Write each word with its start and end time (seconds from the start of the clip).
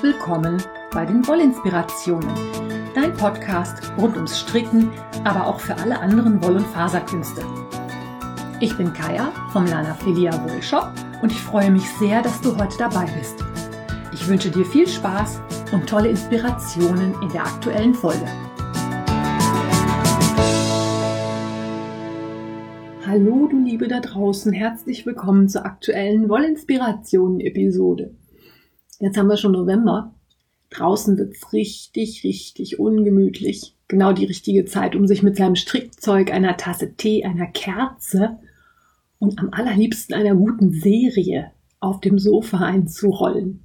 herzlich 0.00 0.14
willkommen 0.14 0.62
bei 0.92 1.04
den 1.04 1.26
Wollinspirationen, 1.26 2.30
dein 2.94 3.12
Podcast 3.12 3.92
rund 3.98 4.16
ums 4.16 4.38
Stricken, 4.40 4.90
aber 5.24 5.46
auch 5.46 5.60
für 5.60 5.76
alle 5.76 5.98
anderen 5.98 6.42
Woll- 6.42 6.56
und 6.56 6.66
Faserkünste. 6.68 7.42
Ich 8.60 8.74
bin 8.78 8.94
Kaya 8.94 9.30
vom 9.52 9.66
Lana 9.66 9.92
Filia 9.94 10.32
Wollshop 10.48 10.90
und 11.20 11.30
ich 11.32 11.40
freue 11.40 11.70
mich 11.70 11.86
sehr, 11.98 12.22
dass 12.22 12.40
du 12.40 12.56
heute 12.56 12.78
dabei 12.78 13.04
bist. 13.18 13.44
Ich 14.14 14.26
wünsche 14.26 14.50
dir 14.50 14.64
viel 14.64 14.88
Spaß 14.88 15.42
und 15.72 15.86
tolle 15.86 16.08
Inspirationen 16.08 17.14
in 17.20 17.28
der 17.28 17.44
aktuellen 17.44 17.92
Folge. 17.92 18.26
Hallo 23.06 23.48
du 23.48 23.58
Liebe 23.58 23.86
da 23.88 24.00
draußen, 24.00 24.52
herzlich 24.52 25.04
willkommen 25.04 25.48
zur 25.48 25.66
aktuellen 25.66 26.30
Wollinspirationen-Episode. 26.30 28.14
Jetzt 29.00 29.16
haben 29.16 29.28
wir 29.28 29.38
schon 29.38 29.52
November. 29.52 30.14
Draußen 30.68 31.16
wird's 31.16 31.54
richtig, 31.54 32.22
richtig 32.22 32.78
ungemütlich. 32.78 33.74
Genau 33.88 34.12
die 34.12 34.26
richtige 34.26 34.66
Zeit, 34.66 34.94
um 34.94 35.06
sich 35.06 35.22
mit 35.22 35.36
seinem 35.36 35.56
Strickzeug, 35.56 36.30
einer 36.30 36.58
Tasse 36.58 36.94
Tee, 36.94 37.24
einer 37.24 37.46
Kerze 37.46 38.38
und 39.18 39.38
am 39.38 39.48
allerliebsten 39.52 40.14
einer 40.14 40.34
guten 40.34 40.70
Serie 40.70 41.50
auf 41.80 42.00
dem 42.00 42.18
Sofa 42.18 42.58
einzurollen. 42.58 43.64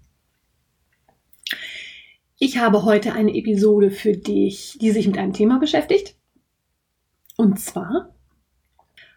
Ich 2.39 2.57
habe 2.57 2.83
heute 2.83 3.13
eine 3.13 3.35
Episode 3.35 3.91
für 3.91 4.13
dich, 4.13 4.77
die 4.79 4.91
sich 4.91 5.05
mit 5.05 5.17
einem 5.17 5.33
Thema 5.33 5.59
beschäftigt. 5.59 6.15
Und 7.35 7.59
zwar 7.59 8.15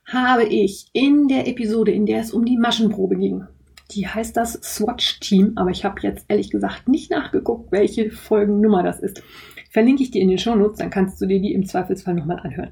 habe 0.05 0.45
ich 0.45 0.89
in 0.93 1.29
der 1.29 1.47
Episode, 1.47 1.93
in 1.93 2.07
der 2.07 2.21
es 2.21 2.33
um 2.33 2.45
die 2.45 2.57
Maschenprobe 2.57 3.16
ging, 3.16 3.47
die 3.91 4.07
heißt 4.07 4.37
das 4.37 4.55
Swatch 4.63 5.21
Team, 5.21 5.53
aber 5.57 5.71
ich 5.71 5.85
habe 5.85 6.01
jetzt 6.03 6.27
ehrlich 6.29 6.51
gesagt 6.51 6.89
nicht 6.89 7.11
nachgeguckt, 7.11 7.73
welche 7.73 8.11
Folgennummer 8.11 8.83
das 8.83 9.01
ist. 9.01 9.23
Verlinke 9.71 10.03
ich 10.03 10.11
dir 10.11 10.23
in 10.23 10.29
den 10.29 10.39
Shownotes, 10.39 10.79
dann 10.79 10.91
kannst 10.91 11.21
du 11.21 11.27
dir 11.27 11.41
die 11.41 11.53
im 11.53 11.67
Zweifelsfall 11.67 12.15
nochmal 12.15 12.41
anhören. 12.41 12.71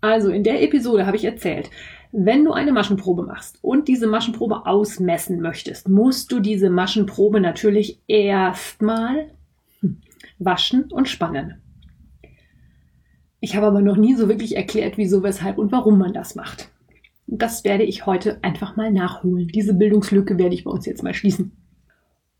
Also 0.00 0.30
in 0.30 0.44
der 0.44 0.62
Episode 0.62 1.06
habe 1.06 1.16
ich 1.16 1.24
erzählt, 1.24 1.70
wenn 2.12 2.44
du 2.44 2.52
eine 2.52 2.72
Maschenprobe 2.72 3.22
machst 3.22 3.58
und 3.62 3.86
diese 3.86 4.06
Maschenprobe 4.06 4.66
ausmessen 4.66 5.40
möchtest, 5.40 5.88
musst 5.88 6.32
du 6.32 6.40
diese 6.40 6.68
Maschenprobe 6.70 7.40
natürlich 7.40 8.00
erstmal 8.08 9.30
waschen 10.38 10.90
und 10.90 11.08
spannen. 11.08 11.60
Ich 13.40 13.56
habe 13.56 13.66
aber 13.66 13.80
noch 13.80 13.96
nie 13.96 14.14
so 14.14 14.28
wirklich 14.28 14.56
erklärt, 14.56 14.98
wieso, 14.98 15.22
weshalb 15.22 15.56
und 15.56 15.72
warum 15.72 15.98
man 15.98 16.12
das 16.12 16.34
macht. 16.34 16.70
Das 17.32 17.62
werde 17.62 17.84
ich 17.84 18.06
heute 18.06 18.42
einfach 18.42 18.74
mal 18.74 18.90
nachholen. 18.90 19.46
Diese 19.46 19.72
Bildungslücke 19.72 20.36
werde 20.36 20.54
ich 20.54 20.64
bei 20.64 20.70
uns 20.72 20.84
jetzt 20.84 21.04
mal 21.04 21.14
schließen. 21.14 21.52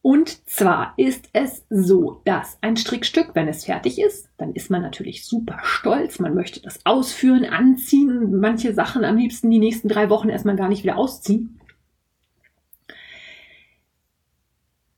Und 0.03 0.49
zwar 0.49 0.95
ist 0.97 1.29
es 1.33 1.65
so, 1.71 2.23
dass 2.25 2.59
ein 2.61 2.77
Strickstück, 2.77 3.31
wenn 3.35 3.47
es 3.47 3.67
fertig 3.67 4.01
ist, 4.01 4.31
dann 4.37 4.53
ist 4.53 4.69
man 4.69 4.83
natürlich 4.83 5.25
super 5.25 5.61
stolz. 5.63 6.19
Man 6.19 6.35
möchte 6.35 6.61
das 6.61 6.85
ausführen, 6.85 7.45
anziehen, 7.45 8.41
manche 8.41 8.75
Sachen 8.75 9.05
am 9.05 9.17
liebsten 9.17 9.51
die 9.51 9.61
nächsten 9.61 9.89
drei 9.89 10.11
Wochen 10.11 10.29
erstmal 10.29 10.57
gar 10.57 10.69
nicht 10.69 10.83
wieder 10.83 10.97
ausziehen. 10.97 11.61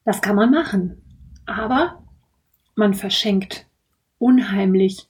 Das 0.06 0.22
kann 0.22 0.36
man 0.36 0.50
machen. 0.50 1.02
Aber 1.44 2.02
man 2.76 2.94
verschenkt 2.94 3.66
unheimlich 4.18 5.06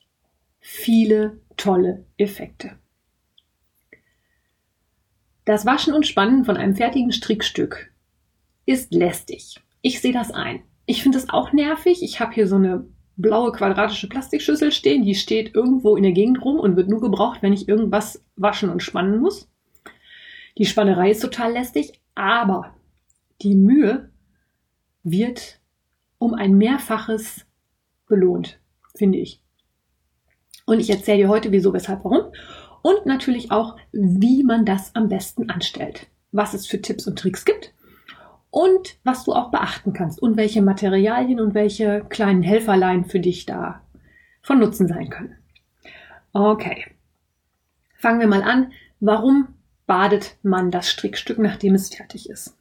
viele 0.58 1.41
tolle 1.56 2.05
Effekte. 2.16 2.81
Das 5.45 5.67
Waschen 5.67 5.95
und 5.95 6.07
Spannen 6.07 6.45
von 6.45 6.57
einem 6.57 6.77
fertigen 6.77 7.12
Strickstück 7.12 7.93
ist 8.65 8.95
lästig. 8.95 9.61
Ich 9.81 10.01
sehe 10.01 10.12
das 10.12 10.31
ein. 10.31 10.62
Ich 10.87 11.03
finde 11.03 11.19
es 11.19 11.28
auch 11.28 11.53
nervig. 11.53 12.03
Ich 12.03 12.21
habe 12.21 12.33
hier 12.33 12.47
so 12.47 12.56
eine 12.56 12.87
blaue 13.16 13.53
quadratische 13.53 14.09
Plastikschüssel 14.09 14.72
stehen, 14.72 15.05
die 15.05 15.15
steht 15.15 15.55
irgendwo 15.55 15.97
in 15.97 16.03
der 16.03 16.12
Gegend 16.12 16.43
rum 16.44 16.59
und 16.59 16.77
wird 16.77 16.89
nur 16.89 17.00
gebraucht, 17.00 17.43
wenn 17.43 17.53
ich 17.53 17.69
irgendwas 17.69 18.25
waschen 18.37 18.71
und 18.71 18.83
spannen 18.83 19.21
muss. 19.21 19.49
Die 20.59 20.65
Spannerei 20.65 21.11
ist 21.11 21.21
total 21.21 21.53
lästig, 21.53 22.00
aber 22.15 22.75
die 23.43 23.55
Mühe 23.55 24.11
wird 25.03 25.61
um 26.19 26.34
ein 26.34 26.56
Mehrfaches 26.56 27.47
belohnt, 28.06 28.61
finde 28.95 29.19
ich. 29.19 29.43
Und 30.65 30.78
ich 30.78 30.91
erzähle 30.91 31.19
dir 31.19 31.28
heute, 31.28 31.50
wieso, 31.50 31.72
weshalb, 31.72 32.05
warum. 32.05 32.33
Und 32.82 33.06
natürlich 33.06 33.50
auch, 33.50 33.76
wie 33.93 34.43
man 34.43 34.65
das 34.65 34.94
am 34.94 35.09
besten 35.09 35.50
anstellt. 35.50 36.09
Was 36.32 36.54
es 36.54 36.66
für 36.66 36.81
Tipps 36.81 37.06
und 37.06 37.19
Tricks 37.19 37.44
gibt 37.44 37.72
und 38.50 38.98
was 39.03 39.25
du 39.25 39.32
auch 39.32 39.50
beachten 39.50 39.93
kannst 39.93 40.20
und 40.20 40.37
welche 40.37 40.62
Materialien 40.62 41.41
und 41.41 41.54
welche 41.54 42.04
kleinen 42.09 42.42
Helferlein 42.42 43.04
für 43.04 43.21
dich 43.21 43.47
da 43.47 43.82
von 44.42 44.59
Nutzen 44.59 44.88
sein 44.88 45.09
können. 45.09 45.37
Okay. 46.32 46.87
Fangen 47.98 48.21
wir 48.21 48.26
mal 48.26 48.42
an. 48.42 48.72
Warum 49.00 49.48
badet 49.87 50.37
man 50.42 50.71
das 50.71 50.91
Strickstück, 50.91 51.38
nachdem 51.38 51.75
es 51.75 51.94
fertig 51.94 52.28
ist? 52.28 52.56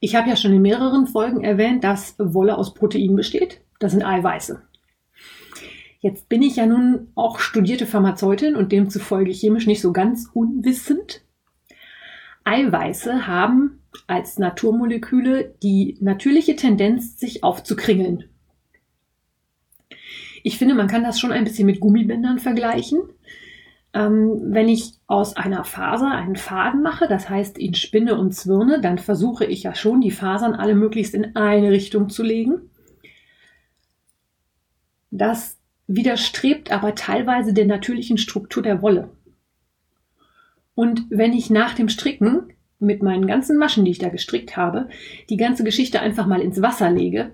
Ich 0.00 0.14
habe 0.14 0.28
ja 0.28 0.36
schon 0.36 0.52
in 0.52 0.62
mehreren 0.62 1.06
Folgen 1.06 1.42
erwähnt, 1.42 1.82
dass 1.82 2.14
Wolle 2.18 2.56
aus 2.58 2.74
Protein 2.74 3.16
besteht. 3.16 3.60
Das 3.80 3.92
sind 3.92 4.04
Eiweiße. 4.04 4.62
Jetzt 6.06 6.28
bin 6.28 6.40
ich 6.40 6.54
ja 6.54 6.66
nun 6.66 7.08
auch 7.16 7.40
studierte 7.40 7.84
Pharmazeutin 7.84 8.54
und 8.54 8.70
demzufolge 8.70 9.32
chemisch 9.32 9.66
nicht 9.66 9.80
so 9.80 9.92
ganz 9.92 10.30
unwissend. 10.32 11.24
Eiweiße 12.44 13.26
haben 13.26 13.82
als 14.06 14.38
Naturmoleküle 14.38 15.56
die 15.64 15.98
natürliche 16.00 16.54
Tendenz, 16.54 17.18
sich 17.18 17.42
aufzukringeln. 17.42 18.26
Ich 20.44 20.58
finde, 20.58 20.76
man 20.76 20.86
kann 20.86 21.02
das 21.02 21.18
schon 21.18 21.32
ein 21.32 21.42
bisschen 21.42 21.66
mit 21.66 21.80
Gummibändern 21.80 22.38
vergleichen. 22.38 23.00
Ähm, 23.92 24.52
wenn 24.52 24.68
ich 24.68 24.92
aus 25.08 25.36
einer 25.36 25.64
Faser 25.64 26.12
einen 26.12 26.36
Faden 26.36 26.82
mache, 26.82 27.08
das 27.08 27.28
heißt 27.28 27.58
ihn 27.58 27.74
spinne 27.74 28.16
und 28.16 28.32
zwirne, 28.32 28.80
dann 28.80 28.98
versuche 28.98 29.44
ich 29.44 29.64
ja 29.64 29.74
schon, 29.74 30.00
die 30.00 30.12
Fasern 30.12 30.54
alle 30.54 30.76
möglichst 30.76 31.14
in 31.14 31.34
eine 31.34 31.72
Richtung 31.72 32.10
zu 32.10 32.22
legen. 32.22 32.70
Das 35.10 35.56
widerstrebt 35.86 36.72
aber 36.72 36.94
teilweise 36.94 37.52
der 37.52 37.66
natürlichen 37.66 38.18
Struktur 38.18 38.62
der 38.62 38.82
Wolle. 38.82 39.10
Und 40.74 41.06
wenn 41.08 41.32
ich 41.32 41.50
nach 41.50 41.74
dem 41.74 41.88
Stricken 41.88 42.52
mit 42.78 43.02
meinen 43.02 43.26
ganzen 43.26 43.56
Maschen, 43.56 43.84
die 43.84 43.92
ich 43.92 43.98
da 43.98 44.08
gestrickt 44.08 44.56
habe, 44.56 44.88
die 45.30 45.36
ganze 45.36 45.64
Geschichte 45.64 46.00
einfach 46.00 46.26
mal 46.26 46.42
ins 46.42 46.60
Wasser 46.60 46.90
lege, 46.90 47.32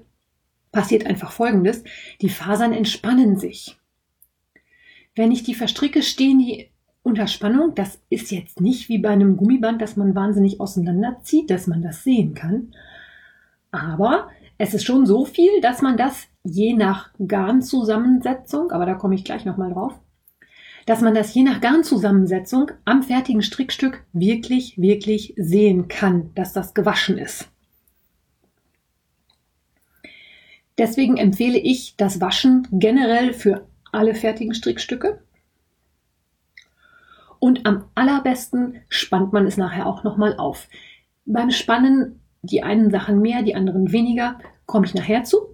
passiert 0.71 1.07
einfach 1.07 1.33
Folgendes. 1.33 1.83
Die 2.21 2.29
Fasern 2.29 2.73
entspannen 2.73 3.39
sich. 3.39 3.77
Wenn 5.15 5.33
ich 5.33 5.43
die 5.43 5.55
verstricke, 5.55 6.03
stehen 6.03 6.39
die 6.39 6.71
unter 7.03 7.27
Spannung. 7.27 7.75
Das 7.75 8.01
ist 8.09 8.31
jetzt 8.31 8.61
nicht 8.61 8.89
wie 8.89 8.99
bei 8.99 9.11
einem 9.11 9.37
Gummiband, 9.37 9.83
dass 9.83 9.97
man 9.97 10.15
wahnsinnig 10.15 10.61
auseinanderzieht, 10.61 11.51
dass 11.51 11.67
man 11.67 11.83
das 11.83 12.05
sehen 12.05 12.35
kann. 12.35 12.73
Aber 13.71 14.29
es 14.57 14.73
ist 14.73 14.85
schon 14.85 15.07
so 15.07 15.25
viel, 15.25 15.61
dass 15.61 15.83
man 15.83 15.97
das 15.97 16.29
je 16.45 16.75
nach 16.75 17.11
Garnzusammensetzung, 17.27 18.73
aber 18.73 18.87
da 18.87 18.95
komme 18.95 19.15
ich 19.15 19.25
gleich 19.25 19.45
nochmal 19.45 19.73
drauf, 19.73 19.99
dass 20.87 21.01
man 21.01 21.15
das 21.15 21.35
je 21.35 21.43
nach 21.43 21.61
Garnzusammensetzung 21.61 22.71
am 22.85 23.03
fertigen 23.03 23.43
Strickstück 23.43 24.05
wirklich, 24.13 24.79
wirklich 24.79 25.35
sehen 25.37 25.89
kann, 25.89 26.31
dass 26.35 26.53
das 26.53 26.75
gewaschen 26.75 27.19
ist. 27.19 27.49
Deswegen 30.79 31.17
empfehle 31.17 31.59
ich 31.59 31.97
das 31.97 32.21
Waschen 32.21 32.67
generell 32.73 33.35
für 33.35 33.67
alle 33.93 34.15
fertigen 34.15 34.55
Strickstücke. 34.55 35.23
Und 37.39 37.67
am 37.67 37.85
allerbesten 37.95 38.81
spannt 38.89 39.33
man 39.33 39.47
es 39.47 39.57
nachher 39.57 39.87
auch 39.87 40.03
nochmal 40.03 40.37
auf. 40.37 40.69
Beim 41.25 41.51
Spannen 41.51 42.21
die 42.43 42.63
einen 42.63 42.91
Sachen 42.91 43.21
mehr, 43.21 43.43
die 43.43 43.55
anderen 43.55 43.93
weniger, 43.93 44.39
komme 44.67 44.87
ich 44.87 44.95
nachher 44.95 45.25
zu. 45.25 45.52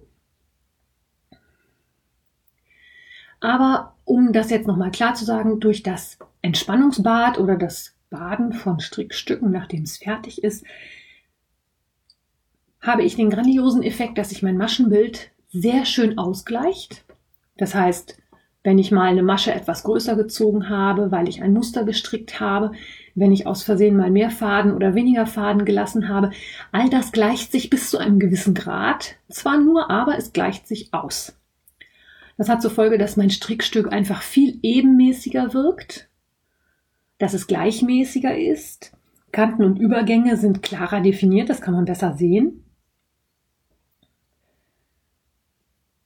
Aber 3.39 3.95
um 4.05 4.33
das 4.33 4.49
jetzt 4.49 4.67
nochmal 4.67 4.91
klar 4.91 5.13
zu 5.13 5.25
sagen, 5.25 5.59
durch 5.59 5.83
das 5.83 6.17
Entspannungsbad 6.41 7.37
oder 7.39 7.55
das 7.55 7.95
Baden 8.09 8.53
von 8.53 8.79
Strickstücken, 8.79 9.51
nachdem 9.51 9.83
es 9.83 9.97
fertig 9.97 10.43
ist, 10.43 10.65
habe 12.81 13.03
ich 13.03 13.15
den 13.15 13.29
grandiosen 13.29 13.83
Effekt, 13.83 14.17
dass 14.17 14.29
sich 14.29 14.41
mein 14.41 14.57
Maschenbild 14.57 15.31
sehr 15.49 15.85
schön 15.85 16.17
ausgleicht. 16.17 17.03
Das 17.57 17.75
heißt, 17.75 18.17
wenn 18.63 18.77
ich 18.77 18.91
mal 18.91 19.07
eine 19.07 19.23
Masche 19.23 19.53
etwas 19.53 19.83
größer 19.83 20.15
gezogen 20.15 20.69
habe, 20.69 21.11
weil 21.11 21.29
ich 21.29 21.41
ein 21.41 21.53
Muster 21.53 21.83
gestrickt 21.83 22.39
habe, 22.39 22.71
wenn 23.15 23.31
ich 23.31 23.47
aus 23.47 23.63
Versehen 23.63 23.95
mal 23.95 24.11
mehr 24.11 24.31
Faden 24.31 24.73
oder 24.73 24.95
weniger 24.95 25.25
Faden 25.25 25.65
gelassen 25.65 26.09
habe, 26.09 26.31
all 26.71 26.89
das 26.89 27.11
gleicht 27.11 27.51
sich 27.51 27.69
bis 27.69 27.89
zu 27.89 27.97
einem 27.97 28.19
gewissen 28.19 28.53
Grad. 28.53 29.15
Zwar 29.29 29.57
nur, 29.59 29.89
aber 29.89 30.17
es 30.17 30.33
gleicht 30.33 30.67
sich 30.67 30.93
aus. 30.93 31.38
Das 32.39 32.47
hat 32.47 32.61
zur 32.61 32.71
Folge, 32.71 32.97
dass 32.97 33.17
mein 33.17 33.29
Strickstück 33.29 33.91
einfach 33.91 34.21
viel 34.21 34.59
ebenmäßiger 34.63 35.53
wirkt, 35.53 36.09
dass 37.17 37.33
es 37.33 37.47
gleichmäßiger 37.47 38.37
ist. 38.37 38.93
Kanten 39.33 39.65
und 39.65 39.77
Übergänge 39.77 40.37
sind 40.37 40.63
klarer 40.63 41.01
definiert, 41.01 41.49
das 41.49 41.59
kann 41.59 41.73
man 41.73 41.83
besser 41.83 42.13
sehen. 42.13 42.63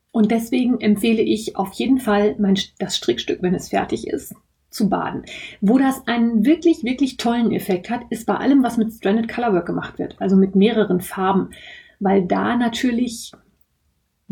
Und 0.10 0.32
deswegen 0.32 0.82
empfehle 0.82 1.22
ich 1.22 1.56
auf 1.56 1.72
jeden 1.74 2.00
Fall 2.00 2.36
mein, 2.40 2.58
das 2.80 2.98
Strickstück, 2.98 3.44
wenn 3.44 3.54
es 3.54 3.70
fertig 3.70 4.08
ist, 4.08 4.34
zu 4.72 4.90
baden. 4.90 5.26
Wo 5.62 5.78
das 5.78 6.08
einen 6.08 6.48
wirklich, 6.48 6.84
wirklich 6.84 7.18
tollen 7.18 7.52
Effekt 7.52 7.92
hat, 7.92 8.02
ist 8.10 8.26
bei 8.26 8.38
allem, 8.38 8.64
was 8.64 8.78
mit 8.78 8.92
Stranded 8.92 9.32
Colorwork 9.32 9.68
gemacht 9.68 10.00
wird, 10.00 10.20
also 10.20 10.36
mit 10.36 10.56
mehreren 10.56 11.00
Farben, 11.00 11.52
weil 12.00 12.26
da 12.26 12.58
natürlich 12.58 13.34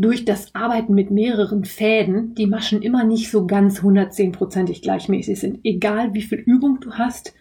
durch 0.02 0.26
das 0.26 0.54
Arbeiten 0.56 0.94
mit 0.94 1.12
mehreren 1.12 1.66
Fäden 1.66 2.36
die 2.36 2.48
Maschen 2.48 2.82
immer 2.82 3.04
nicht 3.04 3.30
so 3.30 3.46
ganz 3.46 3.82
110%ig 3.82 4.82
gleichmäßig 4.82 5.40
sind. 5.40 5.60
Egal 5.64 6.14
wie 6.14 6.22
viel 6.22 6.40
Übung 6.40 6.80
du 6.80 6.94
hast, 6.94 7.34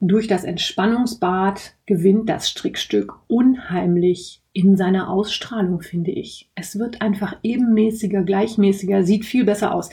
durch 0.00 0.28
das 0.28 0.44
Entspannungsbad 0.44 1.74
gewinnt 1.86 2.28
das 2.28 2.48
Strickstück 2.50 3.14
unheimlich 3.28 4.42
in 4.52 4.76
seiner 4.76 5.10
Ausstrahlung, 5.10 5.80
finde 5.80 6.10
ich. 6.10 6.50
Es 6.54 6.78
wird 6.78 7.02
einfach 7.02 7.36
ebenmäßiger, 7.42 8.22
gleichmäßiger, 8.22 9.04
sieht 9.04 9.24
viel 9.24 9.44
besser 9.44 9.74
aus. 9.74 9.90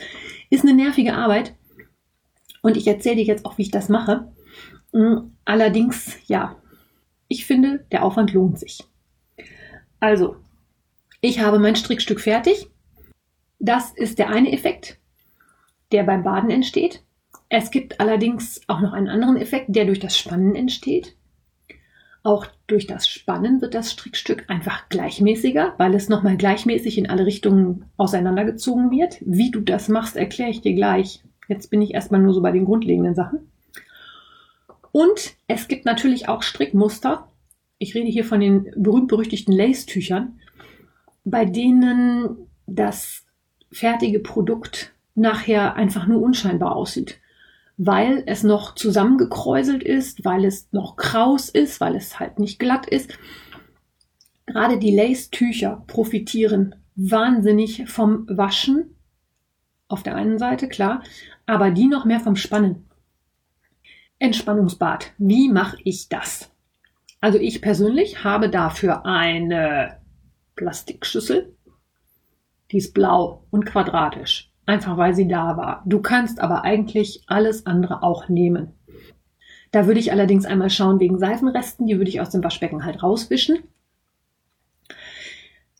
Ist 0.50 0.64
eine 0.64 0.74
nervige 0.74 1.14
Arbeit, 1.14 1.54
und 2.64 2.78
ich 2.78 2.86
erzähle 2.86 3.16
dir 3.16 3.24
jetzt 3.24 3.44
auch, 3.44 3.58
wie 3.58 3.62
ich 3.62 3.70
das 3.70 3.90
mache. 3.90 4.32
Mm, 4.92 5.32
allerdings, 5.44 6.16
ja, 6.26 6.56
ich 7.28 7.44
finde, 7.44 7.84
der 7.92 8.02
Aufwand 8.02 8.32
lohnt 8.32 8.58
sich. 8.58 8.82
Also, 10.00 10.36
ich 11.24 11.40
habe 11.40 11.58
mein 11.58 11.74
Strickstück 11.74 12.20
fertig. 12.20 12.68
Das 13.58 13.92
ist 13.92 14.18
der 14.18 14.28
eine 14.28 14.52
Effekt, 14.52 14.98
der 15.90 16.02
beim 16.02 16.22
Baden 16.22 16.50
entsteht. 16.50 17.02
Es 17.48 17.70
gibt 17.70 17.98
allerdings 17.98 18.60
auch 18.66 18.82
noch 18.82 18.92
einen 18.92 19.08
anderen 19.08 19.38
Effekt, 19.38 19.74
der 19.74 19.86
durch 19.86 20.00
das 20.00 20.18
Spannen 20.18 20.54
entsteht. 20.54 21.16
Auch 22.24 22.46
durch 22.66 22.86
das 22.86 23.08
Spannen 23.08 23.62
wird 23.62 23.72
das 23.72 23.90
Strickstück 23.92 24.44
einfach 24.48 24.90
gleichmäßiger, 24.90 25.72
weil 25.78 25.94
es 25.94 26.10
nochmal 26.10 26.36
gleichmäßig 26.36 26.98
in 26.98 27.08
alle 27.08 27.24
Richtungen 27.24 27.86
auseinandergezogen 27.96 28.90
wird. 28.90 29.16
Wie 29.20 29.50
du 29.50 29.60
das 29.60 29.88
machst, 29.88 30.16
erkläre 30.16 30.50
ich 30.50 30.60
dir 30.60 30.74
gleich. 30.74 31.22
Jetzt 31.48 31.70
bin 31.70 31.80
ich 31.80 31.94
erstmal 31.94 32.20
nur 32.20 32.34
so 32.34 32.42
bei 32.42 32.52
den 32.52 32.66
grundlegenden 32.66 33.14
Sachen. 33.14 33.50
Und 34.92 35.36
es 35.46 35.68
gibt 35.68 35.86
natürlich 35.86 36.28
auch 36.28 36.42
Strickmuster. 36.42 37.28
Ich 37.78 37.94
rede 37.94 38.10
hier 38.10 38.26
von 38.26 38.40
den 38.40 38.70
berühmt-berüchtigten 38.76 39.54
Lace-Tüchern, 39.54 40.38
bei 41.24 41.44
denen 41.44 42.48
das 42.66 43.24
fertige 43.72 44.20
Produkt 44.20 44.92
nachher 45.14 45.74
einfach 45.74 46.06
nur 46.06 46.22
unscheinbar 46.22 46.76
aussieht. 46.76 47.20
Weil 47.76 48.22
es 48.26 48.44
noch 48.44 48.74
zusammengekräuselt 48.74 49.82
ist, 49.82 50.24
weil 50.24 50.44
es 50.44 50.68
noch 50.72 50.96
kraus 50.96 51.48
ist, 51.48 51.80
weil 51.80 51.96
es 51.96 52.20
halt 52.20 52.38
nicht 52.38 52.58
glatt 52.60 52.86
ist. 52.86 53.18
Gerade 54.46 54.78
die 54.78 54.94
Lace-Tücher 54.94 55.82
profitieren 55.86 56.76
wahnsinnig 56.94 57.88
vom 57.88 58.26
Waschen. 58.28 58.94
Auf 59.88 60.02
der 60.02 60.14
einen 60.14 60.38
Seite, 60.38 60.68
klar, 60.68 61.02
aber 61.46 61.70
die 61.70 61.86
noch 61.86 62.04
mehr 62.04 62.20
vom 62.20 62.36
Spannen. 62.36 62.88
Entspannungsbad. 64.18 65.12
Wie 65.18 65.48
mache 65.48 65.76
ich 65.84 66.08
das? 66.08 66.50
Also 67.20 67.38
ich 67.38 67.60
persönlich 67.60 68.22
habe 68.22 68.50
dafür 68.50 69.04
eine 69.04 69.98
Plastikschüssel. 70.56 71.54
Die 72.70 72.78
ist 72.78 72.94
blau 72.94 73.44
und 73.50 73.66
quadratisch. 73.66 74.50
Einfach 74.66 74.96
weil 74.96 75.14
sie 75.14 75.28
da 75.28 75.56
war. 75.56 75.82
Du 75.86 76.00
kannst 76.00 76.40
aber 76.40 76.62
eigentlich 76.62 77.22
alles 77.26 77.66
andere 77.66 78.02
auch 78.02 78.28
nehmen. 78.28 78.72
Da 79.72 79.86
würde 79.86 80.00
ich 80.00 80.12
allerdings 80.12 80.46
einmal 80.46 80.70
schauen 80.70 81.00
wegen 81.00 81.18
Seifenresten. 81.18 81.86
Die 81.86 81.98
würde 81.98 82.08
ich 82.08 82.20
aus 82.20 82.30
dem 82.30 82.42
Waschbecken 82.42 82.84
halt 82.84 83.02
rauswischen. 83.02 83.58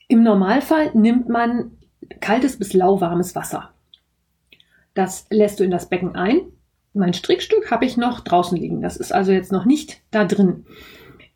Im 0.08 0.22
Normalfall 0.22 0.90
nimmt 0.94 1.28
man 1.28 1.78
kaltes 2.20 2.58
bis 2.58 2.72
lauwarmes 2.72 3.34
Wasser. 3.34 3.70
Das 4.94 5.26
lässt 5.30 5.60
du 5.60 5.64
in 5.64 5.70
das 5.70 5.88
Becken 5.88 6.14
ein. 6.14 6.40
Mein 6.92 7.14
Strickstück 7.14 7.70
habe 7.70 7.84
ich 7.84 7.96
noch 7.96 8.20
draußen 8.20 8.56
liegen. 8.56 8.82
Das 8.82 8.96
ist 8.96 9.12
also 9.12 9.32
jetzt 9.32 9.50
noch 9.50 9.64
nicht 9.64 10.02
da 10.10 10.24
drin. 10.24 10.66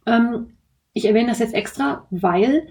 Ähm, 0.06 0.55
ich 0.93 1.06
erwähne 1.06 1.29
das 1.29 1.40
jetzt 1.40 1.55
extra, 1.55 2.06
weil 2.11 2.69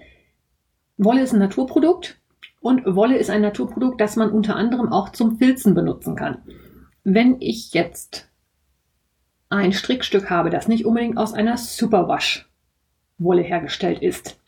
Wolle 0.98 1.22
ist 1.22 1.32
ein 1.32 1.38
Naturprodukt 1.38 2.20
und 2.60 2.84
Wolle 2.84 3.16
ist 3.16 3.30
ein 3.30 3.40
Naturprodukt, 3.40 4.00
das 4.00 4.16
man 4.16 4.30
unter 4.30 4.56
anderem 4.56 4.92
auch 4.92 5.10
zum 5.10 5.38
Filzen 5.38 5.74
benutzen 5.74 6.16
kann. 6.16 6.42
Wenn 7.04 7.40
ich 7.40 7.72
jetzt 7.72 8.28
ein 9.48 9.72
Strickstück 9.72 10.28
habe, 10.28 10.50
das 10.50 10.68
nicht 10.68 10.84
unbedingt 10.84 11.16
aus 11.16 11.32
einer 11.32 11.56
Superwash 11.56 12.50
Wolle 13.16 13.42
hergestellt 13.42 14.02
ist, 14.02 14.40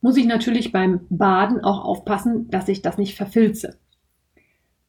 muss 0.00 0.16
ich 0.16 0.26
natürlich 0.26 0.72
beim 0.72 1.00
Baden 1.08 1.64
auch 1.64 1.84
aufpassen, 1.84 2.48
dass 2.50 2.68
ich 2.68 2.82
das 2.82 2.98
nicht 2.98 3.16
verfilze. 3.16 3.78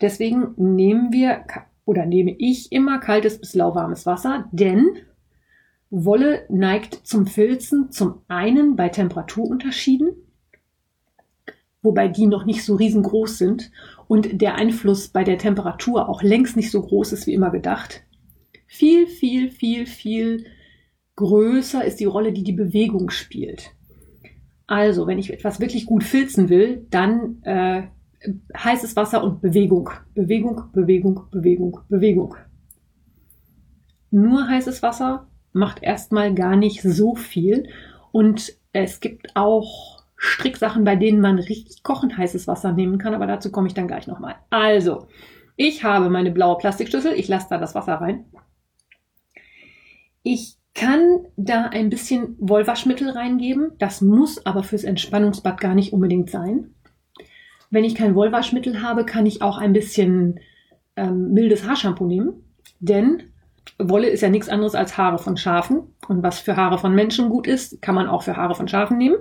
Deswegen 0.01 0.53
nehmen 0.57 1.11
wir 1.11 1.45
oder 1.85 2.05
nehme 2.05 2.35
ich 2.37 2.71
immer 2.71 2.99
kaltes 2.99 3.39
bis 3.39 3.55
lauwarmes 3.55 4.05
Wasser, 4.05 4.47
denn 4.51 4.85
Wolle 5.89 6.45
neigt 6.49 7.07
zum 7.07 7.25
Filzen 7.25 7.89
zum 7.91 8.21
einen 8.27 8.75
bei 8.75 8.89
Temperaturunterschieden, 8.89 10.26
wobei 11.87 12.09
die 12.09 12.27
noch 12.27 12.45
nicht 12.45 12.65
so 12.65 12.75
riesengroß 12.75 13.37
sind 13.37 13.71
und 14.09 14.41
der 14.41 14.55
Einfluss 14.55 15.07
bei 15.07 15.23
der 15.23 15.37
Temperatur 15.37 16.09
auch 16.09 16.21
längst 16.21 16.57
nicht 16.57 16.69
so 16.69 16.81
groß 16.81 17.13
ist 17.13 17.27
wie 17.27 17.33
immer 17.33 17.49
gedacht. 17.49 18.03
Viel, 18.67 19.07
viel, 19.07 19.49
viel, 19.49 19.85
viel 19.85 20.45
größer 21.15 21.83
ist 21.85 22.01
die 22.01 22.05
Rolle, 22.05 22.33
die 22.33 22.43
die 22.43 22.51
Bewegung 22.51 23.09
spielt. 23.09 23.71
Also, 24.67 25.07
wenn 25.07 25.17
ich 25.17 25.31
etwas 25.31 25.61
wirklich 25.61 25.85
gut 25.85 26.03
filzen 26.03 26.49
will, 26.49 26.85
dann 26.89 27.41
äh, 27.43 27.83
heißes 28.55 28.97
Wasser 28.97 29.23
und 29.23 29.41
Bewegung. 29.41 29.89
Bewegung, 30.13 30.63
Bewegung, 30.73 31.21
Bewegung, 31.31 31.79
Bewegung. 31.87 32.35
Nur 34.11 34.49
heißes 34.49 34.83
Wasser 34.83 35.27
macht 35.53 35.81
erstmal 35.81 36.35
gar 36.35 36.57
nicht 36.57 36.81
so 36.81 37.15
viel. 37.15 37.69
Und 38.11 38.57
es 38.73 38.99
gibt 38.99 39.35
auch 39.35 39.96
Stricksachen, 40.17 40.83
bei 40.83 40.95
denen 40.95 41.21
man 41.21 41.37
richtig 41.37 41.83
kochend 41.83 42.17
heißes 42.17 42.47
Wasser 42.47 42.73
nehmen 42.73 42.97
kann, 42.97 43.13
aber 43.13 43.27
dazu 43.27 43.51
komme 43.51 43.67
ich 43.67 43.73
dann 43.73 43.87
gleich 43.87 44.07
nochmal. 44.07 44.35
Also, 44.49 45.07
ich 45.55 45.83
habe 45.83 46.09
meine 46.09 46.31
blaue 46.31 46.57
Plastikschüssel, 46.57 47.13
ich 47.13 47.27
lasse 47.27 47.47
da 47.49 47.57
das 47.57 47.75
Wasser 47.75 47.95
rein. 47.95 48.25
Ich 50.23 50.57
kann 50.73 51.25
da 51.37 51.65
ein 51.65 51.89
bisschen 51.89 52.35
Wollwaschmittel 52.39 53.09
reingeben, 53.09 53.71
das 53.79 54.01
muss 54.01 54.45
aber 54.45 54.63
fürs 54.63 54.83
Entspannungsbad 54.83 55.59
gar 55.59 55.75
nicht 55.75 55.93
unbedingt 55.93 56.29
sein. 56.29 56.75
Wenn 57.69 57.83
ich 57.83 57.95
kein 57.95 58.15
Wollwaschmittel 58.15 58.81
habe, 58.81 59.05
kann 59.05 59.25
ich 59.25 59.41
auch 59.41 59.57
ein 59.57 59.73
bisschen 59.73 60.39
ähm, 60.95 61.33
mildes 61.33 61.67
Haarshampoo 61.67 62.05
nehmen. 62.05 62.43
Denn 62.79 63.23
Wolle 63.77 64.07
ist 64.07 64.21
ja 64.21 64.29
nichts 64.29 64.49
anderes 64.49 64.75
als 64.75 64.97
Haare 64.97 65.17
von 65.17 65.37
Schafen. 65.37 65.93
Und 66.07 66.23
was 66.23 66.39
für 66.39 66.55
Haare 66.55 66.77
von 66.77 66.95
Menschen 66.95 67.29
gut 67.29 67.47
ist, 67.47 67.81
kann 67.81 67.95
man 67.95 68.07
auch 68.07 68.23
für 68.23 68.37
Haare 68.37 68.55
von 68.55 68.67
Schafen 68.67 68.97
nehmen. 68.97 69.17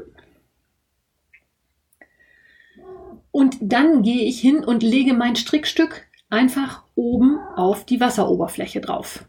Und 3.36 3.58
dann 3.60 4.00
gehe 4.00 4.24
ich 4.24 4.40
hin 4.40 4.64
und 4.64 4.82
lege 4.82 5.12
mein 5.12 5.36
Strickstück 5.36 6.06
einfach 6.30 6.84
oben 6.94 7.38
auf 7.54 7.84
die 7.84 8.00
Wasseroberfläche 8.00 8.80
drauf. 8.80 9.28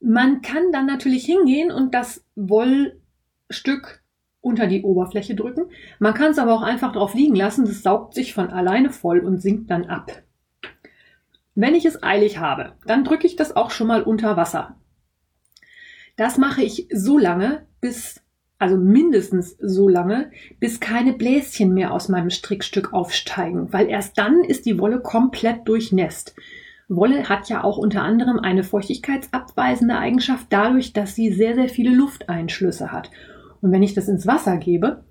Man 0.00 0.42
kann 0.42 0.72
dann 0.72 0.86
natürlich 0.86 1.24
hingehen 1.24 1.70
und 1.70 1.94
das 1.94 2.24
Wollstück 2.34 4.02
unter 4.40 4.66
die 4.66 4.82
Oberfläche 4.82 5.36
drücken. 5.36 5.70
Man 6.00 6.14
kann 6.14 6.32
es 6.32 6.38
aber 6.40 6.52
auch 6.52 6.62
einfach 6.62 6.90
drauf 6.90 7.14
liegen 7.14 7.36
lassen, 7.36 7.64
das 7.64 7.84
saugt 7.84 8.14
sich 8.14 8.34
von 8.34 8.50
alleine 8.50 8.90
voll 8.90 9.20
und 9.20 9.40
sinkt 9.40 9.70
dann 9.70 9.84
ab. 9.84 10.24
Wenn 11.54 11.76
ich 11.76 11.84
es 11.84 12.02
eilig 12.02 12.38
habe, 12.38 12.72
dann 12.86 13.04
drücke 13.04 13.28
ich 13.28 13.36
das 13.36 13.54
auch 13.54 13.70
schon 13.70 13.86
mal 13.86 14.02
unter 14.02 14.36
Wasser. 14.36 14.80
Das 16.16 16.38
mache 16.38 16.64
ich 16.64 16.88
so 16.92 17.18
lange, 17.18 17.68
bis, 17.80 18.20
also 18.60 18.76
mindestens 18.76 19.56
so 19.58 19.88
lange, 19.88 20.30
bis 20.60 20.80
keine 20.80 21.14
Bläschen 21.14 21.72
mehr 21.72 21.92
aus 21.92 22.08
meinem 22.08 22.28
Strickstück 22.28 22.92
aufsteigen, 22.92 23.72
weil 23.72 23.88
erst 23.88 24.18
dann 24.18 24.44
ist 24.44 24.66
die 24.66 24.78
Wolle 24.78 25.00
komplett 25.00 25.66
durchnässt. 25.66 26.36
Wolle 26.86 27.28
hat 27.28 27.48
ja 27.48 27.64
auch 27.64 27.78
unter 27.78 28.02
anderem 28.02 28.38
eine 28.38 28.62
feuchtigkeitsabweisende 28.62 29.96
Eigenschaft 29.96 30.46
dadurch, 30.50 30.92
dass 30.92 31.14
sie 31.14 31.32
sehr, 31.32 31.54
sehr 31.54 31.68
viele 31.68 31.94
Lufteinschlüsse 31.94 32.92
hat. 32.92 33.10
Und 33.62 33.72
wenn 33.72 33.82
ich 33.82 33.94
das 33.94 34.08
ins 34.08 34.26
Wasser 34.26 34.58
gebe, 34.58 35.04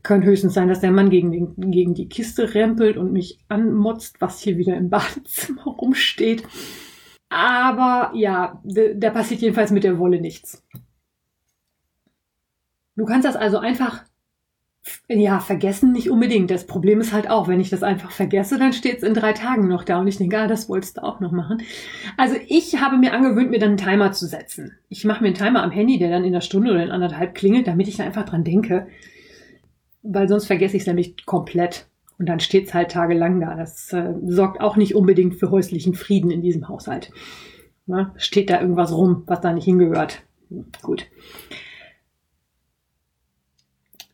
Kann 0.03 0.25
höchstens 0.25 0.53
sein, 0.53 0.69
dass 0.69 0.81
der 0.81 0.91
Mann 0.91 1.09
gegen, 1.09 1.33
den, 1.33 1.71
gegen 1.71 1.95
die 1.95 2.09
Kiste 2.09 2.55
rempelt 2.55 2.99
und 2.99 3.13
mich 3.13 3.39
anmotzt, 3.49 4.21
was 4.21 4.41
hier 4.41 4.59
wieder 4.59 4.77
im 4.77 4.91
Badezimmer 4.91 5.65
rumsteht. 5.65 6.43
Aber 7.31 8.13
ja, 8.15 8.61
da 8.65 9.11
passiert 9.11 9.41
jedenfalls 9.41 9.71
mit 9.71 9.85
der 9.85 9.99
Wolle 9.99 10.21
nichts. 10.21 10.63
Du 12.95 13.07
kannst 13.07 13.27
das 13.27 13.37
also 13.37 13.57
einfach 13.59 14.05
ja, 15.09 15.39
vergessen 15.39 15.93
nicht 15.93 16.11
unbedingt. 16.11 16.51
Das 16.51 16.67
Problem 16.67 17.01
ist 17.01 17.13
halt 17.13 17.31
auch, 17.31 17.47
wenn 17.47 17.61
ich 17.61 17.71
das 17.71 17.83
einfach 17.83 18.11
vergesse, 18.11 18.59
dann 18.59 18.73
steht 18.73 18.99
es 18.99 19.03
in 19.03 19.15
drei 19.15 19.33
Tagen 19.33 19.69
noch 19.69 19.85
da 19.85 20.01
und 20.01 20.09
ich 20.09 20.17
denke, 20.17 20.39
ah, 20.39 20.49
das 20.49 20.69
wolltest 20.69 20.97
du 20.97 21.05
auch 21.05 21.21
noch 21.21 21.31
machen. 21.31 21.63
Also 22.17 22.37
ich 22.49 22.81
habe 22.81 22.99
mir 22.99 23.13
angewöhnt, 23.13 23.51
mir 23.51 23.61
dann 23.61 23.71
einen 23.71 23.77
Timer 23.79 24.13
zu 24.13 24.27
setzen. 24.27 24.73
Ich 24.89 25.05
mache 25.05 25.23
mir 25.23 25.29
einen 25.29 25.37
Timer 25.37 25.63
am 25.63 25.71
Handy, 25.71 25.99
der 25.99 26.11
dann 26.11 26.25
in 26.25 26.33
einer 26.33 26.41
Stunde 26.41 26.73
oder 26.73 26.83
in 26.83 26.91
anderthalb 26.91 27.35
klingelt, 27.35 27.69
damit 27.69 27.87
ich 27.87 27.97
da 27.97 28.05
einfach 28.05 28.25
dran 28.25 28.45
denke. 28.45 28.89
Weil 30.03 30.29
sonst 30.29 30.47
vergesse 30.47 30.77
ich 30.77 30.83
es 30.83 30.87
nämlich 30.89 31.27
komplett. 31.27 31.87
Und 32.19 32.29
dann 32.29 32.41
steht 32.41 32.67
es 32.67 32.75
halt 32.75 32.91
tagelang 32.91 33.41
da. 33.41 33.55
Das 33.55 33.93
äh, 33.93 34.15
sorgt 34.25 34.61
auch 34.61 34.77
nicht 34.77 34.95
unbedingt 34.95 35.37
für 35.37 35.51
häuslichen 35.51 35.95
Frieden 35.95 36.31
in 36.31 36.43
diesem 36.43 36.69
Haushalt. 36.69 37.13
Na, 37.87 38.13
steht 38.17 38.51
da 38.51 38.61
irgendwas 38.61 38.93
rum, 38.93 39.23
was 39.27 39.41
da 39.41 39.53
nicht 39.53 39.65
hingehört. 39.65 40.23
Gut. 40.83 41.07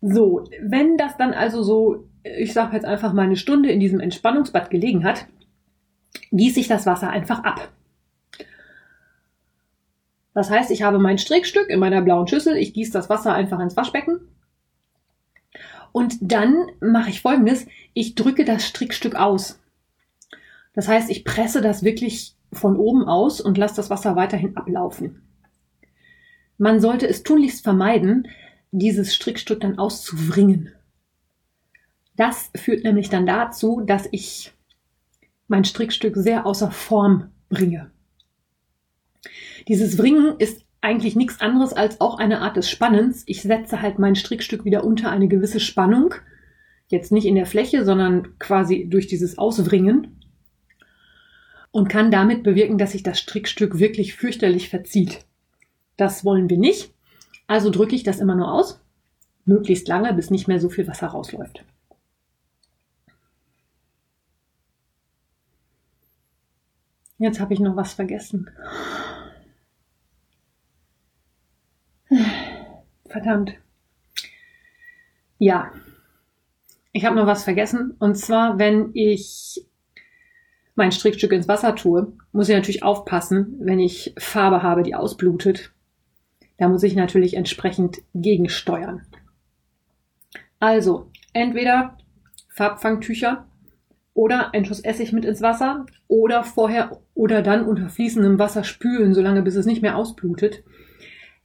So, 0.00 0.44
wenn 0.60 0.96
das 0.96 1.16
dann 1.16 1.32
also 1.32 1.62
so, 1.62 2.08
ich 2.22 2.52
sage 2.52 2.76
jetzt 2.76 2.86
einfach 2.86 3.12
mal 3.12 3.22
eine 3.22 3.36
Stunde 3.36 3.70
in 3.70 3.80
diesem 3.80 4.00
Entspannungsbad 4.00 4.70
gelegen 4.70 5.04
hat, 5.04 5.26
gieße 6.30 6.60
ich 6.60 6.68
das 6.68 6.86
Wasser 6.86 7.10
einfach 7.10 7.42
ab. 7.42 7.68
Das 10.34 10.50
heißt, 10.50 10.70
ich 10.70 10.82
habe 10.82 10.98
mein 10.98 11.18
Strickstück 11.18 11.68
in 11.68 11.80
meiner 11.80 12.00
blauen 12.00 12.28
Schüssel, 12.28 12.56
ich 12.56 12.72
gieße 12.72 12.92
das 12.92 13.08
Wasser 13.08 13.34
einfach 13.34 13.58
ins 13.58 13.76
Waschbecken 13.76 14.20
und 15.90 16.16
dann 16.20 16.70
mache 16.80 17.10
ich 17.10 17.22
folgendes, 17.22 17.66
ich 17.92 18.14
drücke 18.14 18.44
das 18.44 18.64
Strickstück 18.64 19.16
aus. 19.16 19.58
Das 20.74 20.86
heißt, 20.86 21.10
ich 21.10 21.24
presse 21.24 21.60
das 21.60 21.82
wirklich 21.82 22.36
von 22.52 22.76
oben 22.76 23.04
aus 23.04 23.40
und 23.40 23.58
lasse 23.58 23.76
das 23.76 23.90
Wasser 23.90 24.14
weiterhin 24.14 24.56
ablaufen. 24.56 25.22
Man 26.56 26.80
sollte 26.80 27.08
es 27.08 27.24
tunlichst 27.24 27.64
vermeiden, 27.64 28.28
dieses 28.70 29.14
Strickstück 29.14 29.60
dann 29.60 29.78
auszuwringen. 29.78 30.72
Das 32.16 32.50
führt 32.56 32.84
nämlich 32.84 33.08
dann 33.10 33.26
dazu, 33.26 33.80
dass 33.86 34.08
ich 34.10 34.52
mein 35.46 35.64
Strickstück 35.64 36.16
sehr 36.16 36.46
außer 36.46 36.70
Form 36.70 37.30
bringe. 37.48 37.90
Dieses 39.68 39.98
Wringen 39.98 40.34
ist 40.38 40.64
eigentlich 40.80 41.16
nichts 41.16 41.40
anderes 41.40 41.72
als 41.72 42.00
auch 42.00 42.18
eine 42.18 42.40
Art 42.40 42.56
des 42.56 42.70
Spannens. 42.70 43.24
Ich 43.26 43.42
setze 43.42 43.82
halt 43.82 43.98
mein 43.98 44.14
Strickstück 44.14 44.64
wieder 44.64 44.84
unter 44.84 45.10
eine 45.10 45.28
gewisse 45.28 45.60
Spannung. 45.60 46.14
Jetzt 46.88 47.12
nicht 47.12 47.26
in 47.26 47.34
der 47.34 47.46
Fläche, 47.46 47.84
sondern 47.84 48.38
quasi 48.38 48.86
durch 48.88 49.06
dieses 49.06 49.38
Auswringen. 49.38 50.20
Und 51.70 51.88
kann 51.88 52.10
damit 52.10 52.42
bewirken, 52.42 52.78
dass 52.78 52.92
sich 52.92 53.02
das 53.02 53.18
Strickstück 53.20 53.78
wirklich 53.78 54.14
fürchterlich 54.14 54.70
verzieht. 54.70 55.26
Das 55.96 56.24
wollen 56.24 56.48
wir 56.48 56.58
nicht. 56.58 56.94
Also 57.48 57.70
drücke 57.70 57.96
ich 57.96 58.04
das 58.04 58.20
immer 58.20 58.36
nur 58.36 58.52
aus, 58.52 58.80
möglichst 59.44 59.88
lange, 59.88 60.12
bis 60.12 60.30
nicht 60.30 60.46
mehr 60.46 60.60
so 60.60 60.68
viel 60.68 60.86
Wasser 60.86 61.08
rausläuft. 61.08 61.64
Jetzt 67.16 67.40
habe 67.40 67.54
ich 67.54 67.58
noch 67.58 67.74
was 67.74 67.94
vergessen. 67.94 68.48
Verdammt. 73.08 73.54
Ja, 75.38 75.72
ich 76.92 77.04
habe 77.04 77.16
noch 77.16 77.26
was 77.26 77.44
vergessen. 77.44 77.96
Und 77.98 78.16
zwar, 78.16 78.58
wenn 78.58 78.90
ich 78.92 79.66
mein 80.74 80.92
Strickstück 80.92 81.32
ins 81.32 81.48
Wasser 81.48 81.74
tue, 81.74 82.12
muss 82.32 82.48
ich 82.48 82.54
natürlich 82.54 82.82
aufpassen, 82.82 83.56
wenn 83.60 83.80
ich 83.80 84.14
Farbe 84.18 84.62
habe, 84.62 84.82
die 84.82 84.94
ausblutet, 84.94 85.72
da 86.58 86.68
muss 86.68 86.82
ich 86.82 86.94
natürlich 86.94 87.34
entsprechend 87.34 87.98
gegensteuern. 88.14 89.02
Also, 90.60 91.10
entweder 91.32 91.96
Farbfangtücher 92.48 93.46
oder 94.12 94.52
ein 94.52 94.64
Schuss 94.64 94.80
Essig 94.80 95.12
mit 95.12 95.24
ins 95.24 95.40
Wasser 95.40 95.86
oder 96.08 96.42
vorher 96.42 97.00
oder 97.14 97.42
dann 97.42 97.64
unter 97.64 97.88
fließendem 97.88 98.38
Wasser 98.38 98.64
spülen, 98.64 99.14
solange 99.14 99.42
bis 99.42 99.54
es 99.54 99.66
nicht 99.66 99.82
mehr 99.82 99.96
ausblutet. 99.96 100.64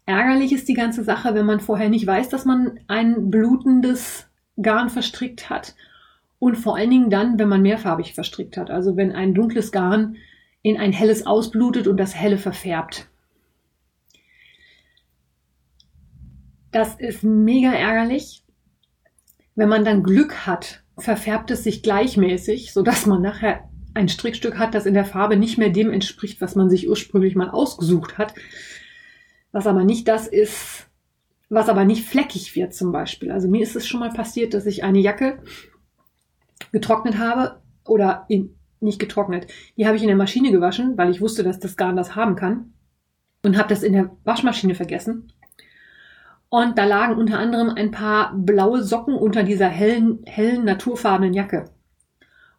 Ärgerlich 0.05 0.51
ist 0.51 0.67
die 0.67 0.73
ganze 0.73 1.03
Sache, 1.03 1.35
wenn 1.35 1.45
man 1.45 1.59
vorher 1.59 1.89
nicht 1.89 2.07
weiß, 2.07 2.29
dass 2.29 2.45
man 2.45 2.79
ein 2.87 3.29
blutendes 3.29 4.27
Garn 4.61 4.89
verstrickt 4.89 5.49
hat. 5.49 5.75
Und 6.39 6.57
vor 6.57 6.75
allen 6.75 6.89
Dingen 6.89 7.09
dann, 7.09 7.39
wenn 7.39 7.47
man 7.47 7.61
mehrfarbig 7.61 8.13
verstrickt 8.13 8.57
hat. 8.57 8.69
Also 8.69 8.97
wenn 8.97 9.13
ein 9.13 9.33
dunkles 9.33 9.71
Garn 9.71 10.17
in 10.61 10.77
ein 10.77 10.91
helles 10.91 11.25
ausblutet 11.25 11.87
und 11.87 11.97
das 11.97 12.15
helle 12.15 12.37
verfärbt. 12.37 13.07
Das 16.73 16.95
ist 16.95 17.23
mega 17.23 17.71
ärgerlich. 17.71 18.43
Wenn 19.55 19.69
man 19.69 19.85
dann 19.85 20.01
Glück 20.01 20.47
hat, 20.47 20.83
verfärbt 20.97 21.51
es 21.51 21.63
sich 21.63 21.83
gleichmäßig, 21.83 22.73
sodass 22.73 23.05
man 23.05 23.21
nachher 23.21 23.69
ein 23.93 24.09
Strickstück 24.09 24.57
hat, 24.57 24.73
das 24.73 24.87
in 24.87 24.95
der 24.95 25.05
Farbe 25.05 25.37
nicht 25.37 25.59
mehr 25.59 25.69
dem 25.69 25.91
entspricht, 25.91 26.41
was 26.41 26.55
man 26.55 26.71
sich 26.71 26.89
ursprünglich 26.89 27.35
mal 27.35 27.51
ausgesucht 27.51 28.17
hat. 28.17 28.33
Was 29.51 29.67
aber 29.67 29.83
nicht 29.83 30.07
das 30.07 30.27
ist, 30.27 30.87
was 31.47 31.69
aber 31.69 31.85
nicht 31.85 32.07
fleckig 32.07 32.55
wird 32.55 32.73
zum 32.73 32.91
Beispiel. 32.91 33.31
Also 33.31 33.47
mir 33.47 33.61
ist 33.61 33.75
es 33.75 33.87
schon 33.87 33.99
mal 33.99 34.11
passiert, 34.11 34.55
dass 34.55 34.65
ich 34.65 34.83
eine 34.83 34.99
Jacke 34.99 35.43
getrocknet 36.71 37.19
habe 37.19 37.61
oder 37.85 38.25
in, 38.29 38.57
nicht 38.79 38.97
getrocknet. 38.97 39.45
Die 39.77 39.85
habe 39.85 39.95
ich 39.95 40.01
in 40.01 40.07
der 40.07 40.17
Maschine 40.17 40.51
gewaschen, 40.51 40.97
weil 40.97 41.11
ich 41.11 41.21
wusste, 41.21 41.43
dass 41.43 41.59
das 41.59 41.77
Garn 41.77 41.95
das 41.95 42.15
haben 42.15 42.35
kann 42.35 42.73
und 43.43 43.59
habe 43.59 43.69
das 43.69 43.83
in 43.83 43.93
der 43.93 44.17
Waschmaschine 44.23 44.73
vergessen 44.73 45.31
und 46.53 46.77
da 46.77 46.85
lagen 46.85 47.15
unter 47.15 47.39
anderem 47.39 47.71
ein 47.71 47.89
paar 47.89 48.31
blaue 48.35 48.83
Socken 48.83 49.15
unter 49.15 49.41
dieser 49.41 49.69
hellen, 49.69 50.19
hellen 50.27 50.65
naturfarbenen 50.65 51.33
Jacke. 51.33 51.65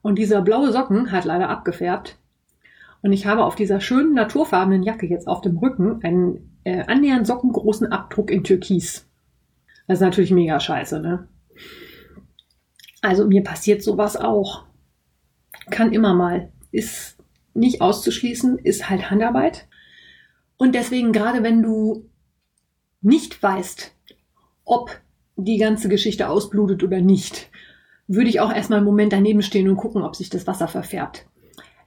Und 0.03 0.19
dieser 0.19 0.43
blaue 0.43 0.73
Socken 0.73 1.13
hat 1.13 1.25
leider 1.25 1.49
abgefärbt. 1.49 2.19
Und 3.03 3.13
ich 3.13 3.25
habe 3.27 3.45
auf 3.45 3.55
dieser 3.55 3.81
schönen 3.81 4.13
naturfarbenen 4.13 4.83
Jacke 4.83 5.07
jetzt 5.07 5.29
auf 5.29 5.43
dem 5.43 5.59
Rücken 5.59 6.03
einen 6.03 6.59
äh, 6.65 6.83
annähernd 6.89 7.25
sockengroßen 7.25 7.93
Abdruck 7.93 8.33
in 8.33 8.43
Türkis. 8.43 9.09
Das 9.87 9.99
ist 9.99 10.05
natürlich 10.05 10.33
mega 10.33 10.59
scheiße, 10.59 10.99
ne? 10.99 11.29
Also 13.01 13.29
mir 13.29 13.45
passiert 13.45 13.85
sowas 13.85 14.17
auch. 14.17 14.65
Kann 15.71 15.93
immer 15.93 16.15
mal. 16.15 16.51
Ist 16.73 17.17
nicht 17.55 17.81
auszuschließen, 17.81 18.59
ist 18.59 18.91
halt 18.91 19.13
Handarbeit. 19.13 19.69
Und 20.57 20.75
deswegen, 20.75 21.13
gerade 21.13 21.45
wenn 21.45 21.63
du 21.63 22.11
nicht 23.05 23.43
weißt, 23.43 23.95
ob 24.65 25.01
die 25.37 25.59
ganze 25.59 25.89
Geschichte 25.89 26.29
ausblutet 26.29 26.83
oder 26.83 27.01
nicht, 27.01 27.51
würde 28.07 28.29
ich 28.29 28.41
auch 28.41 28.53
erstmal 28.53 28.79
einen 28.79 28.87
Moment 28.87 29.13
daneben 29.13 29.43
stehen 29.43 29.69
und 29.69 29.77
gucken, 29.77 30.03
ob 30.03 30.17
sich 30.17 30.31
das 30.31 30.47
Wasser 30.47 30.69
verfärbt. 30.69 31.27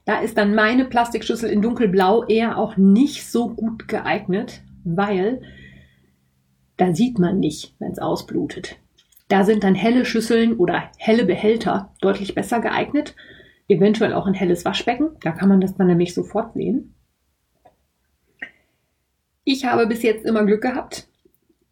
Da 0.06 0.20
ist 0.20 0.38
dann 0.38 0.56
meine 0.56 0.86
Plastikschüssel 0.86 1.50
in 1.50 1.62
dunkelblau 1.62 2.24
eher 2.26 2.58
auch 2.58 2.78
nicht 2.78 3.30
so 3.30 3.50
gut 3.50 3.88
geeignet, 3.88 4.62
weil 4.84 5.42
da 6.78 6.94
sieht 6.94 7.20
man 7.20 7.40
nicht, 7.40 7.76
wenn 7.80 7.92
es 7.92 8.00
ausblutet. 8.00 8.78
Da 9.28 9.44
sind 9.44 9.64
dann 9.64 9.76
helle 9.76 10.06
Schüsseln 10.06 10.56
oder 10.56 10.92
helle 10.98 11.26
Behälter 11.26 11.94
deutlich 12.00 12.36
besser 12.36 12.62
geeignet. 12.62 13.16
Eventuell 13.68 14.14
auch 14.14 14.28
ein 14.28 14.34
helles 14.34 14.64
Waschbecken. 14.64 15.10
Da 15.22 15.32
kann 15.32 15.50
man 15.50 15.60
das 15.60 15.76
dann 15.76 15.88
nämlich 15.88 16.14
sofort 16.14 16.54
sehen. 16.54 16.94
Ich 19.44 19.66
habe 19.66 19.88
bis 19.88 20.04
jetzt 20.04 20.26
immer 20.26 20.46
Glück 20.46 20.62
gehabt. 20.62 21.07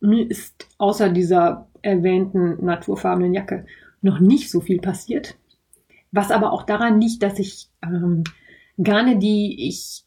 Mir 0.06 0.30
ist 0.30 0.68
außer 0.78 1.10
dieser 1.10 1.68
erwähnten 1.82 2.64
naturfarbenen 2.64 3.34
Jacke 3.34 3.66
noch 4.02 4.20
nicht 4.20 4.50
so 4.52 4.62
viel 4.62 4.80
passiert. 4.80 5.38
Was 6.12 6.32
aber 6.32 6.52
auch 6.54 6.64
daran 6.64 7.02
liegt, 7.02 7.24
dass 7.24 7.40
ich 7.40 7.70
ähm, 7.84 8.24
Garne, 8.82 9.18
die 9.18 9.68
ich 9.68 10.04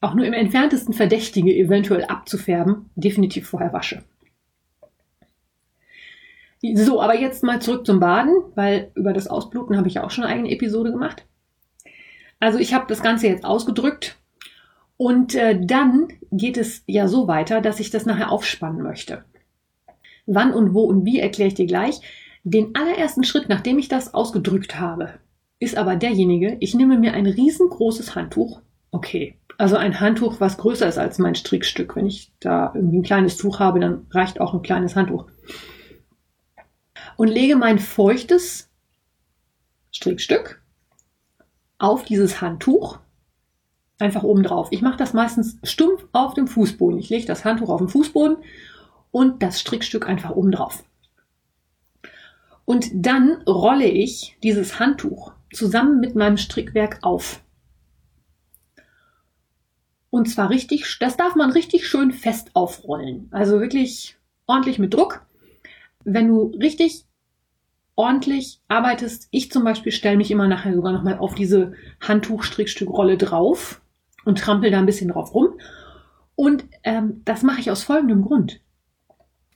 auch 0.00 0.14
nur 0.14 0.26
im 0.26 0.32
entferntesten 0.32 0.94
verdächtige, 0.94 1.54
eventuell 1.54 2.04
abzufärben, 2.04 2.90
definitiv 2.94 3.48
vorher 3.48 3.72
wasche. 3.72 4.02
So, 6.74 7.00
aber 7.00 7.18
jetzt 7.18 7.42
mal 7.42 7.60
zurück 7.60 7.86
zum 7.86 8.00
Baden, 8.00 8.34
weil 8.54 8.90
über 8.94 9.12
das 9.12 9.28
Ausbluten 9.28 9.76
habe 9.76 9.88
ich 9.88 9.94
ja 9.94 10.04
auch 10.04 10.10
schon 10.10 10.24
eine 10.24 10.32
eigene 10.34 10.50
Episode 10.50 10.90
gemacht. 10.90 11.26
Also 12.40 12.58
ich 12.58 12.74
habe 12.74 12.86
das 12.88 13.02
Ganze 13.02 13.28
jetzt 13.28 13.44
ausgedrückt 13.44 14.18
und 14.96 15.34
äh, 15.34 15.60
dann 15.60 16.08
geht 16.30 16.56
es 16.56 16.82
ja 16.86 17.06
so 17.08 17.28
weiter, 17.28 17.60
dass 17.60 17.80
ich 17.80 17.90
das 17.90 18.06
nachher 18.06 18.30
aufspannen 18.30 18.82
möchte. 18.82 19.24
Wann 20.26 20.52
und 20.52 20.74
wo 20.74 20.84
und 20.84 21.04
wie 21.04 21.20
erkläre 21.20 21.48
ich 21.48 21.54
dir 21.54 21.66
gleich. 21.66 22.00
Den 22.44 22.74
allerersten 22.74 23.24
Schritt, 23.24 23.48
nachdem 23.48 23.78
ich 23.78 23.88
das 23.88 24.14
ausgedrückt 24.14 24.80
habe, 24.80 25.14
ist 25.58 25.76
aber 25.76 25.96
derjenige, 25.96 26.56
ich 26.60 26.74
nehme 26.74 26.98
mir 26.98 27.12
ein 27.12 27.26
riesengroßes 27.26 28.14
Handtuch. 28.14 28.60
Okay, 28.90 29.36
also 29.58 29.76
ein 29.76 30.00
Handtuch, 30.00 30.40
was 30.40 30.58
größer 30.58 30.88
ist 30.88 30.98
als 30.98 31.18
mein 31.18 31.34
Strickstück. 31.34 31.96
Wenn 31.96 32.06
ich 32.06 32.32
da 32.40 32.72
irgendwie 32.74 32.98
ein 32.98 33.02
kleines 33.02 33.36
Tuch 33.36 33.58
habe, 33.58 33.80
dann 33.80 34.06
reicht 34.10 34.40
auch 34.40 34.54
ein 34.54 34.62
kleines 34.62 34.96
Handtuch. 34.96 35.26
Und 37.16 37.28
lege 37.28 37.56
mein 37.56 37.78
feuchtes 37.78 38.70
Strickstück 39.90 40.62
auf 41.78 42.04
dieses 42.04 42.40
Handtuch 42.40 42.98
einfach 43.98 44.22
oben 44.22 44.42
drauf. 44.42 44.68
Ich 44.70 44.82
mache 44.82 44.96
das 44.96 45.14
meistens 45.14 45.58
stumpf 45.62 46.06
auf 46.12 46.34
dem 46.34 46.48
Fußboden. 46.48 46.98
Ich 46.98 47.08
lege 47.08 47.26
das 47.26 47.44
Handtuch 47.44 47.70
auf 47.70 47.80
den 47.80 47.88
Fußboden 47.88 48.38
und 49.10 49.42
das 49.42 49.60
Strickstück 49.60 50.08
einfach 50.08 50.30
oben 50.30 50.52
drauf. 50.52 50.84
Und 52.64 52.90
dann 52.92 53.42
rolle 53.42 53.86
ich 53.86 54.36
dieses 54.42 54.78
Handtuch 54.80 55.32
zusammen 55.52 56.00
mit 56.00 56.14
meinem 56.16 56.36
Strickwerk 56.36 56.98
auf. 57.02 57.42
Und 60.10 60.28
zwar 60.28 60.50
richtig, 60.50 60.98
das 60.98 61.16
darf 61.16 61.34
man 61.34 61.50
richtig 61.50 61.86
schön 61.86 62.12
fest 62.12 62.50
aufrollen. 62.54 63.28
Also 63.30 63.60
wirklich 63.60 64.16
ordentlich 64.46 64.78
mit 64.78 64.94
Druck. 64.94 65.24
Wenn 66.04 66.28
du 66.28 66.56
richtig 66.60 67.04
ordentlich 67.94 68.60
arbeitest, 68.68 69.28
ich 69.30 69.50
zum 69.50 69.64
Beispiel 69.64 69.92
stelle 69.92 70.16
mich 70.16 70.30
immer 70.30 70.48
nachher 70.48 70.74
sogar 70.74 70.92
nochmal 70.92 71.18
auf 71.18 71.34
diese 71.34 71.72
Handtuch-Strickstückrolle 72.00 73.16
drauf 73.16 73.80
und 74.26 74.38
trampel 74.38 74.70
da 74.70 74.78
ein 74.78 74.86
bisschen 74.86 75.08
drauf 75.08 75.32
rum. 75.34 75.58
Und 76.34 76.66
ähm, 76.84 77.22
das 77.24 77.42
mache 77.42 77.60
ich 77.60 77.70
aus 77.70 77.84
folgendem 77.84 78.22
Grund. 78.22 78.60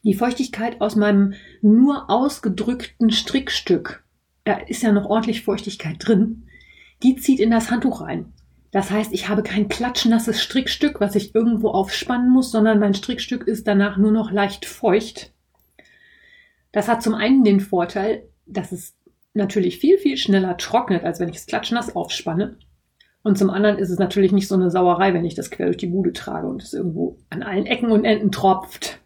Die 0.02 0.14
Feuchtigkeit 0.14 0.80
aus 0.80 0.96
meinem 0.96 1.34
nur 1.60 2.08
ausgedrückten 2.08 3.10
Strickstück, 3.10 4.02
da 4.44 4.54
ist 4.54 4.82
ja 4.82 4.92
noch 4.92 5.04
ordentlich 5.04 5.42
Feuchtigkeit 5.42 5.96
drin, 5.98 6.46
die 7.02 7.16
zieht 7.16 7.40
in 7.40 7.50
das 7.50 7.70
Handtuch 7.70 8.00
rein. 8.00 8.32
Das 8.70 8.90
heißt, 8.90 9.12
ich 9.12 9.28
habe 9.28 9.42
kein 9.42 9.68
klatschnasses 9.68 10.40
Strickstück, 10.40 11.00
was 11.00 11.16
ich 11.16 11.34
irgendwo 11.34 11.70
aufspannen 11.70 12.30
muss, 12.30 12.50
sondern 12.50 12.78
mein 12.78 12.94
Strickstück 12.94 13.46
ist 13.46 13.66
danach 13.66 13.98
nur 13.98 14.12
noch 14.12 14.30
leicht 14.30 14.64
feucht. 14.64 15.34
Das 16.72 16.86
hat 16.86 17.02
zum 17.02 17.14
einen 17.14 17.42
den 17.42 17.60
Vorteil, 17.60 18.28
dass 18.46 18.70
es 18.70 18.94
natürlich 19.34 19.78
viel, 19.78 19.98
viel 19.98 20.16
schneller 20.16 20.56
trocknet, 20.56 21.04
als 21.04 21.18
wenn 21.18 21.28
ich 21.28 21.36
es 21.36 21.46
klatschnass 21.46 21.94
aufspanne. 21.96 22.58
Und 23.22 23.36
zum 23.36 23.50
anderen 23.50 23.78
ist 23.78 23.90
es 23.90 23.98
natürlich 23.98 24.32
nicht 24.32 24.48
so 24.48 24.54
eine 24.54 24.70
Sauerei, 24.70 25.12
wenn 25.12 25.24
ich 25.24 25.34
das 25.34 25.50
quer 25.50 25.66
durch 25.66 25.76
die 25.76 25.86
Bude 25.86 26.12
trage 26.12 26.46
und 26.46 26.62
es 26.62 26.72
irgendwo 26.72 27.18
an 27.28 27.42
allen 27.42 27.66
Ecken 27.66 27.90
und 27.90 28.04
Enden 28.04 28.32
tropft. 28.32 28.98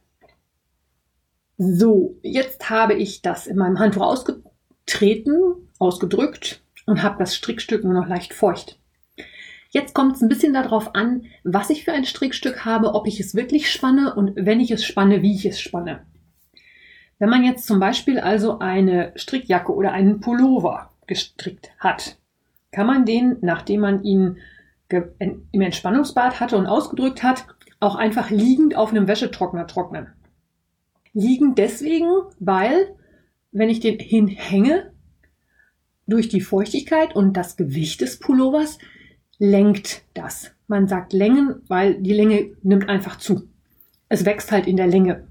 So, 1.57 2.19
jetzt 2.23 2.71
habe 2.71 2.95
ich 2.95 3.23
das 3.23 3.47
in 3.47 3.57
meinem 3.57 3.79
Handtuch 3.79 4.03
ausgetreten, 4.03 5.69
ausgedrückt 5.79 6.63
und 6.87 7.03
habe 7.03 7.19
das 7.19 7.35
Strickstück 7.35 7.85
nur 7.85 7.95
noch 7.95 8.09
leicht 8.09 8.35
feucht. 8.35 8.79
Jetzt 9.71 9.95
kommt 9.95 10.15
es 10.15 10.23
ein 10.23 10.29
bisschen 10.29 10.53
darauf 10.53 10.95
an, 10.95 11.25
was 11.43 11.71
ich 11.71 11.85
für 11.85 11.93
ein 11.93 12.05
Strickstück 12.05 12.65
habe, 12.65 12.95
ob 12.95 13.09
ich 13.09 13.19
es 13.19 13.35
wirklich 13.35 13.71
spanne 13.71 14.15
und 14.15 14.33
wenn 14.37 14.61
ich 14.61 14.71
es 14.71 14.85
spanne, 14.85 15.23
wie 15.23 15.35
ich 15.35 15.47
es 15.47 15.61
spanne. 15.61 16.07
Wenn 17.19 17.29
man 17.29 17.45
jetzt 17.45 17.67
zum 17.67 17.81
Beispiel 17.81 18.21
also 18.21 18.61
eine 18.61 19.13
Strickjacke 19.17 19.73
oder 19.75 19.93
einen 19.93 20.21
Pullover 20.21 20.91
gestrickt 21.07 21.71
hat, 21.79 22.19
kann 22.75 22.87
man 22.87 23.05
den, 23.05 23.39
nachdem 23.41 23.81
man 23.81 24.03
ihn 24.03 24.39
im 24.89 25.61
Entspannungsbad 25.61 26.41
hatte 26.41 26.57
und 26.57 26.67
ausgedrückt 26.67 27.23
hat, 27.23 27.47
auch 27.81 27.97
einfach 27.97 28.31
liegend 28.31 28.77
auf 28.77 28.91
einem 28.91 29.09
Wäschetrockner 29.09 29.67
trocknen 29.67 30.09
liegen 31.15 31.55
deswegen, 31.55 32.09
weil 32.39 32.95
wenn 33.53 33.71
ich 33.71 33.81
den 33.81 33.99
hinhänge, 33.99 34.93
durch 36.07 36.29
die 36.29 36.43
Feuchtigkeit 36.43 37.17
und 37.17 37.35
das 37.35 37.57
Gewicht 37.57 38.03
des 38.03 38.19
Pullovers 38.19 38.79
lenkt 39.39 40.03
das. 40.13 40.51
Man 40.67 40.87
sagt 40.87 41.15
Längen, 41.15 41.63
weil 41.67 41.95
die 41.95 42.13
Länge 42.13 42.55
nimmt 42.63 42.91
einfach 42.91 43.17
zu. 43.17 43.49
Es 44.11 44.27
wächst 44.27 44.53
halt 44.53 44.67
in 44.67 44.77
der 44.77 44.87
Länge. 44.87 45.27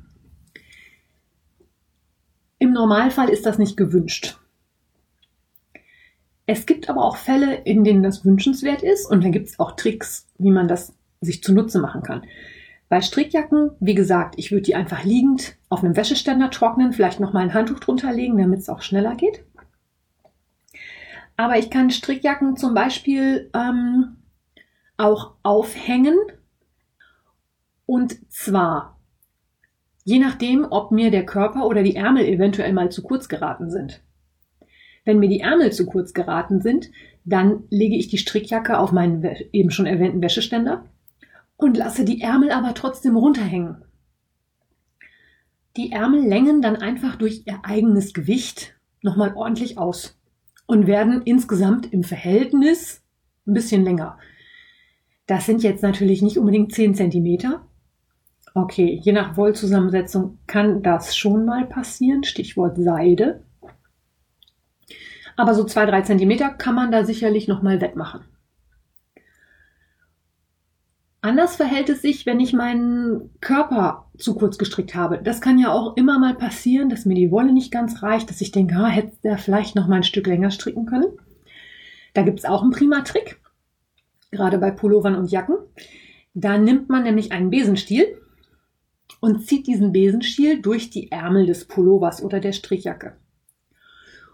Im 2.58 2.74
Normalfall 2.74 3.30
ist 3.30 3.46
das 3.46 3.60
nicht 3.60 3.78
gewünscht. 3.78 4.40
Es 6.46 6.66
gibt 6.66 6.90
aber 6.90 7.04
auch 7.04 7.18
Fälle, 7.18 7.56
in 7.56 7.84
denen 7.84 8.04
das 8.04 8.26
wünschenswert 8.26 8.84
ist 8.84 9.10
und 9.10 9.24
da 9.24 9.30
gibt 9.30 9.48
es 9.48 9.60
auch 9.60 9.76
Tricks, 9.76 10.28
wie 10.38 10.52
man 10.52 10.68
das 10.68 10.94
sich 11.22 11.42
zunutze 11.42 11.80
machen 11.80 12.04
kann. 12.04 12.24
Bei 12.90 13.02
Strickjacken, 13.02 13.72
wie 13.80 13.96
gesagt, 13.96 14.36
ich 14.38 14.52
würde 14.52 14.64
die 14.64 14.76
einfach 14.76 15.04
liegend 15.04 15.56
auf 15.70 15.84
einem 15.84 15.96
Wäscheständer 15.96 16.52
trocknen, 16.52 16.94
vielleicht 16.94 17.20
noch 17.20 17.34
mal 17.34 17.40
ein 17.40 17.54
Handtuch 17.54 17.80
drunter 17.80 18.12
legen, 18.12 18.38
damit 18.38 18.60
es 18.60 18.70
auch 18.70 18.82
schneller 18.82 19.16
geht. 19.16 19.44
Aber 21.38 21.58
ich 21.58 21.70
kann 21.70 21.90
Strickjacken 21.90 22.58
zum 22.58 22.74
Beispiel 22.74 23.50
ähm, 23.56 24.18
auch 24.98 25.34
aufhängen. 25.42 26.18
Und 27.86 28.32
zwar 28.32 29.00
je 30.04 30.20
nachdem, 30.20 30.68
ob 30.70 30.92
mir 30.92 31.12
der 31.12 31.26
Körper 31.26 31.66
oder 31.66 31.84
die 31.84 31.96
Ärmel 31.96 32.26
eventuell 32.26 32.74
mal 32.74 32.92
zu 32.92 33.02
kurz 33.02 33.28
geraten 33.30 33.72
sind. 33.72 34.03
Wenn 35.06 35.20
mir 35.20 35.30
die 35.30 35.42
Ärmel 35.42 35.72
zu 35.72 35.86
kurz 35.86 36.14
geraten 36.14 36.62
sind, 36.62 36.90
dann 37.26 37.64
lege 37.70 37.96
ich 37.96 38.08
die 38.08 38.18
Strickjacke 38.18 38.78
auf 38.78 38.92
meinen 38.92 39.24
eben 39.52 39.72
schon 39.72 39.86
erwähnten 39.86 40.22
Wäscheständer 40.22 40.86
und 41.58 41.78
lasse 41.78 42.06
die 42.06 42.22
Ärmel 42.22 42.52
aber 42.52 42.74
trotzdem 42.74 43.16
runterhängen. 43.16 43.84
Die 45.76 45.92
Ärmel 45.92 46.22
längen 46.22 46.62
dann 46.62 46.76
einfach 46.76 47.16
durch 47.16 47.44
ihr 47.46 47.60
eigenes 47.64 48.14
Gewicht 48.14 48.76
nochmal 49.02 49.34
ordentlich 49.36 49.78
aus 49.78 50.20
und 50.66 50.88
werden 50.88 51.22
insgesamt 51.24 51.92
im 51.92 52.04
Verhältnis 52.04 53.02
ein 53.48 53.54
bisschen 53.54 53.84
länger. 53.84 54.18
Das 55.26 55.46
sind 55.46 55.64
jetzt 55.64 55.84
natürlich 55.84 56.22
nicht 56.22 56.38
unbedingt 56.38 56.74
10 56.74 56.96
cm. 56.96 57.56
Okay, 58.54 59.00
je 59.02 59.12
nach 59.12 59.36
Wollzusammensetzung 59.36 60.38
kann 60.48 60.84
das 60.84 61.16
schon 61.18 61.46
mal 61.46 61.66
passieren. 61.66 62.24
Stichwort 62.24 62.78
Seide. 62.78 63.44
Aber 65.36 65.54
so 65.56 65.64
2-3 65.64 66.04
cm 66.04 66.58
kann 66.58 66.76
man 66.76 66.92
da 66.92 67.04
sicherlich 67.04 67.48
nochmal 67.48 67.82
wettmachen. 67.82 68.22
Anders 71.22 71.56
verhält 71.56 71.88
es 71.88 72.02
sich, 72.02 72.26
wenn 72.26 72.42
ich 72.42 72.52
meinen 72.52 73.30
Körper 73.40 74.10
zu 74.18 74.36
kurz 74.36 74.58
gestrickt 74.58 74.94
habe. 74.94 75.20
Das 75.24 75.40
kann 75.40 75.58
ja 75.58 75.72
auch 75.72 75.96
immer 75.96 76.20
mal 76.20 76.36
passieren, 76.36 76.90
dass 76.90 77.06
mir 77.06 77.16
die 77.16 77.32
Wolle 77.32 77.54
nicht 77.54 77.72
ganz 77.72 78.04
reicht, 78.04 78.30
dass 78.30 78.42
ich 78.42 78.52
denke, 78.52 78.76
ah, 78.76 78.90
hätte 78.90 79.16
der 79.24 79.38
vielleicht 79.38 79.76
noch 79.76 79.88
mal 79.88 79.96
ein 79.96 80.04
Stück 80.04 80.28
länger 80.28 80.52
stricken 80.52 80.86
können. 80.86 81.08
Da 82.14 82.24
gibt 82.24 82.40
es 82.40 82.46
auch 82.46 82.62
einen 82.62 82.72
prima 82.72 83.02
Trick, 83.02 83.40
gerade 84.32 84.58
bei 84.58 84.70
Pullovern 84.72 85.16
und 85.16 85.32
Jacken. 85.32 85.56
Da 86.34 86.58
nimmt 86.58 86.90
man 86.90 87.04
nämlich 87.04 87.32
einen 87.32 87.50
Besenstiel 87.50 88.18
und 89.22 89.48
zieht 89.48 89.66
diesen 89.66 89.94
Besenstiel 89.94 90.62
durch 90.62 90.90
die 90.90 91.10
Ärmel 91.10 91.46
des 91.46 91.66
Pullovers 91.66 92.22
oder 92.22 92.42
der 92.42 92.52
Strickjacke 92.52 93.16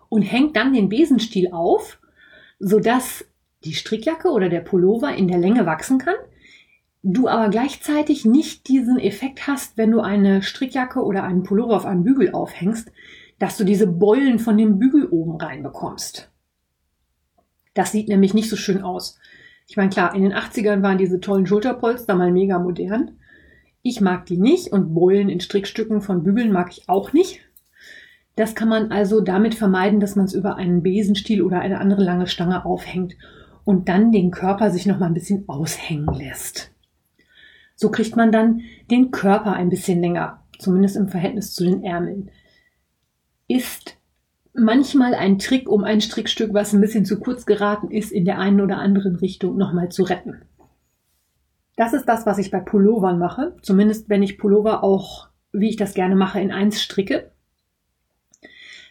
und 0.09 0.23
hängt 0.23 0.55
dann 0.55 0.73
den 0.73 0.89
Besenstiel 0.89 1.51
auf, 1.51 1.99
sodass 2.59 3.25
die 3.63 3.73
Strickjacke 3.73 4.29
oder 4.29 4.49
der 4.49 4.61
Pullover 4.61 5.13
in 5.15 5.27
der 5.27 5.37
Länge 5.37 5.65
wachsen 5.65 5.97
kann 5.99 6.15
du 7.03 7.27
aber 7.27 7.49
gleichzeitig 7.49 8.25
nicht 8.25 8.67
diesen 8.67 8.99
Effekt 8.99 9.47
hast, 9.47 9.77
wenn 9.77 9.91
du 9.91 10.01
eine 10.01 10.41
Strickjacke 10.41 11.03
oder 11.03 11.23
einen 11.23 11.43
Pullover 11.43 11.75
auf 11.75 11.85
einem 11.85 12.03
Bügel 12.03 12.31
aufhängst, 12.33 12.91
dass 13.37 13.57
du 13.57 13.63
diese 13.63 13.87
Beulen 13.87 14.39
von 14.39 14.57
dem 14.57 14.79
Bügel 14.79 15.07
oben 15.07 15.37
reinbekommst. 15.37 16.29
Das 17.73 17.91
sieht 17.91 18.09
nämlich 18.09 18.33
nicht 18.33 18.49
so 18.49 18.57
schön 18.57 18.81
aus. 18.81 19.17
Ich 19.67 19.77
meine, 19.77 19.89
klar, 19.89 20.13
in 20.13 20.23
den 20.23 20.33
80ern 20.33 20.81
waren 20.81 20.97
diese 20.97 21.19
tollen 21.19 21.45
Schulterpolster 21.45 22.15
mal 22.15 22.31
mega 22.31 22.59
modern. 22.59 23.17
Ich 23.81 24.01
mag 24.01 24.25
die 24.25 24.37
nicht 24.37 24.73
und 24.73 24.93
Beulen 24.93 25.29
in 25.29 25.39
Strickstücken 25.39 26.01
von 26.01 26.23
Bügeln 26.23 26.51
mag 26.51 26.71
ich 26.71 26.89
auch 26.89 27.13
nicht. 27.13 27.39
Das 28.39 28.55
kann 28.55 28.69
man 28.69 28.89
also 28.89 29.19
damit 29.19 29.53
vermeiden, 29.53 29.99
dass 29.99 30.15
man 30.15 30.23
es 30.23 30.33
über 30.33 30.55
einen 30.55 30.81
Besenstiel 30.81 31.41
oder 31.41 31.59
eine 31.59 31.77
andere 31.77 32.05
lange 32.05 32.25
Stange 32.25 32.63
aufhängt 32.63 33.17
und 33.65 33.89
dann 33.89 34.13
den 34.13 34.31
Körper 34.31 34.71
sich 34.71 34.85
noch 34.85 34.97
mal 34.97 35.07
ein 35.07 35.13
bisschen 35.13 35.43
aushängen 35.49 36.07
lässt. 36.17 36.71
So 37.75 37.91
kriegt 37.91 38.15
man 38.15 38.31
dann 38.31 38.61
den 38.89 39.11
Körper 39.11 39.51
ein 39.51 39.67
bisschen 39.67 39.99
länger, 39.99 40.41
zumindest 40.57 40.95
im 40.95 41.09
Verhältnis 41.09 41.53
zu 41.53 41.65
den 41.65 41.83
Ärmeln. 41.83 42.31
Ist 43.49 43.97
manchmal 44.53 45.15
ein 45.15 45.37
Trick, 45.37 45.67
um 45.67 45.83
ein 45.83 45.99
Strickstück, 45.99 46.53
was 46.53 46.71
ein 46.71 46.79
bisschen 46.79 47.03
zu 47.03 47.19
kurz 47.19 47.45
geraten 47.45 47.91
ist, 47.91 48.09
in 48.09 48.23
der 48.23 48.39
einen 48.39 48.61
oder 48.61 48.77
anderen 48.77 49.17
Richtung 49.17 49.57
nochmal 49.57 49.89
zu 49.89 50.03
retten. 50.03 50.43
Das 51.75 51.91
ist 51.91 52.05
das, 52.05 52.25
was 52.25 52.37
ich 52.37 52.51
bei 52.51 52.61
Pullovern 52.61 53.19
mache, 53.19 53.57
zumindest 53.63 54.07
wenn 54.07 54.23
ich 54.23 54.37
Pullover 54.37 54.81
auch, 54.81 55.27
wie 55.51 55.67
ich 55.67 55.75
das 55.75 55.93
gerne 55.93 56.15
mache, 56.15 56.39
in 56.39 56.53
eins 56.53 56.81
stricke. 56.81 57.33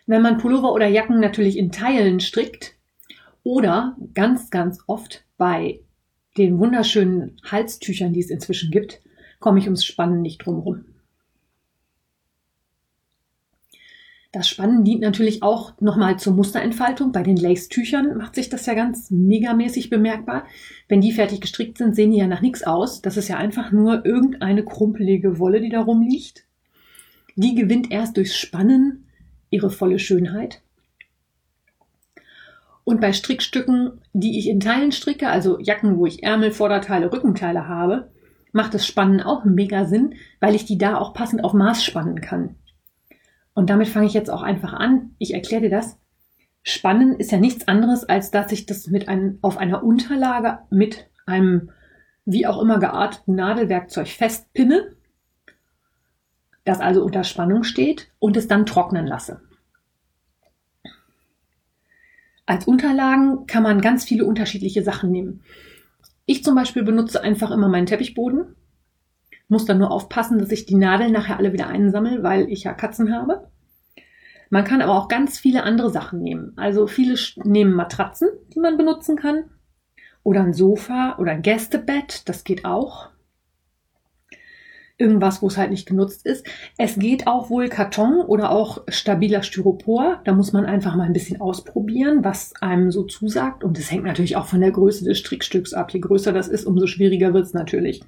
Wenn 0.09 0.23
man 0.23 0.38
Pullover 0.38 0.73
oder 0.73 0.88
Jacken 0.88 1.21
natürlich 1.21 1.59
in 1.59 1.71
Teilen 1.71 2.21
strickt 2.21 2.75
oder 3.42 3.94
ganz, 4.14 4.49
ganz 4.49 4.79
oft 4.87 5.27
bei 5.37 5.81
den 6.38 6.59
wunderschönen 6.59 7.37
Halstüchern, 7.44 8.14
die 8.14 8.21
es 8.21 8.31
inzwischen 8.31 8.71
gibt, 8.71 9.03
komme 9.38 9.59
ich 9.59 9.66
ums 9.66 9.85
Spannen 9.85 10.23
nicht 10.23 10.38
drum 10.38 10.61
rum. 10.61 10.87
Das 14.33 14.49
Spannen 14.49 14.83
dient 14.83 15.03
natürlich 15.03 15.42
auch 15.42 15.79
nochmal 15.79 16.18
zur 16.18 16.33
Musterentfaltung. 16.33 17.12
Bei 17.12 17.23
den 17.23 17.37
Lace-Tüchern 17.37 18.16
macht 18.16 18.35
sich 18.35 18.49
das 18.49 18.64
ja 18.64 18.73
ganz 18.73 19.11
megamäßig 19.11 19.90
bemerkbar. 19.90 20.47
Wenn 20.88 21.03
die 21.03 21.12
fertig 21.12 21.42
gestrickt 21.42 21.77
sind, 21.77 21.94
sehen 21.94 22.12
die 22.12 22.18
ja 22.18 22.27
nach 22.27 22.40
nichts 22.40 22.62
aus. 22.62 23.03
Das 23.03 23.18
ist 23.18 23.29
ja 23.29 23.37
einfach 23.37 23.73
nur 23.73 24.07
irgendeine 24.07 24.64
krumpelige 24.64 25.38
Wolle, 25.38 25.61
die 25.61 25.71
da 25.71 25.83
rumliegt. 25.83 26.47
Die 27.37 27.55
gewinnt 27.55 27.90
erst 27.90 28.16
durchs 28.16 28.38
Spannen 28.38 29.05
ihre 29.51 29.71
volle 29.71 29.99
Schönheit. 29.99 30.61
Und 32.85 33.01
bei 33.01 33.13
Strickstücken, 33.13 34.01
die 34.15 34.39
ich 34.39 34.49
in 34.49 34.61
Teilen 34.61 34.93
stricke, 34.93 35.29
also 35.29 35.59
Jacken, 35.61 35.99
wo 35.99 36.07
ich 36.07 36.23
Ärmel, 36.23 36.53
Vorderteile, 36.53 37.13
Rückenteile 37.13 37.69
habe, 37.69 38.11
macht 38.53 38.73
das 38.73 38.87
Spannen 38.87 39.21
auch 39.21 39.45
mega 39.45 39.85
Sinn, 39.85 40.15
weil 40.41 40.55
ich 40.55 40.65
die 40.65 40.79
da 40.79 40.97
auch 40.97 41.13
passend 41.13 41.45
auf 41.45 41.53
Maß 41.53 41.85
spannen 41.85 42.21
kann. 42.21 42.55
Und 43.53 43.71
damit 43.71 43.89
fange 43.89 44.07
ich 44.07 44.15
jetzt 44.15 44.31
auch 44.31 44.43
einfach 44.43 44.73
an. 44.73 45.11
Ich 45.19 45.35
erkläre 45.35 45.63
dir 45.63 45.71
das. 45.71 45.99
Spannen 46.63 47.17
ist 47.17 47.33
ja 47.33 47.39
nichts 47.39 47.69
anderes, 47.69 48.05
als 48.05 48.31
dass 48.31 48.53
ich 48.53 48.67
das 48.67 48.87
mit 48.87 49.09
einem, 49.09 49.39
auf 49.43 49.59
einer 49.59 49.83
Unterlage 49.83 50.61
mit 50.71 51.09
einem 51.27 51.71
wie 52.25 52.47
auch 52.47 52.61
immer 52.61 52.79
gearteten 52.79 53.35
Nadelwerkzeug 53.35 54.09
festpinne, 54.09 54.95
das 56.69 56.81
also 56.81 57.03
unter 57.03 57.25
Spannung 57.25 57.65
steht 57.65 58.11
und 58.19 58.37
es 58.37 58.47
dann 58.47 58.67
trocknen 58.67 59.07
lasse. 59.07 59.41
Als 62.45 62.67
Unterlagen 62.67 63.47
kann 63.47 63.63
man 63.63 63.81
ganz 63.81 64.05
viele 64.05 64.25
unterschiedliche 64.25 64.83
Sachen 64.83 65.11
nehmen. 65.11 65.43
Ich 66.27 66.45
zum 66.45 66.55
Beispiel 66.55 66.83
benutze 66.83 67.23
einfach 67.23 67.51
immer 67.51 67.69
meinen 67.69 67.87
Teppichboden. 67.87 68.55
Muss 69.49 69.65
dann 69.65 69.79
nur 69.79 69.91
aufpassen, 69.91 70.39
dass 70.39 70.51
ich 70.51 70.67
die 70.67 70.75
Nadeln 70.75 71.13
nachher 71.13 71.39
alle 71.39 71.55
wieder 71.55 71.69
einsammle, 71.69 72.23
weil 72.23 72.51
ich 72.51 72.65
ja 72.65 72.75
Katzen 72.75 73.15
habe. 73.15 73.51
Man 74.51 74.65
kann 74.65 74.83
aber 74.83 74.95
auch 74.95 75.09
ganz 75.09 75.39
viele 75.39 75.63
andere 75.63 75.91
Sachen 75.91 76.21
nehmen. 76.21 76.53
Also 76.57 76.87
viele 76.87 77.17
nehmen 77.45 77.73
Matratzen, 77.73 78.29
die 78.55 78.61
man 78.61 78.77
benutzen 78.77 79.17
kann. 79.17 79.45
Oder 80.23 80.43
ein 80.43 80.53
Sofa 80.53 81.17
oder 81.19 81.33
ein 81.33 81.43
Gästebett, 81.43 82.29
das 82.29 82.45
geht 82.45 82.67
auch 82.67 83.09
irgendwas, 84.99 85.41
wo 85.41 85.47
es 85.47 85.57
halt 85.57 85.71
nicht 85.71 85.87
genutzt 85.87 86.27
ist. 86.27 86.45
Es 86.77 86.99
geht 86.99 87.29
auch 87.29 87.51
wohl 87.51 87.69
Karton 87.69 88.21
oder 88.21 88.51
auch 88.51 88.83
stabiler 88.89 89.45
Styropor. 89.45 90.21
Da 90.25 90.33
muss 90.33 90.53
man 90.53 90.67
einfach 90.67 90.97
mal 90.97 91.05
ein 91.05 91.13
bisschen 91.13 91.41
ausprobieren, 91.41 92.25
was 92.25 92.53
einem 92.61 92.91
so 92.91 93.05
zusagt. 93.05 93.63
Und 93.63 93.79
es 93.79 93.93
hängt 93.93 94.03
natürlich 94.05 94.37
auch 94.37 94.47
von 94.47 94.61
der 94.61 94.73
Größe 94.73 95.05
des 95.05 95.19
Strickstücks 95.19 95.73
ab. 95.73 95.93
Je 95.93 96.01
größer 96.01 96.33
das 96.33 96.49
ist, 96.49 96.67
umso 96.67 96.89
schwieriger 96.89 97.33
wird 97.33 97.47
es 97.47 97.55
natürlich. 97.55 98.03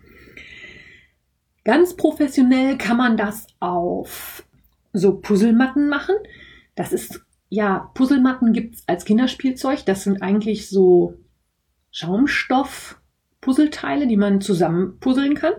Ganz 1.64 1.94
professionell 1.94 2.76
kann 2.76 2.96
man 2.96 3.16
das 3.16 3.46
auf 3.60 4.44
so 4.92 5.16
Puzzlematten 5.16 5.88
machen. 5.88 6.16
Das 6.74 6.92
ist, 6.92 7.20
ja, 7.48 7.92
Puzzlematten 7.94 8.52
gibt's 8.52 8.82
als 8.88 9.04
Kinderspielzeug. 9.04 9.86
Das 9.86 10.02
sind 10.02 10.22
eigentlich 10.22 10.68
so 10.68 11.14
Schaumstoff-Puzzleteile, 11.92 14.08
die 14.08 14.16
man 14.16 14.40
zusammen 14.40 14.98
puzzeln 14.98 15.34
kann. 15.34 15.52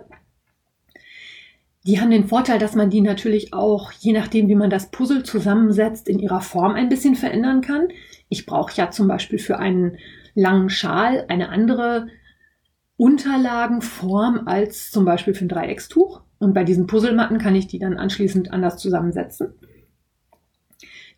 Die 1.83 1.99
haben 1.99 2.11
den 2.11 2.27
Vorteil, 2.27 2.59
dass 2.59 2.75
man 2.75 2.91
die 2.91 3.01
natürlich 3.01 3.53
auch, 3.53 3.91
je 3.91 4.13
nachdem, 4.13 4.47
wie 4.47 4.55
man 4.55 4.69
das 4.69 4.91
Puzzle 4.91 5.23
zusammensetzt, 5.23 6.07
in 6.07 6.19
ihrer 6.19 6.41
Form 6.41 6.73
ein 6.73 6.89
bisschen 6.89 7.15
verändern 7.15 7.61
kann. 7.61 7.87
Ich 8.29 8.45
brauche 8.45 8.73
ja 8.75 8.91
zum 8.91 9.07
Beispiel 9.07 9.39
für 9.39 9.57
einen 9.57 9.97
langen 10.35 10.69
Schal 10.69 11.25
eine 11.27 11.49
andere 11.49 12.07
Unterlagenform 12.97 14.43
als 14.45 14.91
zum 14.91 15.05
Beispiel 15.05 15.33
für 15.33 15.45
ein 15.45 15.49
Dreieckstuch. 15.49 16.21
Und 16.37 16.53
bei 16.53 16.63
diesen 16.63 16.85
Puzzlematten 16.87 17.39
kann 17.39 17.55
ich 17.55 17.67
die 17.67 17.79
dann 17.79 17.97
anschließend 17.97 18.51
anders 18.51 18.77
zusammensetzen. 18.77 19.53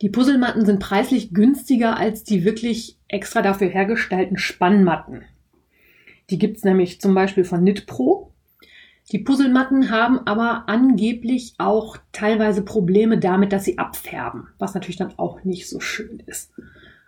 Die 0.01 0.09
Puzzlematten 0.09 0.65
sind 0.65 0.79
preislich 0.79 1.33
günstiger 1.33 1.97
als 1.97 2.23
die 2.23 2.43
wirklich 2.43 2.97
extra 3.07 3.41
dafür 3.41 3.67
hergestellten 3.67 4.37
Spannmatten. 4.37 5.23
Die 6.29 6.37
gibt's 6.37 6.63
nämlich 6.63 6.99
zum 6.99 7.13
Beispiel 7.13 7.43
von 7.43 7.61
Knitpro. 7.61 8.32
Die 9.13 9.19
Puzzlematten 9.19 9.91
haben 9.91 10.21
aber 10.25 10.63
angeblich 10.65 11.53
auch 11.59 11.97
teilweise 12.13 12.63
Probleme 12.63 13.19
damit, 13.19 13.53
dass 13.53 13.63
sie 13.63 13.77
abfärben, 13.77 14.47
was 14.57 14.73
natürlich 14.73 14.97
dann 14.97 15.13
auch 15.17 15.43
nicht 15.43 15.69
so 15.69 15.79
schön 15.79 16.23
ist. 16.25 16.51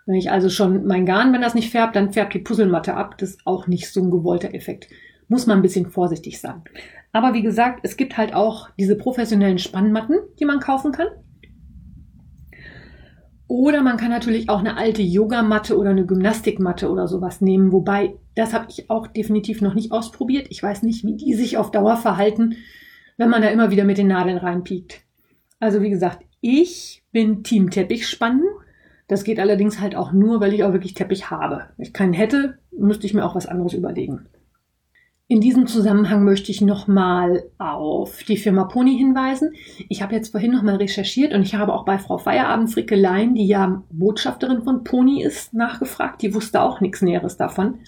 Wenn 0.06 0.14
ich 0.14 0.30
also 0.30 0.48
schon 0.48 0.86
mein 0.86 1.04
Garn, 1.04 1.32
wenn 1.32 1.40
das 1.40 1.56
nicht 1.56 1.72
färbt, 1.72 1.96
dann 1.96 2.12
färbt 2.12 2.32
die 2.32 2.38
Puzzlematte 2.38 2.94
ab. 2.94 3.18
Das 3.18 3.30
ist 3.30 3.40
auch 3.44 3.66
nicht 3.66 3.92
so 3.92 4.00
ein 4.00 4.12
gewollter 4.12 4.54
Effekt. 4.54 4.86
Muss 5.26 5.48
man 5.48 5.58
ein 5.58 5.62
bisschen 5.62 5.90
vorsichtig 5.90 6.40
sein. 6.40 6.62
Aber 7.12 7.34
wie 7.34 7.42
gesagt, 7.42 7.80
es 7.82 7.96
gibt 7.96 8.16
halt 8.16 8.32
auch 8.34 8.68
diese 8.78 8.94
professionellen 8.94 9.58
Spannmatten, 9.58 10.20
die 10.38 10.44
man 10.44 10.60
kaufen 10.60 10.92
kann. 10.92 11.08
Oder 13.48 13.82
man 13.82 13.96
kann 13.96 14.10
natürlich 14.10 14.48
auch 14.48 14.58
eine 14.58 14.76
alte 14.76 15.02
Yogamatte 15.02 15.78
oder 15.78 15.90
eine 15.90 16.04
Gymnastikmatte 16.04 16.90
oder 16.90 17.06
sowas 17.06 17.40
nehmen, 17.40 17.70
wobei 17.70 18.16
das 18.34 18.52
habe 18.52 18.66
ich 18.68 18.90
auch 18.90 19.06
definitiv 19.06 19.62
noch 19.62 19.74
nicht 19.74 19.92
ausprobiert. 19.92 20.48
Ich 20.50 20.62
weiß 20.62 20.82
nicht, 20.82 21.04
wie 21.04 21.16
die 21.16 21.34
sich 21.34 21.56
auf 21.56 21.70
Dauer 21.70 21.96
verhalten, 21.96 22.56
wenn 23.16 23.30
man 23.30 23.42
da 23.42 23.48
immer 23.48 23.70
wieder 23.70 23.84
mit 23.84 23.98
den 23.98 24.08
Nadeln 24.08 24.38
reinpiekt. 24.38 25.02
Also 25.60 25.80
wie 25.80 25.90
gesagt, 25.90 26.24
ich 26.40 27.04
bin 27.12 27.44
Team 27.44 27.70
Teppich 27.70 28.08
spannen. 28.08 28.44
Das 29.08 29.22
geht 29.22 29.38
allerdings 29.38 29.80
halt 29.80 29.94
auch 29.94 30.12
nur, 30.12 30.40
weil 30.40 30.52
ich 30.52 30.64
auch 30.64 30.72
wirklich 30.72 30.94
Teppich 30.94 31.30
habe. 31.30 31.68
Wenn 31.76 31.86
ich 31.86 31.92
keinen 31.92 32.12
hätte, 32.12 32.58
müsste 32.76 33.06
ich 33.06 33.14
mir 33.14 33.24
auch 33.24 33.36
was 33.36 33.46
anderes 33.46 33.72
überlegen. 33.72 34.26
In 35.28 35.40
diesem 35.40 35.66
Zusammenhang 35.66 36.24
möchte 36.24 36.52
ich 36.52 36.60
nochmal 36.60 37.50
auf 37.58 38.22
die 38.22 38.36
Firma 38.36 38.64
Pony 38.64 38.96
hinweisen. 38.96 39.54
Ich 39.88 40.00
habe 40.00 40.14
jetzt 40.14 40.30
vorhin 40.30 40.52
nochmal 40.52 40.76
recherchiert 40.76 41.34
und 41.34 41.42
ich 41.42 41.56
habe 41.56 41.72
auch 41.72 41.84
bei 41.84 41.98
Frau 41.98 42.16
Feierabend 42.16 42.72
Frickelein, 42.72 43.34
die 43.34 43.46
ja 43.46 43.82
Botschafterin 43.90 44.62
von 44.62 44.84
Pony 44.84 45.24
ist, 45.24 45.52
nachgefragt. 45.52 46.22
Die 46.22 46.32
wusste 46.32 46.62
auch 46.62 46.80
nichts 46.80 47.02
Näheres 47.02 47.36
davon. 47.36 47.80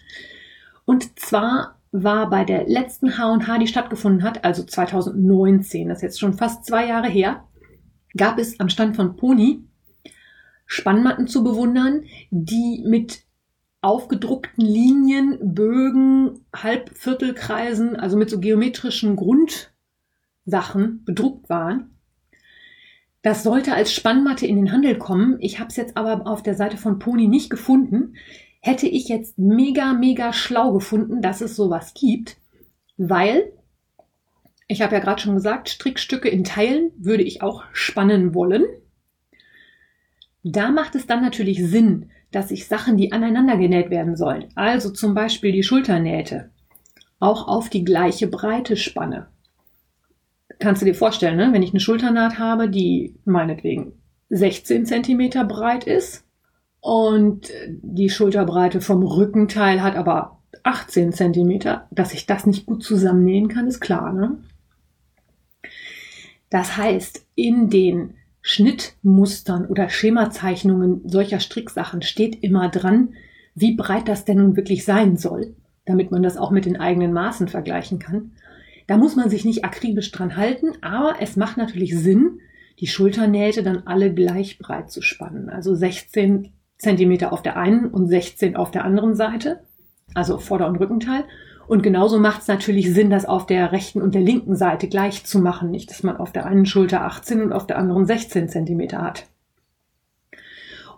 Und 0.85 1.21
zwar 1.21 1.77
war 1.93 2.29
bei 2.29 2.45
der 2.45 2.67
letzten 2.67 3.17
H&H, 3.17 3.59
die 3.59 3.69
stattgefunden 3.69 4.25
hat, 4.25 4.45
also 4.45 4.65
2019, 4.65 5.89
das 5.89 5.99
ist 5.99 6.03
jetzt 6.03 6.21
schon 6.21 6.35
fast 6.35 6.65
zwei 6.65 6.89
Jahre 6.89 7.09
her, 7.09 7.45
gab 8.17 8.39
es 8.39 8.59
am 8.59 8.69
Stand 8.69 8.97
von 8.97 9.15
Pony 9.15 9.61
Spannmatten 10.67 11.29
zu 11.29 11.45
bewundern, 11.45 12.03
die 12.31 12.85
mit 12.85 13.28
aufgedruckten 13.81 14.65
Linien, 14.65 15.39
Bögen, 15.55 16.45
Halbviertelkreisen, 16.55 17.97
also 17.97 18.17
mit 18.17 18.31
so 18.31 18.41
geometrischen 18.41 19.17
Grundsachen 19.17 21.05
bedruckt 21.05 21.49
waren. 21.49 21.95
Das 23.23 23.43
sollte 23.43 23.75
als 23.75 23.93
Spannmatte 23.93 24.47
in 24.47 24.57
den 24.57 24.73
Handel 24.73 24.97
kommen. 24.97 25.37
Ich 25.41 25.59
habe 25.59 25.69
es 25.69 25.77
jetzt 25.77 25.97
aber 25.97 26.27
auf 26.27 26.43
der 26.43 26.55
Seite 26.55 26.77
von 26.77 26.99
Pony 26.99 27.29
nicht 27.29 27.51
gefunden. 27.51 28.15
Hätte 28.61 28.89
ich 28.89 29.09
jetzt 29.09 29.39
mega, 29.39 29.93
mega 29.93 30.33
schlau 30.33 30.73
gefunden, 30.73 31.23
dass 31.23 31.41
es 31.41 31.55
sowas 31.55 31.95
gibt, 31.95 32.37
weil 32.97 33.53
ich 34.67 34.83
habe 34.83 34.95
ja 34.95 35.01
gerade 35.01 35.21
schon 35.23 35.35
gesagt, 35.35 35.71
Strickstücke 35.71 36.29
in 36.29 36.45
Teilen 36.45 36.93
würde 36.99 37.23
ich 37.23 37.43
auch 37.43 37.65
spannen 37.73 38.35
wollen. 38.35 38.65
Da 40.43 40.71
macht 40.71 40.95
es 40.95 41.07
dann 41.07 41.23
natürlich 41.23 41.65
Sinn, 41.65 42.11
dass 42.31 42.51
ich 42.51 42.67
Sachen, 42.67 42.97
die 42.97 43.13
aneinander 43.13 43.57
genäht 43.57 43.91
werden 43.91 44.17
sollen, 44.17 44.47
also 44.55 44.91
zum 44.91 45.15
Beispiel 45.15 45.53
die 45.53 45.63
Schulternähte, 45.63 46.51
auch 47.21 47.49
auf 47.49 47.69
die 47.69 47.85
gleiche 47.85 48.27
Breite 48.27 48.77
spanne. 48.77 49.29
Kannst 50.59 50.83
du 50.83 50.87
dir 50.87 50.95
vorstellen, 50.95 51.37
ne? 51.37 51.51
wenn 51.53 51.63
ich 51.63 51.71
eine 51.71 51.81
Schulternaht 51.81 52.39
habe, 52.39 52.69
die 52.69 53.15
meinetwegen 53.25 53.93
16 54.31 54.87
Zentimeter 54.87 55.45
breit 55.45 55.85
ist 55.85 56.25
und 56.81 57.49
die 57.69 58.11
Schulterbreite 58.11 58.81
vom 58.81 59.03
Rückenteil 59.03 59.83
hat 59.83 59.97
aber 59.97 60.43
18 60.65 61.13
Zentimeter, 61.13 61.87
dass 61.91 62.13
ich 62.13 62.27
das 62.27 62.47
nicht 62.47 62.67
gut 62.67 62.83
zusammennähen 62.83 63.49
kann, 63.49 63.67
ist 63.67 63.81
klar. 63.81 64.13
Ne? 64.13 64.39
Das 66.51 66.77
heißt, 66.77 67.27
in 67.35 67.71
den 67.71 68.15
Schnittmustern 68.51 69.67
oder 69.67 69.91
Schemazeichnungen 69.91 71.03
solcher 71.05 71.39
Stricksachen 71.39 72.01
steht 72.01 72.43
immer 72.43 72.71
dran, 72.71 73.11
wie 73.55 73.77
breit 73.77 74.09
das 74.09 74.25
denn 74.25 74.39
nun 74.39 74.57
wirklich 74.57 74.87
sein 74.87 75.19
soll, 75.19 75.55
damit 75.85 76.11
man 76.11 76.23
das 76.23 76.39
auch 76.39 76.51
mit 76.51 76.65
den 76.65 76.81
eigenen 76.81 77.13
Maßen 77.13 77.49
vergleichen 77.49 77.99
kann. 77.99 78.31
Da 78.87 78.97
muss 78.97 79.17
man 79.17 79.29
sich 79.29 79.45
nicht 79.45 79.67
akribisch 79.67 80.11
dran 80.13 80.35
halten, 80.39 80.69
aber 80.81 81.17
es 81.21 81.37
macht 81.37 81.59
natürlich 81.59 81.95
Sinn, 81.95 82.41
die 82.81 82.87
Schulternähte 82.87 83.63
dann 83.63 83.83
alle 83.85 84.15
gleich 84.15 84.59
breit 84.59 84.91
zu 84.91 85.03
spannen. 85.03 85.51
Also 85.51 85.75
16 85.75 86.49
Zentimeter 86.79 87.35
auf 87.35 87.43
der 87.43 87.59
einen 87.59 87.91
und 87.91 88.09
16 88.09 88.57
auf 88.57 88.71
der 88.71 88.87
anderen 88.87 89.15
Seite, 89.15 89.61
also 90.15 90.39
Vorder- 90.39 90.69
und 90.69 90.77
Rückenteil. 90.77 91.25
Und 91.69 91.83
genauso 91.83 92.19
macht 92.19 92.41
es 92.41 92.49
natürlich 92.49 92.93
Sinn, 92.95 93.11
das 93.11 93.27
auf 93.27 93.45
der 93.45 93.73
rechten 93.73 94.01
und 94.01 94.15
der 94.15 94.23
linken 94.23 94.57
Seite 94.57 94.89
gleich 94.89 95.25
zu 95.25 95.39
machen. 95.39 95.71
Nicht, 95.71 95.91
dass 95.91 96.03
man 96.03 96.17
auf 96.17 96.33
der 96.33 96.47
einen 96.47 96.65
Schulter 96.65 97.05
18 97.05 97.43
und 97.43 97.53
auf 97.53 97.67
der 97.67 97.77
anderen 97.79 98.07
16 98.07 98.49
Zentimeter 98.49 99.03
hat. 99.03 99.27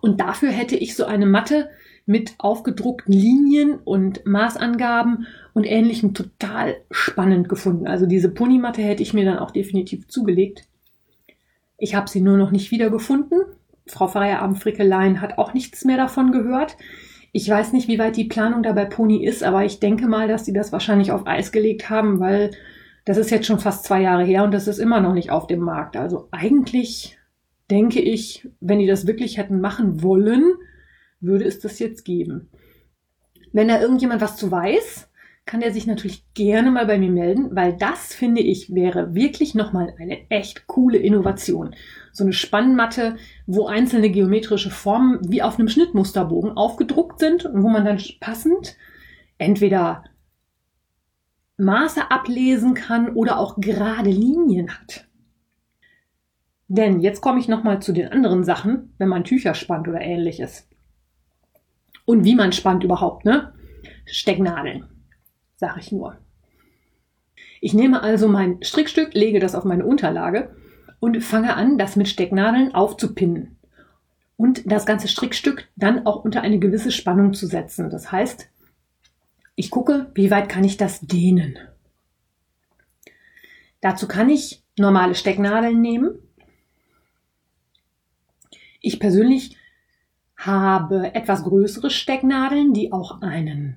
Und 0.00 0.20
dafür 0.20 0.50
hätte 0.50 0.76
ich 0.76 0.94
so 0.94 1.04
eine 1.04 1.26
Matte 1.26 1.68
mit 2.06 2.34
aufgedruckten 2.38 3.12
Linien 3.12 3.78
und 3.84 4.24
Maßangaben 4.24 5.26
und 5.54 5.64
ähnlichem 5.64 6.14
total 6.14 6.76
spannend 6.90 7.48
gefunden. 7.48 7.88
Also 7.88 8.06
diese 8.06 8.28
Ponymatte 8.28 8.80
hätte 8.80 9.02
ich 9.02 9.12
mir 9.12 9.24
dann 9.24 9.38
auch 9.38 9.50
definitiv 9.50 10.06
zugelegt. 10.06 10.68
Ich 11.78 11.96
habe 11.96 12.08
sie 12.08 12.20
nur 12.20 12.36
noch 12.36 12.52
nicht 12.52 12.70
wiedergefunden. 12.70 13.40
Frau 13.86 14.06
Feierabend-Frickelein 14.06 15.20
hat 15.20 15.36
auch 15.36 15.52
nichts 15.52 15.84
mehr 15.84 15.96
davon 15.96 16.30
gehört. 16.30 16.76
Ich 17.32 17.48
weiß 17.48 17.72
nicht, 17.72 17.88
wie 17.88 17.98
weit 17.98 18.16
die 18.16 18.24
Planung 18.24 18.62
da 18.62 18.72
bei 18.72 18.84
Pony 18.84 19.24
ist, 19.24 19.42
aber 19.42 19.64
ich 19.64 19.78
denke 19.78 20.08
mal, 20.08 20.26
dass 20.26 20.44
sie 20.44 20.52
das 20.52 20.72
wahrscheinlich 20.72 21.12
auf 21.12 21.26
Eis 21.26 21.52
gelegt 21.52 21.88
haben, 21.88 22.18
weil 22.18 22.50
das 23.04 23.16
ist 23.16 23.30
jetzt 23.30 23.46
schon 23.46 23.58
fast 23.58 23.84
zwei 23.84 24.02
Jahre 24.02 24.24
her 24.24 24.44
und 24.44 24.52
das 24.52 24.68
ist 24.68 24.78
immer 24.78 25.00
noch 25.00 25.14
nicht 25.14 25.30
auf 25.30 25.46
dem 25.46 25.60
Markt. 25.60 25.96
Also 25.96 26.28
eigentlich 26.32 27.18
denke 27.70 28.00
ich, 28.00 28.48
wenn 28.60 28.80
die 28.80 28.86
das 28.86 29.06
wirklich 29.06 29.38
hätten 29.38 29.60
machen 29.60 30.02
wollen, 30.02 30.54
würde 31.20 31.44
es 31.44 31.60
das 31.60 31.78
jetzt 31.78 32.04
geben. 32.04 32.48
Wenn 33.52 33.68
da 33.68 33.80
irgendjemand 33.80 34.20
was 34.20 34.36
zu 34.36 34.50
weiß, 34.50 35.08
kann 35.46 35.62
er 35.62 35.72
sich 35.72 35.86
natürlich 35.86 36.24
gerne 36.34 36.70
mal 36.70 36.86
bei 36.86 36.98
mir 36.98 37.10
melden, 37.10 37.54
weil 37.54 37.76
das 37.76 38.14
finde 38.14 38.40
ich 38.40 38.74
wäre 38.74 39.14
wirklich 39.14 39.54
nochmal 39.54 39.94
eine 39.98 40.30
echt 40.30 40.66
coole 40.66 40.98
Innovation. 40.98 41.74
So 42.12 42.24
eine 42.24 42.32
Spannmatte, 42.32 43.16
wo 43.46 43.66
einzelne 43.66 44.10
geometrische 44.10 44.70
Formen 44.70 45.20
wie 45.30 45.42
auf 45.42 45.58
einem 45.58 45.68
Schnittmusterbogen 45.68 46.56
aufgedruckt 46.56 47.20
sind 47.20 47.44
und 47.44 47.62
wo 47.62 47.68
man 47.68 47.84
dann 47.84 48.00
passend 48.20 48.76
entweder 49.38 50.04
Maße 51.56 52.10
ablesen 52.10 52.74
kann 52.74 53.10
oder 53.10 53.38
auch 53.38 53.60
gerade 53.60 54.10
Linien 54.10 54.70
hat. 54.70 55.06
Denn 56.68 57.00
jetzt 57.00 57.20
komme 57.20 57.40
ich 57.40 57.48
nochmal 57.48 57.82
zu 57.82 57.92
den 57.92 58.08
anderen 58.08 58.44
Sachen, 58.44 58.94
wenn 58.98 59.08
man 59.08 59.24
Tücher 59.24 59.54
spannt 59.54 59.88
oder 59.88 60.00
ähnliches. 60.00 60.68
Und 62.04 62.24
wie 62.24 62.34
man 62.34 62.52
spannt 62.52 62.84
überhaupt, 62.84 63.24
ne? 63.24 63.52
Stecknadeln, 64.06 64.86
sage 65.56 65.80
ich 65.80 65.92
nur. 65.92 66.16
Ich 67.60 67.74
nehme 67.74 68.02
also 68.02 68.28
mein 68.28 68.62
Strickstück, 68.62 69.14
lege 69.14 69.38
das 69.38 69.54
auf 69.54 69.64
meine 69.64 69.84
Unterlage 69.84 70.56
und 71.00 71.22
fange 71.22 71.56
an, 71.56 71.78
das 71.78 71.96
mit 71.96 72.08
Stecknadeln 72.08 72.74
aufzupinnen. 72.74 73.56
Und 74.36 74.70
das 74.70 74.86
ganze 74.86 75.08
Strickstück 75.08 75.68
dann 75.76 76.06
auch 76.06 76.24
unter 76.24 76.42
eine 76.42 76.58
gewisse 76.58 76.92
Spannung 76.92 77.34
zu 77.34 77.46
setzen. 77.46 77.90
Das 77.90 78.12
heißt, 78.12 78.48
ich 79.54 79.70
gucke, 79.70 80.10
wie 80.14 80.30
weit 80.30 80.48
kann 80.48 80.64
ich 80.64 80.76
das 80.76 81.00
dehnen. 81.00 81.58
Dazu 83.80 84.06
kann 84.06 84.30
ich 84.30 84.62
normale 84.78 85.14
Stecknadeln 85.14 85.80
nehmen. 85.80 86.18
Ich 88.80 89.00
persönlich 89.00 89.56
habe 90.36 91.14
etwas 91.14 91.44
größere 91.44 91.90
Stecknadeln, 91.90 92.72
die 92.72 92.92
auch 92.92 93.20
einen 93.20 93.76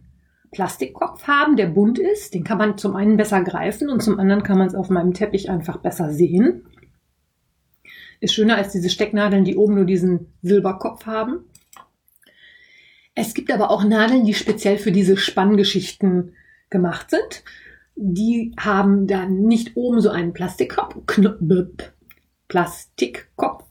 Plastikkopf 0.51 1.27
haben, 1.27 1.57
der 1.57 1.67
bunt 1.67 1.99
ist. 1.99 2.33
Den 2.33 2.45
kann 2.45 2.57
man 2.57 2.77
zum 2.77 2.95
einen 2.95 3.17
besser 3.17 3.43
greifen 3.43 3.89
und 3.89 4.01
zum 4.01 4.17
anderen 4.19 4.43
kann 4.43 4.57
man 4.57 4.67
es 4.67 4.75
auf 4.75 4.89
meinem 4.89 5.13
Teppich 5.13 5.49
einfach 5.49 5.77
besser 5.77 6.11
sehen. 6.11 6.65
Ist 8.23 8.35
schöner 8.35 8.55
als 8.55 8.71
diese 8.71 8.89
Stecknadeln, 8.89 9.43
die 9.43 9.57
oben 9.57 9.75
nur 9.75 9.83
diesen 9.83 10.27
Silberkopf 10.41 11.05
haben. 11.05 11.43
Es 13.15 13.33
gibt 13.33 13.51
aber 13.51 13.69
auch 13.69 13.83
Nadeln, 13.83 14.23
die 14.23 14.33
speziell 14.33 14.77
für 14.77 14.93
diese 14.93 15.17
Spanngeschichten 15.17 16.33
gemacht 16.69 17.09
sind. 17.09 17.43
Die 17.97 18.53
haben 18.57 19.07
dann 19.07 19.41
nicht 19.41 19.75
oben 19.75 19.99
so 19.99 20.09
einen 20.09 20.31
Plastikkopf, 20.31 20.95
Plastikkopf, 22.47 23.65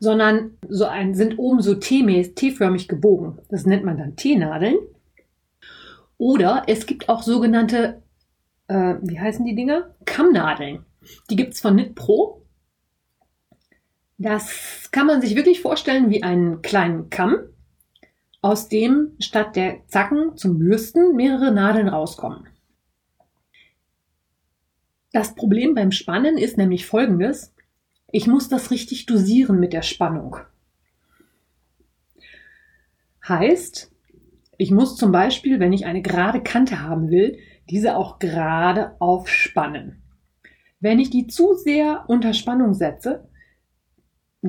sondern 0.00 0.58
so 0.68 0.86
ein, 0.86 1.14
sind 1.14 1.38
oben 1.38 1.62
so 1.62 1.76
T-förmig 1.76 2.88
gebogen. 2.88 3.38
Das 3.50 3.66
nennt 3.66 3.84
man 3.84 3.98
dann 3.98 4.16
T-Nadeln. 4.16 4.78
Oder 6.18 6.64
es 6.66 6.86
gibt 6.86 7.08
auch 7.08 7.22
sogenannte, 7.22 8.02
äh, 8.66 8.96
wie 9.00 9.20
heißen 9.20 9.44
die 9.44 9.54
Dinger? 9.54 9.94
Kammnadeln. 10.06 10.84
Die 11.30 11.36
gibt's 11.36 11.60
von 11.60 11.76
Knit 11.76 11.94
Pro. 11.94 12.41
Das 14.22 14.88
kann 14.92 15.08
man 15.08 15.20
sich 15.20 15.34
wirklich 15.34 15.60
vorstellen 15.60 16.08
wie 16.08 16.22
einen 16.22 16.62
kleinen 16.62 17.10
Kamm, 17.10 17.40
aus 18.40 18.68
dem 18.68 19.16
statt 19.18 19.56
der 19.56 19.84
Zacken 19.88 20.36
zum 20.36 20.60
Bürsten 20.60 21.16
mehrere 21.16 21.50
Nadeln 21.50 21.88
rauskommen. 21.88 22.46
Das 25.12 25.34
Problem 25.34 25.74
beim 25.74 25.90
Spannen 25.90 26.38
ist 26.38 26.56
nämlich 26.56 26.86
folgendes. 26.86 27.52
Ich 28.12 28.28
muss 28.28 28.48
das 28.48 28.70
richtig 28.70 29.06
dosieren 29.06 29.58
mit 29.58 29.72
der 29.72 29.82
Spannung. 29.82 30.36
Heißt, 33.26 33.90
ich 34.56 34.70
muss 34.70 34.94
zum 34.94 35.10
Beispiel, 35.10 35.58
wenn 35.58 35.72
ich 35.72 35.84
eine 35.84 36.00
gerade 36.00 36.44
Kante 36.44 36.80
haben 36.80 37.10
will, 37.10 37.38
diese 37.68 37.96
auch 37.96 38.20
gerade 38.20 38.94
aufspannen. 39.00 40.00
Wenn 40.78 41.00
ich 41.00 41.10
die 41.10 41.26
zu 41.26 41.54
sehr 41.54 42.04
unter 42.06 42.34
Spannung 42.34 42.74
setze, 42.74 43.28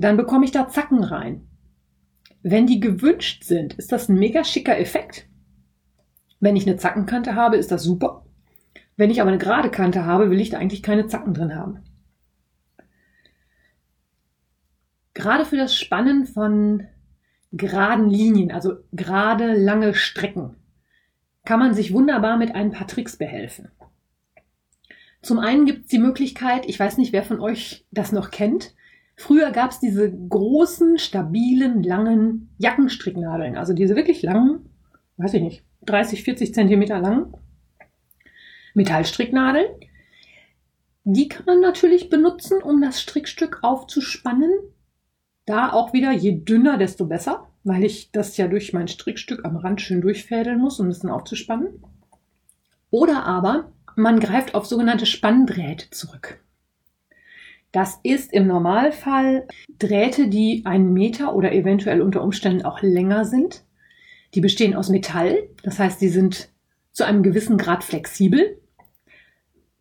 dann 0.02 0.18
bekomme 0.18 0.46
ich 0.46 0.52
da 0.52 0.68
Zacken 0.68 1.04
rein. 1.04 1.48
Wenn 2.42 2.68
die 2.68 2.80
gewünscht 2.80 3.44
sind, 3.44 3.76
ist 3.76 3.92
das 3.92 4.10
ein 4.10 4.20
mega 4.20 4.44
schicker 4.44 4.78
Effekt. 4.78 5.28
Wenn 6.40 6.56
ich 6.56 6.68
eine 6.68 6.78
Zackenkante 6.78 7.36
habe, 7.36 7.58
ist 7.58 7.72
das 7.72 7.84
super. 7.84 8.26
Wenn 8.98 9.12
ich 9.12 9.22
aber 9.22 9.30
eine 9.30 9.40
gerade 9.40 9.72
Kante 9.72 10.06
habe, 10.06 10.30
will 10.30 10.42
ich 10.42 10.50
da 10.50 10.58
eigentlich 10.58 10.84
keine 10.84 11.08
Zacken 11.08 11.34
drin 11.34 11.56
haben. 11.56 11.80
gerade 15.14 15.46
für 15.46 15.58
das 15.58 15.78
Spannen 15.78 16.26
von 16.26 16.88
geraden 17.52 18.10
Linien, 18.10 18.52
also 18.52 18.78
gerade 18.92 19.54
lange 19.54 19.94
Strecken, 19.94 20.56
kann 21.46 21.60
man 21.60 21.74
sich 21.74 21.94
wunderbar 21.94 22.38
mit 22.38 22.56
ein 22.56 22.72
paar 22.72 22.88
Tricks 22.88 23.18
behelfen. 23.18 23.70
Zum 25.22 25.40
einen 25.40 25.66
gibt 25.66 25.86
es 25.86 25.88
die 25.88 26.00
Möglichkeit, 26.00 26.66
ich 26.66 26.80
weiß 26.80 26.98
nicht, 26.98 27.14
wer 27.14 27.24
von 27.24 27.40
euch 27.40 27.86
das 27.92 28.12
noch 28.12 28.32
kennt, 28.32 28.74
früher 29.16 29.52
gab 29.52 29.72
es 29.72 29.80
diese 29.80 30.12
großen, 30.12 30.98
stabilen, 30.98 31.84
langen 31.84 32.50
Jackenstricknadeln, 32.58 33.58
also 33.58 33.74
diese 33.74 33.96
wirklich 33.96 34.22
langen, 34.22 34.70
weiß 35.18 35.34
ich 35.36 35.42
nicht, 35.42 35.64
30, 35.86 36.24
40 36.24 36.54
Zentimeter 36.54 37.00
lang 37.00 37.34
Metallstricknadeln. 38.74 39.68
Die 41.04 41.28
kann 41.28 41.46
man 41.46 41.60
natürlich 41.60 42.10
benutzen, 42.10 42.62
um 42.64 42.82
das 42.82 43.02
Strickstück 43.02 43.60
aufzuspannen 43.62 44.52
da 45.46 45.72
auch 45.72 45.94
wieder, 45.94 46.12
je 46.12 46.40
dünner, 46.40 46.78
desto 46.78 47.06
besser, 47.06 47.48
weil 47.64 47.84
ich 47.84 48.12
das 48.12 48.38
ja 48.38 48.48
durch 48.48 48.74
mein 48.74 48.88
Strickstück 48.88 49.46
am 49.46 49.58
Rand 49.58 49.82
schön 49.82 50.02
durchfädeln 50.02 50.60
muss, 50.60 50.80
um 50.80 50.88
es 50.88 51.00
dann 51.00 51.12
aufzuspannen. 51.12 51.84
Oder 52.90 53.26
aber 53.26 53.72
man 53.96 54.20
greift 54.20 54.56
auf 54.56 54.66
sogenannte 54.66 55.06
Spanndrähte 55.06 55.90
zurück. 55.90 56.40
Das 57.74 58.00
ist 58.04 58.32
im 58.32 58.46
Normalfall 58.46 59.48
Drähte, 59.80 60.28
die 60.28 60.62
einen 60.64 60.94
Meter 60.94 61.36
oder 61.36 61.52
eventuell 61.52 62.04
unter 62.04 62.22
Umständen 62.22 62.64
auch 62.64 62.84
länger 62.84 63.26
sind. 63.26 63.64
Die 64.36 64.42
bestehen 64.42 64.76
aus 64.76 64.90
Metall, 64.90 65.50
das 65.64 65.80
heißt, 65.80 66.00
sie 66.00 66.10
sind 66.10 66.50
zu 66.92 67.04
einem 67.04 67.24
gewissen 67.24 67.58
Grad 67.58 67.84
flexibel, 67.84 68.62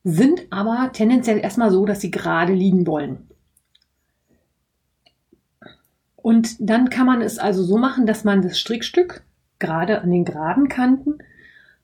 sind 0.04 0.46
aber 0.50 0.90
tendenziell 0.94 1.38
erstmal 1.38 1.70
so, 1.70 1.84
dass 1.84 2.00
sie 2.00 2.10
gerade 2.10 2.54
liegen 2.54 2.86
wollen. 2.86 3.28
Und 6.16 6.56
dann 6.60 6.88
kann 6.88 7.04
man 7.04 7.20
es 7.20 7.38
also 7.38 7.62
so 7.62 7.76
machen, 7.76 8.06
dass 8.06 8.24
man 8.24 8.40
das 8.40 8.58
Strickstück 8.58 9.22
gerade 9.58 10.00
an 10.00 10.10
den 10.10 10.24
geraden 10.24 10.68
Kanten 10.68 11.18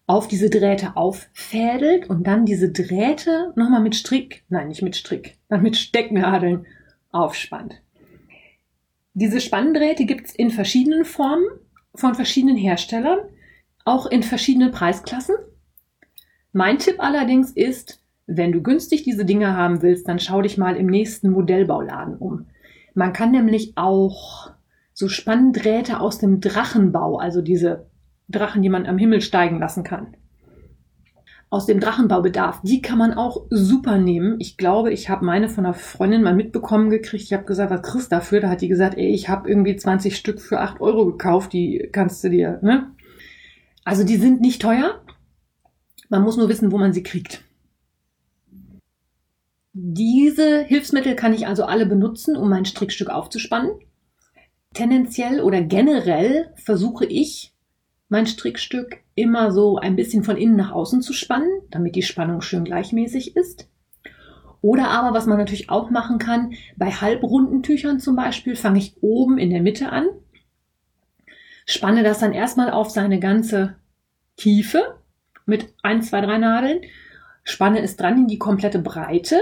auf 0.08 0.26
diese 0.26 0.48
Drähte 0.48 0.96
auffädelt 0.96 2.08
und 2.08 2.26
dann 2.26 2.46
diese 2.46 2.72
Drähte 2.72 3.52
nochmal 3.56 3.82
mit 3.82 3.94
Strick, 3.94 4.42
nein, 4.48 4.68
nicht 4.68 4.82
mit 4.82 4.96
Strick, 4.96 5.36
dann 5.48 5.62
mit 5.62 5.76
Stecknadeln 5.76 6.66
aufspannt. 7.12 7.82
Diese 9.12 9.40
Spanndrähte 9.40 10.06
gibt's 10.06 10.34
in 10.34 10.50
verschiedenen 10.50 11.04
Formen 11.04 11.46
von 11.94 12.14
verschiedenen 12.14 12.56
Herstellern, 12.56 13.18
auch 13.84 14.06
in 14.06 14.22
verschiedenen 14.22 14.70
Preisklassen. 14.70 15.36
Mein 16.52 16.78
Tipp 16.78 16.96
allerdings 17.00 17.50
ist, 17.50 18.02
wenn 18.26 18.52
du 18.52 18.62
günstig 18.62 19.02
diese 19.02 19.26
Dinge 19.26 19.54
haben 19.56 19.82
willst, 19.82 20.08
dann 20.08 20.20
schau 20.20 20.40
dich 20.40 20.56
mal 20.56 20.76
im 20.76 20.86
nächsten 20.86 21.30
Modellbauladen 21.30 22.16
um. 22.16 22.46
Man 22.94 23.12
kann 23.12 23.30
nämlich 23.30 23.74
auch 23.76 24.52
so 24.94 25.08
Spanndrähte 25.08 26.00
aus 26.00 26.18
dem 26.18 26.40
Drachenbau, 26.40 27.18
also 27.18 27.42
diese 27.42 27.87
Drachen, 28.28 28.62
die 28.62 28.68
man 28.68 28.86
am 28.86 28.98
Himmel 28.98 29.20
steigen 29.20 29.58
lassen 29.58 29.84
kann. 29.84 30.16
Aus 31.50 31.64
dem 31.64 31.80
Drachenbaubedarf, 31.80 32.60
die 32.62 32.82
kann 32.82 32.98
man 32.98 33.14
auch 33.14 33.46
super 33.48 33.96
nehmen. 33.96 34.36
Ich 34.38 34.58
glaube, 34.58 34.92
ich 34.92 35.08
habe 35.08 35.24
meine 35.24 35.48
von 35.48 35.64
einer 35.64 35.72
Freundin 35.72 36.22
mal 36.22 36.34
mitbekommen 36.34 36.90
gekriegt. 36.90 37.24
Ich 37.24 37.32
habe 37.32 37.44
gesagt, 37.44 37.70
was 37.70 37.80
kriegst 37.80 38.12
du 38.12 38.16
dafür? 38.16 38.40
Da 38.40 38.50
hat 38.50 38.60
die 38.60 38.68
gesagt, 38.68 38.98
ey, 38.98 39.08
ich 39.08 39.30
habe 39.30 39.48
irgendwie 39.48 39.74
20 39.74 40.14
Stück 40.14 40.42
für 40.42 40.60
8 40.60 40.82
Euro 40.82 41.06
gekauft, 41.06 41.54
die 41.54 41.88
kannst 41.90 42.22
du 42.22 42.28
dir, 42.28 42.58
ne? 42.62 42.90
Also 43.82 44.04
die 44.04 44.16
sind 44.16 44.42
nicht 44.42 44.60
teuer. 44.60 45.00
Man 46.10 46.22
muss 46.22 46.36
nur 46.36 46.50
wissen, 46.50 46.70
wo 46.70 46.76
man 46.76 46.92
sie 46.92 47.02
kriegt. 47.02 47.42
Diese 49.72 50.64
Hilfsmittel 50.64 51.14
kann 51.14 51.32
ich 51.32 51.46
also 51.46 51.64
alle 51.64 51.86
benutzen, 51.86 52.36
um 52.36 52.50
mein 52.50 52.66
Strickstück 52.66 53.08
aufzuspannen. 53.08 53.70
Tendenziell 54.74 55.40
oder 55.40 55.62
generell 55.62 56.52
versuche 56.56 57.06
ich, 57.06 57.54
mein 58.08 58.26
Strickstück 58.26 58.98
immer 59.14 59.52
so 59.52 59.76
ein 59.76 59.96
bisschen 59.96 60.24
von 60.24 60.36
innen 60.36 60.56
nach 60.56 60.72
außen 60.72 61.02
zu 61.02 61.12
spannen, 61.12 61.50
damit 61.70 61.94
die 61.94 62.02
Spannung 62.02 62.40
schön 62.40 62.64
gleichmäßig 62.64 63.36
ist. 63.36 63.68
Oder 64.60 64.88
aber, 64.88 65.16
was 65.16 65.26
man 65.26 65.38
natürlich 65.38 65.70
auch 65.70 65.90
machen 65.90 66.18
kann, 66.18 66.52
bei 66.76 66.90
halbrunden 66.90 67.62
Tüchern 67.62 68.00
zum 68.00 68.16
Beispiel, 68.16 68.56
fange 68.56 68.78
ich 68.78 68.96
oben 69.02 69.38
in 69.38 69.50
der 69.50 69.62
Mitte 69.62 69.92
an, 69.92 70.06
spanne 71.64 72.02
das 72.02 72.18
dann 72.18 72.32
erstmal 72.32 72.70
auf 72.70 72.90
seine 72.90 73.20
ganze 73.20 73.76
Tiefe 74.36 74.96
mit 75.46 75.74
ein, 75.82 76.02
zwei, 76.02 76.20
drei 76.20 76.38
Nadeln, 76.38 76.80
spanne 77.44 77.80
es 77.82 77.96
dran 77.96 78.18
in 78.18 78.26
die 78.26 78.38
komplette 78.38 78.80
Breite 78.80 79.36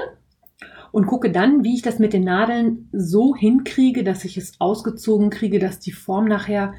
und 0.92 1.06
gucke 1.06 1.30
dann, 1.30 1.64
wie 1.64 1.74
ich 1.74 1.82
das 1.82 1.98
mit 1.98 2.12
den 2.12 2.24
Nadeln 2.24 2.88
so 2.92 3.34
hinkriege, 3.34 4.04
dass 4.04 4.24
ich 4.24 4.36
es 4.36 4.60
ausgezogen 4.60 5.30
kriege, 5.30 5.58
dass 5.58 5.78
die 5.78 5.92
Form 5.92 6.26
nachher 6.26 6.74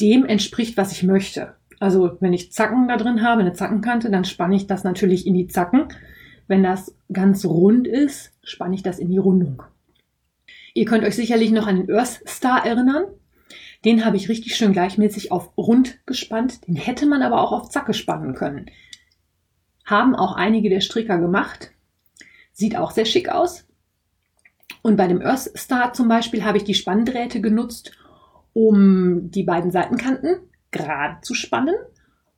dem 0.00 0.24
entspricht, 0.24 0.76
was 0.76 0.92
ich 0.92 1.02
möchte. 1.02 1.54
Also 1.78 2.16
wenn 2.20 2.32
ich 2.32 2.52
Zacken 2.52 2.88
da 2.88 2.96
drin 2.96 3.22
habe, 3.22 3.42
eine 3.42 3.52
Zackenkante, 3.52 4.10
dann 4.10 4.24
spanne 4.24 4.56
ich 4.56 4.66
das 4.66 4.84
natürlich 4.84 5.26
in 5.26 5.34
die 5.34 5.46
Zacken. 5.46 5.88
Wenn 6.48 6.62
das 6.62 6.94
ganz 7.12 7.44
rund 7.44 7.86
ist, 7.86 8.32
spanne 8.42 8.74
ich 8.74 8.82
das 8.82 8.98
in 8.98 9.08
die 9.08 9.18
Rundung. 9.18 9.62
Ihr 10.74 10.84
könnt 10.84 11.04
euch 11.04 11.16
sicherlich 11.16 11.50
noch 11.50 11.66
an 11.66 11.76
den 11.76 11.90
Earth 11.94 12.20
Star 12.26 12.64
erinnern. 12.64 13.04
Den 13.84 14.04
habe 14.04 14.16
ich 14.16 14.28
richtig 14.28 14.56
schön 14.56 14.72
gleichmäßig 14.72 15.32
auf 15.32 15.56
rund 15.56 16.04
gespannt. 16.06 16.66
Den 16.66 16.76
hätte 16.76 17.06
man 17.06 17.22
aber 17.22 17.40
auch 17.40 17.52
auf 17.52 17.70
Zacke 17.70 17.94
spannen 17.94 18.34
können. 18.34 18.66
Haben 19.84 20.14
auch 20.14 20.36
einige 20.36 20.68
der 20.68 20.80
Stricker 20.80 21.18
gemacht. 21.18 21.72
Sieht 22.52 22.76
auch 22.76 22.90
sehr 22.90 23.04
schick 23.04 23.28
aus. 23.28 23.66
Und 24.82 24.96
bei 24.96 25.06
dem 25.06 25.20
Earth 25.20 25.50
Star 25.56 25.92
zum 25.92 26.08
Beispiel 26.08 26.44
habe 26.44 26.58
ich 26.58 26.64
die 26.64 26.74
Spanndrähte 26.74 27.40
genutzt, 27.40 27.92
um 28.56 29.30
die 29.30 29.42
beiden 29.42 29.70
Seitenkanten 29.70 30.38
gerade 30.70 31.20
zu 31.20 31.34
spannen 31.34 31.74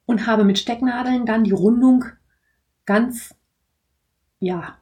und 0.04 0.26
habe 0.26 0.42
mit 0.42 0.58
Stecknadeln 0.58 1.26
dann 1.26 1.44
die 1.44 1.52
Rundung 1.52 2.06
ganz, 2.86 3.36
ja, 4.40 4.76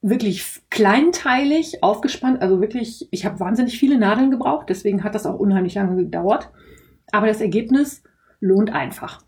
wirklich 0.00 0.62
kleinteilig 0.70 1.82
aufgespannt. 1.82 2.40
Also 2.40 2.62
wirklich, 2.62 3.08
ich 3.10 3.26
habe 3.26 3.40
wahnsinnig 3.40 3.78
viele 3.78 3.98
Nadeln 3.98 4.30
gebraucht, 4.30 4.70
deswegen 4.70 5.04
hat 5.04 5.14
das 5.14 5.26
auch 5.26 5.38
unheimlich 5.38 5.74
lange 5.74 5.96
gedauert. 5.96 6.50
Aber 7.12 7.26
das 7.26 7.42
Ergebnis 7.42 8.02
lohnt 8.40 8.72
einfach. 8.72 9.20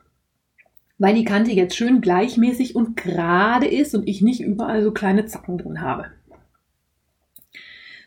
Weil 0.97 1.17
die 1.17 1.25
Kante 1.25 1.51
jetzt 1.51 1.77
schön 1.77 2.01
gleichmäßig 2.01 2.75
und 2.75 2.97
gerade 2.97 3.67
ist 3.67 3.95
und 3.95 4.09
ich 4.09 4.23
nicht 4.23 4.41
überall 4.41 4.83
so 4.83 4.91
kleine 4.91 5.27
Zacken 5.27 5.59
drin 5.59 5.83
habe. 5.83 6.13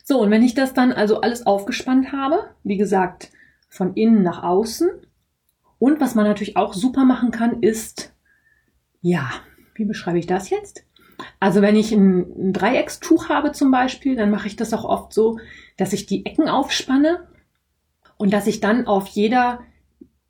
So, 0.10 0.20
und 0.24 0.32
wenn 0.32 0.42
ich 0.42 0.56
das 0.56 0.74
dann 0.74 0.92
also 0.92 1.22
alles 1.22 1.46
aufgespannt 1.46 2.12
habe, 2.12 2.50
wie 2.64 2.78
gesagt, 2.78 3.30
von 3.68 3.94
innen 3.94 4.24
nach 4.24 4.42
außen. 4.42 4.90
Und 5.78 6.02
was 6.02 6.16
man 6.16 6.26
natürlich 6.26 6.58
auch 6.58 6.74
super 6.74 7.06
machen 7.06 7.30
kann, 7.30 7.62
ist, 7.62 8.12
ja, 9.04 9.30
wie 9.76 9.86
beschreibe 9.86 10.18
ich 10.18 10.26
das 10.26 10.50
jetzt? 10.50 10.84
Also 11.40 11.62
wenn 11.62 11.76
ich 11.76 11.92
ein, 11.92 12.22
ein 12.22 12.54
Dreieckstuch 12.54 13.30
habe 13.30 13.52
zum 13.52 13.70
Beispiel, 13.70 14.16
dann 14.16 14.32
mache 14.32 14.48
ich 14.48 14.56
das 14.56 14.74
auch 14.74 14.84
oft 14.84 15.14
so, 15.14 15.38
dass 15.78 15.94
ich 15.94 16.08
die 16.08 16.26
Ecken 16.26 16.50
aufspanne 16.50 17.28
und 18.18 18.34
dass 18.34 18.48
ich 18.48 18.62
dann 18.62 18.88
auf 18.88 19.10
jeder 19.10 19.60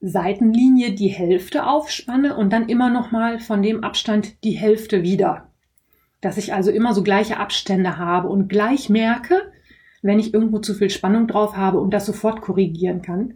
Seitenlinie 0.02 0.92
die 0.92 1.08
Hälfte 1.08 1.66
aufspanne 1.66 2.36
und 2.36 2.52
dann 2.52 2.68
immer 2.68 2.90
noch 2.90 3.12
mal 3.12 3.40
von 3.40 3.62
dem 3.62 3.86
Abstand 3.86 4.44
die 4.44 4.58
Hälfte 4.58 5.04
wieder. 5.04 5.48
Dass 6.20 6.36
ich 6.36 6.54
also 6.54 6.70
immer 6.70 6.94
so 6.94 7.02
gleiche 7.02 7.38
Abstände 7.38 7.98
habe 7.98 8.28
und 8.28 8.50
gleich 8.50 8.90
merke, 8.90 9.54
wenn 10.02 10.20
ich 10.20 10.34
irgendwo 10.34 10.60
zu 10.60 10.74
viel 10.74 10.90
Spannung 10.90 11.28
drauf 11.28 11.56
habe 11.58 11.80
und 11.80 11.94
das 11.94 12.06
sofort 12.06 12.42
korrigieren 12.42 13.02
kann. 13.02 13.36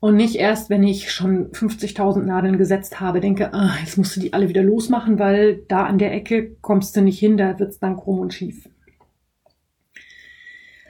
Und 0.00 0.14
nicht 0.14 0.36
erst, 0.36 0.70
wenn 0.70 0.84
ich 0.84 1.10
schon 1.10 1.50
50.000 1.50 2.20
Nadeln 2.22 2.56
gesetzt 2.56 3.00
habe, 3.00 3.20
denke, 3.20 3.52
ah, 3.52 3.72
jetzt 3.80 3.98
musst 3.98 4.14
du 4.14 4.20
die 4.20 4.32
alle 4.32 4.48
wieder 4.48 4.62
losmachen, 4.62 5.18
weil 5.18 5.62
da 5.68 5.86
an 5.86 5.98
der 5.98 6.12
Ecke 6.12 6.56
kommst 6.60 6.94
du 6.96 7.00
nicht 7.00 7.18
hin, 7.18 7.36
da 7.36 7.58
wird's 7.58 7.80
dann 7.80 7.96
krumm 7.96 8.20
und 8.20 8.32
schief. 8.32 8.68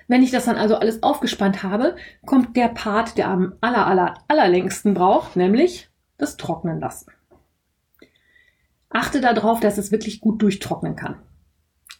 Wenn 0.09 0.23
ich 0.23 0.31
das 0.31 0.47
dann 0.47 0.57
also 0.57 0.77
alles 0.77 1.03
aufgespannt 1.03 1.63
habe, 1.63 1.97
kommt 2.25 2.57
der 2.57 2.69
Part, 2.69 3.19
der 3.19 3.29
am 3.29 3.55
aller, 3.61 3.87
aller, 3.87 4.15
allerlängsten 4.27 4.95
braucht, 4.95 5.37
nämlich 5.37 5.91
das 6.17 6.37
Trocknen 6.37 6.81
lassen. 6.81 7.13
Achte 8.91 9.21
darauf, 9.21 9.61
dass 9.61 9.77
es 9.77 9.93
wirklich 9.93 10.21
gut 10.21 10.41
durchtrocknen 10.41 10.97
kann. 10.97 11.17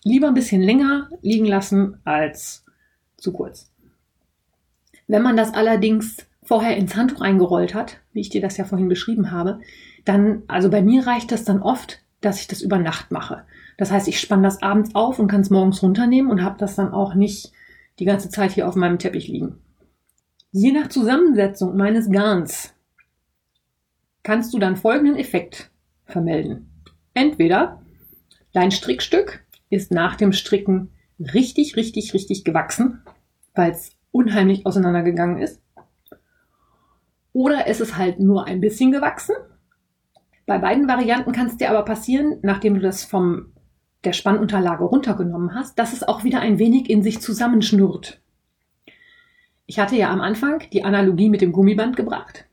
Lieber 0.05 0.29
ein 0.29 0.35
bisschen 0.35 0.63
länger 0.63 1.09
liegen 1.21 1.45
lassen 1.45 2.01
als 2.05 2.65
zu 3.19 3.33
kurz. 3.33 3.71
Wenn 5.07 5.23
man 5.23 5.37
das 5.37 5.53
allerdings 5.53 6.27
vorher 6.43 6.77
ins 6.77 6.97
Handtuch 6.97 7.21
eingerollt 7.21 7.75
hat, 7.75 7.99
wie 8.13 8.21
ich 8.21 8.31
dir 8.31 8.41
das 8.41 8.57
ja 8.57 8.65
vorhin 8.65 8.89
beschrieben 8.89 9.31
habe, 9.31 9.61
dann, 10.05 10.43
also 10.49 10.71
bei 10.71 10.81
mir 10.81 11.07
reicht 11.07 11.31
das 11.31 11.45
dann 11.45 11.61
oft, 11.61 12.01
dass 12.21 12.41
ich 12.41 12.47
das 12.47 12.63
über 12.63 12.79
Nacht 12.79 13.11
mache. 13.11 13.45
Das 13.77 13.91
heißt, 13.91 14.09
ich 14.09 14.19
spanne 14.19 14.43
das 14.43 14.63
abends 14.63 14.95
auf 14.95 15.19
und 15.19 15.29
kann 15.29 15.43
es 15.43 15.51
morgens 15.51 15.83
runternehmen 15.83 16.31
und 16.31 16.43
habe 16.43 16.59
das 16.59 16.75
dann 16.75 16.93
auch 16.93 17.15
nicht 17.15 17.53
die 17.99 18.05
ganze 18.05 18.31
Zeit 18.31 18.53
hier 18.53 18.67
auf 18.69 18.77
meinem 18.77 18.99
Teppich 18.99 19.29
liegen. 19.29 19.61
Je 20.51 20.73
nach 20.73 20.89
Zusammensetzung 20.89 21.77
meines 21.77 22.11
Garns 22.11 22.75
kannst 24.23 24.53
du 24.55 24.59
dann 24.59 24.77
folgenden 24.77 25.17
Effekt 25.17 25.71
vermelden. 26.07 26.71
Entweder 27.15 27.83
dein 28.53 28.71
Strickstück 28.71 29.45
ist 29.71 29.91
nach 29.91 30.17
dem 30.17 30.33
Stricken 30.33 30.91
richtig, 31.19 31.77
richtig, 31.77 32.15
richtig 32.15 32.45
gewachsen, 32.45 33.03
weil 33.55 33.73
es 33.73 33.91
unheimlich 34.13 34.67
auseinandergegangen 34.67 35.39
ist. 35.39 35.61
Oder 37.33 37.67
es 37.67 37.81
ist 37.81 37.97
halt 37.97 38.21
nur 38.21 38.47
ein 38.47 38.61
bisschen 38.61 38.91
gewachsen. 38.91 39.35
Bei 40.47 40.59
beiden 40.59 40.89
Varianten 40.89 41.33
kann 41.33 41.47
es 41.47 41.57
dir 41.57 41.71
aber 41.71 41.85
passieren, 41.85 42.39
nachdem 42.43 42.75
du 42.75 42.81
das 42.81 43.05
vom 43.05 43.53
der 44.05 44.13
Spannunterlage 44.13 44.85
runtergenommen 44.85 45.55
hast, 45.55 45.79
dass 45.79 45.93
es 45.93 46.03
auch 46.03 46.25
wieder 46.25 46.41
ein 46.41 46.59
wenig 46.59 46.89
in 46.89 47.03
sich 47.03 47.21
zusammenschnurrt. 47.21 48.21
Ich 49.67 49.79
hatte 49.79 49.97
ja 49.97 50.11
am 50.11 50.21
Anfang 50.21 50.63
die 50.73 50.85
Analogie 50.85 51.29
mit 51.29 51.41
dem 51.41 51.53
Gummiband 51.53 51.97
gebracht. 51.97 52.47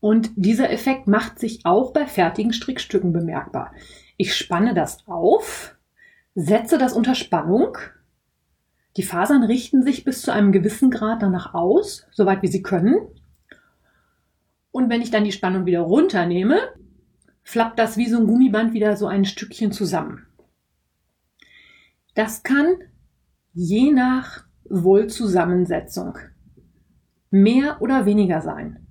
Und 0.00 0.30
dieser 0.36 0.70
Effekt 0.70 1.06
macht 1.06 1.38
sich 1.38 1.64
auch 1.64 1.92
bei 1.92 2.06
fertigen 2.06 2.52
Strickstücken 2.52 3.12
bemerkbar. 3.12 3.72
Ich 4.16 4.34
spanne 4.34 4.74
das 4.74 5.06
auf, 5.06 5.75
setze 6.36 6.76
das 6.78 6.92
unter 6.92 7.14
Spannung. 7.16 7.78
Die 8.96 9.02
Fasern 9.02 9.42
richten 9.42 9.82
sich 9.82 10.04
bis 10.04 10.22
zu 10.22 10.32
einem 10.32 10.52
gewissen 10.52 10.90
Grad 10.90 11.22
danach 11.22 11.54
aus, 11.54 12.06
soweit 12.12 12.42
wie 12.42 12.48
sie 12.48 12.62
können. 12.62 12.94
Und 14.70 14.90
wenn 14.90 15.02
ich 15.02 15.10
dann 15.10 15.24
die 15.24 15.32
Spannung 15.32 15.64
wieder 15.64 15.80
runternehme, 15.80 16.60
flappt 17.42 17.78
das 17.78 17.96
wie 17.96 18.08
so 18.08 18.18
ein 18.18 18.26
Gummiband 18.26 18.74
wieder 18.74 18.96
so 18.96 19.06
ein 19.06 19.24
Stückchen 19.24 19.72
zusammen. 19.72 20.26
Das 22.14 22.42
kann 22.42 22.76
je 23.54 23.90
nach 23.92 24.44
Wollzusammensetzung 24.64 26.18
mehr 27.30 27.80
oder 27.80 28.04
weniger 28.04 28.42
sein. 28.42 28.85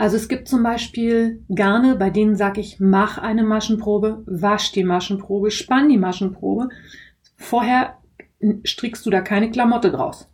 Also 0.00 0.16
es 0.16 0.28
gibt 0.28 0.48
zum 0.48 0.62
Beispiel 0.62 1.44
Garne, 1.54 1.94
bei 1.94 2.08
denen 2.08 2.34
sage 2.34 2.62
ich, 2.62 2.80
mach 2.80 3.18
eine 3.18 3.42
Maschenprobe, 3.42 4.22
wasch 4.24 4.72
die 4.72 4.82
Maschenprobe, 4.82 5.50
spann 5.50 5.90
die 5.90 5.98
Maschenprobe. 5.98 6.70
Vorher 7.36 7.98
strickst 8.64 9.04
du 9.04 9.10
da 9.10 9.20
keine 9.20 9.50
Klamotte 9.50 9.90
draus. 9.90 10.32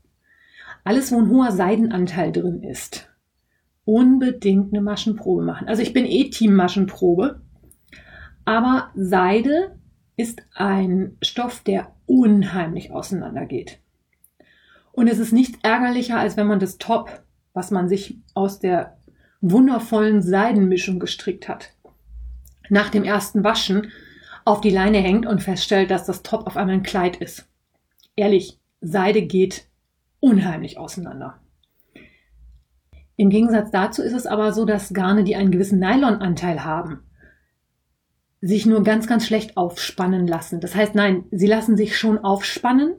Alles, 0.84 1.10
wo 1.10 1.18
ein 1.18 1.30
hoher 1.30 1.50
Seidenanteil 1.50 2.30
drin 2.30 2.62
ist, 2.62 3.10
unbedingt 3.84 4.72
eine 4.72 4.82
Maschenprobe 4.82 5.42
machen. 5.42 5.66
Also 5.66 5.82
ich 5.82 5.92
bin 5.92 6.06
eh 6.06 6.30
Team 6.30 6.54
Maschenprobe, 6.54 7.40
aber 8.44 8.90
Seide 8.94 9.80
ist 10.16 10.42
ein 10.54 11.16
Stoff, 11.22 11.64
der 11.64 11.92
unheimlich 12.06 12.92
auseinandergeht. 12.92 13.80
Und 14.92 15.08
es 15.08 15.18
ist 15.18 15.32
nichts 15.32 15.58
ärgerlicher, 15.64 16.20
als 16.20 16.36
wenn 16.36 16.46
man 16.46 16.60
das 16.60 16.78
Top, 16.78 17.24
was 17.52 17.72
man 17.72 17.88
sich 17.88 18.20
aus 18.32 18.60
der 18.60 18.95
wundervollen 19.50 20.22
Seidenmischung 20.22 20.98
gestrickt 20.98 21.48
hat, 21.48 21.72
nach 22.68 22.90
dem 22.90 23.04
ersten 23.04 23.44
Waschen 23.44 23.92
auf 24.44 24.60
die 24.60 24.70
Leine 24.70 24.98
hängt 24.98 25.26
und 25.26 25.42
feststellt, 25.42 25.90
dass 25.90 26.06
das 26.06 26.22
Top 26.22 26.46
auf 26.46 26.56
einmal 26.56 26.76
ein 26.76 26.82
Kleid 26.82 27.16
ist. 27.16 27.48
Ehrlich, 28.14 28.58
Seide 28.80 29.22
geht 29.22 29.66
unheimlich 30.20 30.78
auseinander. 30.78 31.40
Im 33.16 33.30
Gegensatz 33.30 33.70
dazu 33.70 34.02
ist 34.02 34.12
es 34.12 34.26
aber 34.26 34.52
so, 34.52 34.64
dass 34.64 34.92
Garne, 34.92 35.24
die 35.24 35.36
einen 35.36 35.50
gewissen 35.50 35.78
Nylonanteil 35.78 36.64
haben, 36.64 37.00
sich 38.40 38.66
nur 38.66 38.84
ganz, 38.84 39.06
ganz 39.06 39.26
schlecht 39.26 39.56
aufspannen 39.56 40.26
lassen. 40.26 40.60
Das 40.60 40.74
heißt, 40.74 40.94
nein, 40.94 41.24
sie 41.30 41.46
lassen 41.46 41.76
sich 41.76 41.96
schon 41.96 42.18
aufspannen, 42.18 42.94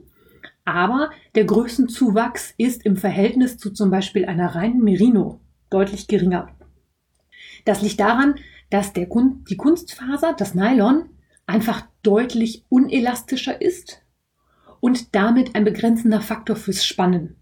aber 0.65 1.11
der 1.35 1.45
Größenzuwachs 1.45 2.53
ist 2.57 2.83
im 2.85 2.97
Verhältnis 2.97 3.57
zu 3.57 3.71
zum 3.71 3.91
Beispiel 3.91 4.25
einer 4.25 4.55
reinen 4.55 4.83
Merino 4.83 5.39
deutlich 5.69 6.07
geringer. 6.07 6.49
Das 7.65 7.81
liegt 7.81 7.99
daran, 7.99 8.35
dass 8.69 8.93
der, 8.93 9.07
die 9.49 9.57
Kunstfaser, 9.57 10.33
das 10.37 10.55
Nylon, 10.55 11.09
einfach 11.45 11.87
deutlich 12.03 12.65
unelastischer 12.69 13.61
ist 13.61 14.01
und 14.79 15.15
damit 15.15 15.55
ein 15.55 15.63
begrenzender 15.63 16.21
Faktor 16.21 16.55
fürs 16.55 16.85
Spannen. 16.85 17.35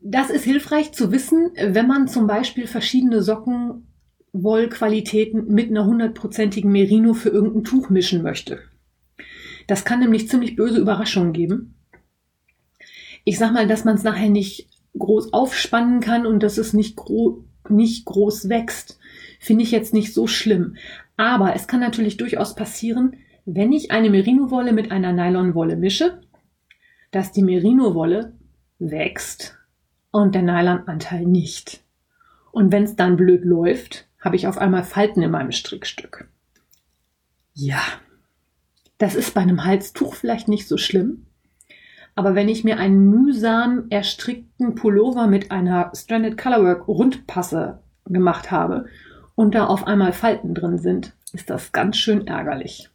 Das 0.00 0.30
ist 0.30 0.44
hilfreich 0.44 0.92
zu 0.92 1.12
wissen, 1.12 1.50
wenn 1.56 1.86
man 1.86 2.08
zum 2.08 2.26
Beispiel 2.26 2.66
verschiedene 2.66 3.22
Socken 3.22 3.86
Wollqualitäten 4.32 5.48
mit 5.48 5.70
einer 5.70 5.84
hundertprozentigen 5.84 6.70
Merino 6.70 7.14
für 7.14 7.30
irgendein 7.30 7.64
Tuch 7.64 7.90
mischen 7.90 8.22
möchte. 8.22 8.60
Das 9.66 9.84
kann 9.84 10.00
nämlich 10.00 10.28
ziemlich 10.28 10.56
böse 10.56 10.78
Überraschungen 10.78 11.32
geben. 11.32 11.74
Ich 13.24 13.38
sag 13.38 13.52
mal, 13.52 13.66
dass 13.66 13.84
man 13.84 13.96
es 13.96 14.02
nachher 14.02 14.30
nicht 14.30 14.69
groß 14.98 15.32
aufspannen 15.32 16.00
kann 16.00 16.26
und 16.26 16.42
dass 16.42 16.58
es 16.58 16.72
nicht, 16.72 16.96
gro 16.96 17.44
nicht 17.68 18.04
groß 18.04 18.48
wächst, 18.48 18.98
finde 19.38 19.62
ich 19.62 19.70
jetzt 19.70 19.94
nicht 19.94 20.12
so 20.12 20.26
schlimm. 20.26 20.76
Aber 21.16 21.54
es 21.54 21.66
kann 21.68 21.80
natürlich 21.80 22.16
durchaus 22.16 22.54
passieren, 22.54 23.16
wenn 23.44 23.72
ich 23.72 23.90
eine 23.90 24.10
Merino-Wolle 24.10 24.72
mit 24.72 24.90
einer 24.90 25.12
Nylon-Wolle 25.12 25.76
mische, 25.76 26.20
dass 27.10 27.32
die 27.32 27.42
Merino-Wolle 27.42 28.34
wächst 28.78 29.58
und 30.10 30.34
der 30.34 30.42
Nylon-Anteil 30.42 31.26
nicht. 31.26 31.82
Und 32.52 32.72
wenn 32.72 32.84
es 32.84 32.96
dann 32.96 33.16
blöd 33.16 33.44
läuft, 33.44 34.08
habe 34.18 34.36
ich 34.36 34.46
auf 34.46 34.58
einmal 34.58 34.82
Falten 34.82 35.22
in 35.22 35.30
meinem 35.30 35.52
Strickstück. 35.52 36.28
Ja, 37.54 37.82
das 38.98 39.14
ist 39.14 39.34
bei 39.34 39.40
einem 39.40 39.64
Halstuch 39.64 40.14
vielleicht 40.14 40.48
nicht 40.48 40.68
so 40.68 40.76
schlimm. 40.76 41.26
Aber 42.20 42.34
wenn 42.34 42.50
ich 42.50 42.64
mir 42.64 42.76
einen 42.76 43.08
mühsam 43.08 43.86
erstrickten 43.88 44.74
Pullover 44.74 45.26
mit 45.26 45.50
einer 45.50 45.90
Stranded 45.94 46.36
Colorwork 46.36 46.86
Rundpasse 46.86 47.78
gemacht 48.04 48.50
habe 48.50 48.84
und 49.36 49.54
da 49.54 49.64
auf 49.64 49.86
einmal 49.86 50.12
Falten 50.12 50.54
drin 50.54 50.76
sind, 50.76 51.14
ist 51.32 51.48
das 51.48 51.72
ganz 51.72 51.96
schön 51.96 52.26
ärgerlich. 52.26 52.90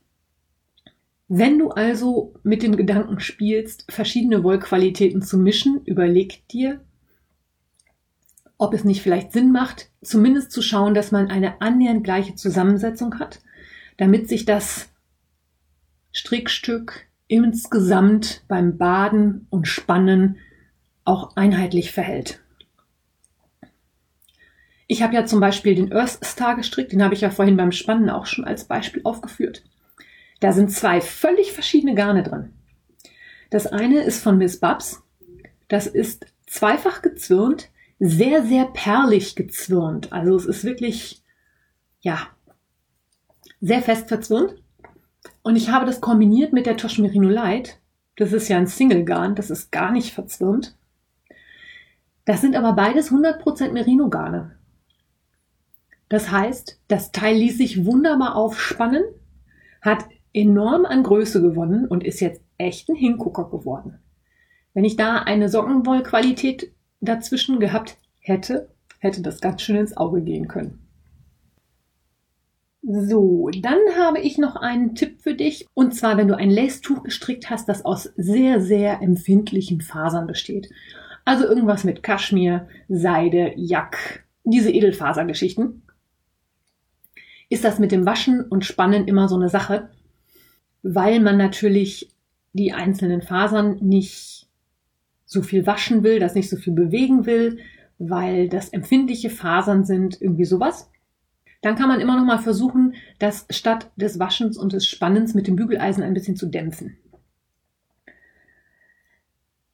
Wenn 1.28 1.58
du 1.58 1.72
also 1.72 2.36
mit 2.44 2.62
dem 2.62 2.78
Gedanken 2.78 3.20
spielst, 3.20 3.92
verschiedene 3.92 4.44
Wollqualitäten 4.44 5.24
zu 5.24 5.40
mischen, 5.40 5.82
überleg 5.86 6.48
dir, 6.50 6.82
ob 8.60 8.76
es 8.76 8.84
nicht 8.84 9.02
vielleicht 9.02 9.32
Sinn 9.32 9.52
macht, 9.52 9.90
zumindest 10.04 10.52
zu 10.52 10.62
schauen, 10.62 10.94
dass 10.94 11.12
man 11.12 11.32
eine 11.32 11.62
annähernd 11.62 12.04
gleiche 12.04 12.36
Zusammensetzung 12.36 13.18
hat, 13.18 13.42
damit 13.98 14.30
sich 14.30 14.46
das 14.46 14.88
Strickstück 16.12 17.08
insgesamt 17.28 18.44
beim 18.48 18.78
Baden 18.78 19.48
und 19.50 19.68
Spannen 19.68 20.38
auch 21.04 21.36
einheitlich 21.36 21.92
verhält. 21.92 22.42
Ich 24.88 25.02
habe 25.02 25.16
ja 25.16 25.26
zum 25.26 25.40
Beispiel 25.40 25.76
den 25.76 25.92
Earth 25.94 26.24
Star 26.24 26.56
gestrickt, 26.56 26.92
den 26.92 27.04
habe 27.04 27.16
ich 27.16 27.22
ja 27.22 27.32
vorhin 27.32 27.58
beim 27.58 27.72
Spannen 27.72 28.10
auch 28.10 28.28
schon 28.28 28.46
als 28.46 28.66
Beispiel 28.66 29.02
aufgeführt. 29.04 29.64
Da 30.40 30.52
sind 30.52 30.72
zwei 30.72 31.02
völlig 31.02 31.54
verschiedene 31.54 31.96
Garne 31.96 32.24
drin. 32.24 32.54
Das 33.50 33.68
eine 33.68 34.02
ist 34.02 34.22
von 34.22 34.38
Miss 34.38 34.60
Babs. 34.60 35.02
Das 35.68 35.88
ist 35.88 36.28
zweifach 36.46 37.02
gezwirnt, 37.02 37.70
sehr, 38.00 38.44
sehr 38.44 38.66
perlig 38.66 39.36
gezwirnt. 39.36 40.12
Also 40.14 40.36
es 40.36 40.46
ist 40.46 40.64
wirklich, 40.64 41.24
ja, 42.02 42.28
sehr 43.62 43.82
fest 43.82 44.08
verzwirnt. 44.08 44.62
Und 45.46 45.58
ich 45.58 45.70
habe 45.70 45.86
das 45.86 46.02
kombiniert 46.02 46.54
mit 46.54 46.66
der 46.66 46.76
Tosh 46.76 46.98
Merino 46.98 47.30
Light. 47.30 47.80
Das 48.16 48.34
ist 48.34 48.48
ja 48.48 48.58
ein 48.58 48.66
Single-Garn, 48.66 49.36
das 49.36 49.52
ist 49.52 49.72
gar 49.72 49.92
nicht 49.92 50.12
verzwirnt. 50.12 50.76
Das 52.26 52.42
sind 52.42 52.56
aber 52.56 52.74
beides 52.74 53.12
100% 53.12 53.72
Merino-Garne. 53.72 54.56
Das 56.10 56.32
heißt, 56.32 56.82
das 56.88 57.12
Teil 57.12 57.38
ließ 57.38 57.58
sich 57.60 57.86
wunderbar 57.86 58.36
aufspannen, 58.36 59.04
hat 59.84 60.06
enorm 60.34 60.84
an 60.84 61.04
Größe 61.04 61.44
gewonnen 61.44 61.88
und 61.88 62.04
ist 62.04 62.22
jetzt 62.22 62.42
echt 62.58 62.90
ein 62.90 62.96
Hingucker 62.96 63.48
geworden. 63.52 64.00
Wenn 64.74 64.84
ich 64.84 64.96
da 64.96 65.18
eine 65.18 65.48
Sockenwollqualität 65.48 66.74
dazwischen 67.02 67.60
gehabt 67.60 68.00
hätte, 68.18 68.70
hätte 68.98 69.22
das 69.22 69.42
ganz 69.42 69.62
schön 69.62 69.76
ins 69.76 69.96
Auge 69.96 70.24
gehen 70.24 70.48
können. 70.48 70.85
So, 72.88 73.50
dann 73.50 73.80
habe 73.98 74.20
ich 74.20 74.38
noch 74.38 74.56
einen 74.56 74.94
Tipp 74.94 75.20
für 75.20 75.34
dich. 75.34 75.66
Und 75.74 75.96
zwar, 75.96 76.18
wenn 76.18 76.28
du 76.28 76.38
ein 76.38 76.52
Lace-Tuch 76.52 77.02
gestrickt 77.02 77.50
hast, 77.50 77.68
das 77.68 77.84
aus 77.84 78.14
sehr, 78.16 78.62
sehr 78.62 79.02
empfindlichen 79.02 79.82
Fasern 79.82 80.28
besteht. 80.28 80.70
Also 81.24 81.46
irgendwas 81.46 81.84
mit 81.84 82.04
Kaschmir, 82.04 82.68
Seide, 82.88 83.54
Jack, 83.56 84.26
diese 84.44 84.70
Edelfasergeschichten. 84.70 85.82
Ist 87.50 87.64
das 87.64 87.80
mit 87.80 87.92
dem 87.92 88.06
Waschen 88.06 88.42
und 88.42 88.66
Spannen 88.66 89.08
immer 89.08 89.28
so 89.30 89.36
eine 89.36 89.50
Sache, 89.50 89.90
weil 90.84 91.20
man 91.20 91.38
natürlich 91.38 92.12
die 92.54 92.72
einzelnen 92.72 93.24
Fasern 93.24 93.80
nicht 93.82 94.48
so 95.26 95.42
viel 95.42 95.66
waschen 95.66 96.04
will, 96.04 96.20
das 96.20 96.36
nicht 96.36 96.52
so 96.52 96.56
viel 96.56 96.74
bewegen 96.74 97.26
will, 97.26 97.58
weil 97.98 98.48
das 98.48 98.70
empfindliche 98.70 99.32
Fasern 99.32 99.86
sind, 99.86 100.22
irgendwie 100.22 100.46
sowas 100.46 100.92
dann 101.66 101.76
kann 101.76 101.88
man 101.88 102.00
immer 102.00 102.16
noch 102.16 102.26
mal 102.26 102.38
versuchen, 102.38 102.94
das 103.18 103.48
statt 103.50 103.90
des 103.96 104.20
Waschens 104.20 104.56
und 104.56 104.72
des 104.72 104.86
Spannens 104.86 105.34
mit 105.34 105.48
dem 105.48 105.56
Bügeleisen 105.56 106.04
ein 106.04 106.14
bisschen 106.14 106.36
zu 106.36 106.46
dämpfen. 106.46 106.96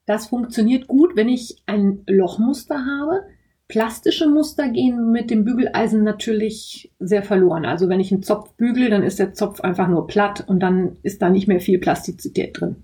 Das 0.05 0.27
funktioniert 0.27 0.87
gut, 0.87 1.17
wenn 1.17 1.27
ich 1.27 1.61
ein 1.65 2.03
Lochmuster 2.07 2.85
habe. 2.85 3.25
Plastische 3.67 4.29
Muster 4.29 4.69
gehen 4.69 5.11
mit 5.11 5.29
dem 5.29 5.43
Bügeleisen 5.43 6.05
natürlich 6.05 6.93
sehr 6.99 7.23
verloren. 7.23 7.65
Also 7.65 7.89
wenn 7.89 7.99
ich 7.99 8.13
einen 8.13 8.23
Zopf 8.23 8.53
bügel, 8.53 8.89
dann 8.89 9.03
ist 9.03 9.19
der 9.19 9.33
Zopf 9.33 9.59
einfach 9.59 9.89
nur 9.89 10.07
platt 10.07 10.45
und 10.47 10.61
dann 10.61 10.95
ist 11.03 11.21
da 11.21 11.29
nicht 11.29 11.49
mehr 11.49 11.59
viel 11.59 11.77
Plastizität 11.77 12.57
drin. 12.57 12.77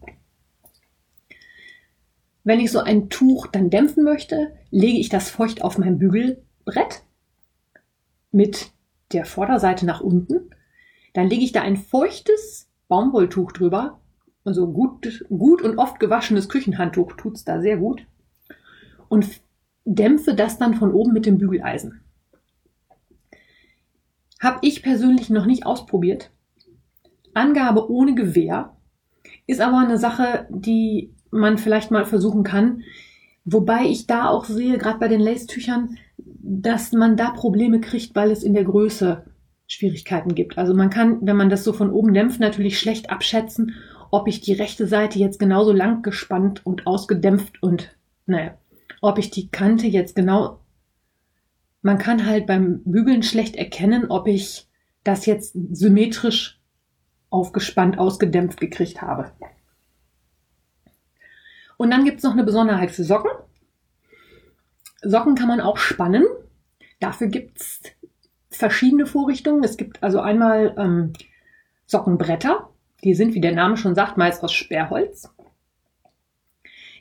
Wenn 2.43 2.59
ich 2.59 2.73
so 2.73 2.79
ein 2.79 3.07
Tuch 3.07 3.47
dann 3.47 3.69
dämpfen 3.69 4.03
möchte, 4.03 4.51
lege 4.69 4.99
ich 4.99 5.07
das 5.07 5.29
feucht 5.29 5.61
auf 5.61 5.77
mein 5.77 5.97
Bügelbrett 5.97 7.03
mit 8.33 8.73
der 9.11 9.25
Vorderseite 9.25 9.85
nach 9.85 10.01
unten. 10.01 10.49
Dann 11.13 11.29
lege 11.29 11.43
ich 11.43 11.51
da 11.51 11.61
ein 11.61 11.77
feuchtes 11.77 12.69
Baumwolltuch 12.87 13.51
drüber. 13.51 13.99
Also 14.43 14.71
gut, 14.71 15.25
gut 15.29 15.61
und 15.61 15.77
oft 15.77 15.99
gewaschenes 15.99 16.49
Küchenhandtuch 16.49 17.13
tut's 17.13 17.43
da 17.43 17.59
sehr 17.59 17.77
gut. 17.77 18.05
Und 19.09 19.27
dämpfe 19.85 20.35
das 20.35 20.57
dann 20.57 20.73
von 20.73 20.93
oben 20.93 21.13
mit 21.13 21.25
dem 21.25 21.37
Bügeleisen. 21.37 22.01
Habe 24.41 24.59
ich 24.61 24.83
persönlich 24.83 25.29
noch 25.29 25.45
nicht 25.45 25.65
ausprobiert. 25.65 26.31
Angabe 27.33 27.89
ohne 27.89 28.13
Gewehr 28.13 28.77
ist 29.47 29.61
aber 29.61 29.79
eine 29.79 29.97
Sache, 29.97 30.47
die 30.49 31.13
man 31.31 31.57
vielleicht 31.57 31.91
mal 31.91 32.05
versuchen 32.05 32.43
kann. 32.43 32.83
Wobei 33.45 33.85
ich 33.85 34.07
da 34.07 34.27
auch 34.27 34.45
sehe, 34.45 34.77
gerade 34.77 34.99
bei 34.99 35.07
den 35.07 35.21
Lace-Tüchern, 35.21 35.97
dass 36.49 36.93
man 36.93 37.17
da 37.17 37.31
Probleme 37.31 37.81
kriegt, 37.81 38.15
weil 38.15 38.31
es 38.31 38.41
in 38.41 38.53
der 38.53 38.63
Größe 38.63 39.25
Schwierigkeiten 39.67 40.33
gibt. 40.33 40.57
Also 40.57 40.73
man 40.73 40.89
kann, 40.89 41.19
wenn 41.21 41.35
man 41.35 41.49
das 41.49 41.65
so 41.65 41.73
von 41.73 41.91
oben 41.91 42.13
dämpft, 42.13 42.39
natürlich 42.39 42.79
schlecht 42.79 43.09
abschätzen, 43.09 43.75
ob 44.11 44.29
ich 44.29 44.39
die 44.39 44.53
rechte 44.53 44.87
Seite 44.87 45.19
jetzt 45.19 45.39
genauso 45.39 45.73
lang 45.73 46.03
gespannt 46.03 46.65
und 46.65 46.87
ausgedämpft 46.87 47.61
und, 47.61 47.97
naja, 48.25 48.57
ob 49.01 49.17
ich 49.17 49.29
die 49.29 49.49
Kante 49.49 49.87
jetzt 49.87 50.15
genau, 50.15 50.61
man 51.81 51.97
kann 51.97 52.25
halt 52.25 52.47
beim 52.47 52.81
Bügeln 52.85 53.23
schlecht 53.23 53.57
erkennen, 53.57 54.05
ob 54.09 54.27
ich 54.27 54.67
das 55.03 55.25
jetzt 55.25 55.53
symmetrisch 55.71 56.61
aufgespannt, 57.29 57.99
ausgedämpft 57.99 58.61
gekriegt 58.61 59.01
habe. 59.01 59.33
Und 61.75 61.91
dann 61.91 62.05
gibt 62.05 62.19
es 62.19 62.23
noch 62.23 62.31
eine 62.31 62.45
Besonderheit 62.45 62.91
für 62.91 63.03
Socken. 63.03 63.31
Socken 65.09 65.35
kann 65.35 65.47
man 65.47 65.61
auch 65.61 65.77
spannen. 65.77 66.25
Dafür 66.99 67.27
gibt's 67.27 67.81
verschiedene 68.49 69.05
Vorrichtungen. 69.05 69.63
Es 69.63 69.77
gibt 69.77 70.03
also 70.03 70.19
einmal 70.19 70.75
ähm, 70.77 71.13
Sockenbretter. 71.85 72.69
Die 73.03 73.13
sind, 73.13 73.33
wie 73.33 73.41
der 73.41 73.53
Name 73.53 73.77
schon 73.77 73.95
sagt, 73.95 74.17
meist 74.17 74.43
aus 74.43 74.53
Sperrholz. 74.53 75.29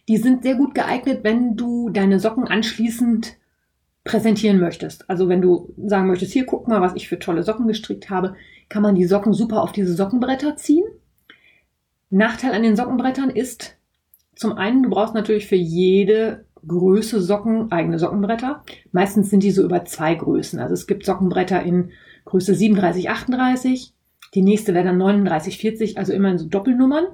Die 0.08 0.18
sind 0.18 0.42
sehr 0.42 0.54
gut 0.54 0.74
geeignet, 0.74 1.24
wenn 1.24 1.56
du 1.56 1.90
deine 1.90 2.20
Socken 2.20 2.46
anschließend 2.46 3.36
präsentieren 4.04 4.60
möchtest. 4.60 5.10
Also 5.10 5.28
wenn 5.28 5.42
du 5.42 5.74
sagen 5.76 6.06
möchtest, 6.06 6.32
hier 6.32 6.46
guck 6.46 6.68
mal, 6.68 6.80
was 6.80 6.94
ich 6.94 7.08
für 7.08 7.18
tolle 7.18 7.42
Socken 7.42 7.66
gestrickt 7.66 8.08
habe, 8.08 8.36
kann 8.68 8.82
man 8.82 8.94
die 8.94 9.04
Socken 9.04 9.32
super 9.32 9.62
auf 9.62 9.72
diese 9.72 9.94
Sockenbretter 9.94 10.56
ziehen. 10.56 10.84
Nachteil 12.08 12.54
an 12.54 12.62
den 12.62 12.76
Sockenbrettern 12.76 13.30
ist, 13.30 13.76
zum 14.36 14.52
einen, 14.52 14.84
du 14.84 14.90
brauchst 14.90 15.14
natürlich 15.14 15.48
für 15.48 15.56
jede 15.56 16.45
Größe 16.66 17.20
Socken, 17.20 17.70
eigene 17.70 17.98
Sockenbretter. 17.98 18.64
Meistens 18.92 19.30
sind 19.30 19.42
die 19.42 19.50
so 19.50 19.62
über 19.62 19.84
zwei 19.84 20.14
Größen. 20.14 20.58
Also 20.58 20.74
es 20.74 20.86
gibt 20.86 21.04
Sockenbretter 21.04 21.62
in 21.62 21.90
Größe 22.24 22.54
37, 22.54 23.10
38. 23.10 23.92
Die 24.34 24.42
nächste 24.42 24.74
wäre 24.74 24.84
dann 24.84 24.98
39, 24.98 25.58
40, 25.58 25.98
also 25.98 26.12
immer 26.12 26.30
in 26.30 26.38
so 26.38 26.46
Doppelnummern. 26.46 27.06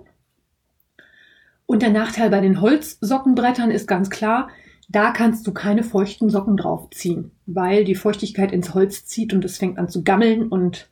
Und 1.67 1.83
der 1.83 1.91
Nachteil 1.91 2.31
bei 2.31 2.41
den 2.41 2.61
Holzsockenbrettern 2.61 3.71
ist 3.71 3.87
ganz 3.87 4.11
klar, 4.11 4.49
da 4.89 5.11
kannst 5.11 5.47
du 5.47 5.53
keine 5.53 5.85
feuchten 5.85 6.29
Socken 6.29 6.57
draufziehen, 6.57 7.31
weil 7.47 7.85
die 7.85 7.95
Feuchtigkeit 7.95 8.53
ins 8.53 8.75
Holz 8.75 9.07
zieht 9.07 9.33
und 9.33 9.45
es 9.45 9.57
fängt 9.57 9.79
an 9.79 9.89
zu 9.89 10.05
gammeln 10.05 10.49
und 10.49 10.91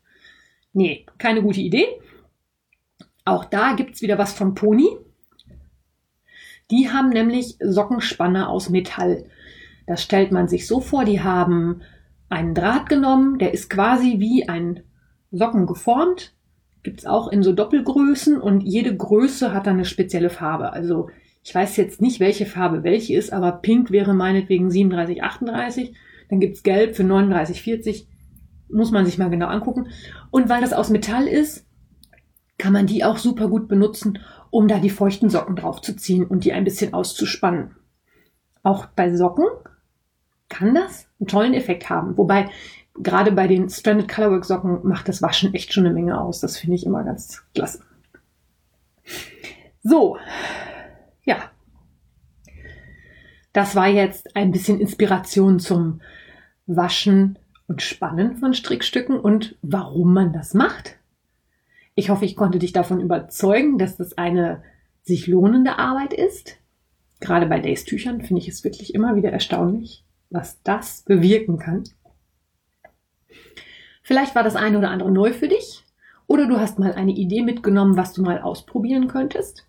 nee, 0.72 1.04
keine 1.18 1.42
gute 1.42 1.60
Idee. 1.60 1.86
Auch 3.24 3.44
da 3.44 3.74
gibt's 3.74 4.00
wieder 4.00 4.16
was 4.16 4.32
von 4.32 4.54
Pony. 4.54 4.88
Die 6.70 6.90
haben 6.90 7.10
nämlich 7.10 7.56
Sockenspanner 7.60 8.48
aus 8.48 8.70
Metall. 8.70 9.24
Das 9.86 10.02
stellt 10.02 10.32
man 10.32 10.48
sich 10.48 10.66
so 10.66 10.80
vor, 10.80 11.04
die 11.04 11.20
haben 11.20 11.82
einen 12.28 12.54
Draht 12.54 12.88
genommen, 12.88 13.38
der 13.38 13.52
ist 13.52 13.68
quasi 13.70 14.20
wie 14.20 14.48
ein 14.48 14.84
Socken 15.32 15.66
geformt. 15.66 16.32
Gibt's 16.82 17.04
auch 17.06 17.28
in 17.28 17.42
so 17.42 17.52
Doppelgrößen 17.52 18.40
und 18.40 18.62
jede 18.62 18.96
Größe 18.96 19.52
hat 19.52 19.66
dann 19.66 19.74
eine 19.74 19.84
spezielle 19.84 20.30
Farbe. 20.30 20.72
Also 20.72 21.10
ich 21.42 21.54
weiß 21.54 21.76
jetzt 21.76 22.00
nicht, 22.00 22.20
welche 22.20 22.46
Farbe 22.46 22.84
welche 22.84 23.14
ist, 23.16 23.32
aber 23.32 23.52
Pink 23.52 23.90
wäre 23.90 24.14
meinetwegen 24.14 24.70
37, 24.70 25.22
38. 25.22 25.94
Dann 26.28 26.40
gibt's 26.40 26.62
Gelb 26.62 26.96
für 26.96 27.04
39, 27.04 27.62
40. 27.62 28.06
Muss 28.68 28.92
man 28.92 29.04
sich 29.04 29.18
mal 29.18 29.30
genau 29.30 29.48
angucken. 29.48 29.88
Und 30.30 30.48
weil 30.48 30.60
das 30.60 30.72
aus 30.72 30.90
Metall 30.90 31.26
ist, 31.26 31.66
kann 32.58 32.72
man 32.72 32.86
die 32.86 33.04
auch 33.04 33.18
super 33.18 33.48
gut 33.48 33.68
benutzen, 33.68 34.18
um 34.50 34.68
da 34.68 34.78
die 34.78 34.90
feuchten 34.90 35.30
Socken 35.30 35.56
draufzuziehen 35.56 36.26
und 36.26 36.44
die 36.44 36.52
ein 36.52 36.64
bisschen 36.64 36.92
auszuspannen. 36.92 37.76
Auch 38.62 38.86
bei 38.86 39.14
Socken 39.14 39.46
kann 40.48 40.74
das 40.74 41.06
einen 41.18 41.28
tollen 41.28 41.54
Effekt 41.54 41.88
haben. 41.88 42.18
Wobei 42.18 42.50
gerade 42.94 43.32
bei 43.32 43.46
den 43.46 43.70
Stranded 43.70 44.08
Colorwork 44.08 44.44
Socken 44.44 44.80
macht 44.86 45.08
das 45.08 45.22
Waschen 45.22 45.54
echt 45.54 45.72
schon 45.72 45.86
eine 45.86 45.94
Menge 45.94 46.20
aus. 46.20 46.40
Das 46.40 46.58
finde 46.58 46.76
ich 46.76 46.84
immer 46.84 47.04
ganz 47.04 47.42
klasse. 47.54 47.80
So, 49.82 50.18
ja. 51.24 51.50
Das 53.52 53.74
war 53.74 53.88
jetzt 53.88 54.36
ein 54.36 54.52
bisschen 54.52 54.80
Inspiration 54.80 55.58
zum 55.58 56.02
Waschen 56.66 57.38
und 57.66 57.82
Spannen 57.82 58.36
von 58.36 58.54
Strickstücken 58.54 59.18
und 59.18 59.56
warum 59.62 60.12
man 60.12 60.32
das 60.32 60.54
macht. 60.54 60.99
Ich 62.00 62.08
hoffe, 62.08 62.24
ich 62.24 62.34
konnte 62.34 62.58
dich 62.58 62.72
davon 62.72 62.98
überzeugen, 62.98 63.76
dass 63.76 63.98
das 63.98 64.16
eine 64.16 64.62
sich 65.02 65.26
lohnende 65.26 65.78
Arbeit 65.78 66.14
ist. 66.14 66.56
Gerade 67.20 67.44
bei 67.44 67.60
Days-Tüchern 67.60 68.22
finde 68.22 68.40
ich 68.40 68.48
es 68.48 68.64
wirklich 68.64 68.94
immer 68.94 69.16
wieder 69.16 69.30
erstaunlich, 69.30 70.06
was 70.30 70.62
das 70.62 71.02
bewirken 71.02 71.58
kann. 71.58 71.84
Vielleicht 74.02 74.34
war 74.34 74.42
das 74.42 74.56
eine 74.56 74.78
oder 74.78 74.88
andere 74.88 75.10
neu 75.10 75.34
für 75.34 75.48
dich 75.48 75.84
oder 76.26 76.46
du 76.46 76.58
hast 76.58 76.78
mal 76.78 76.94
eine 76.94 77.12
Idee 77.12 77.42
mitgenommen, 77.42 77.98
was 77.98 78.14
du 78.14 78.22
mal 78.22 78.40
ausprobieren 78.40 79.06
könntest. 79.06 79.68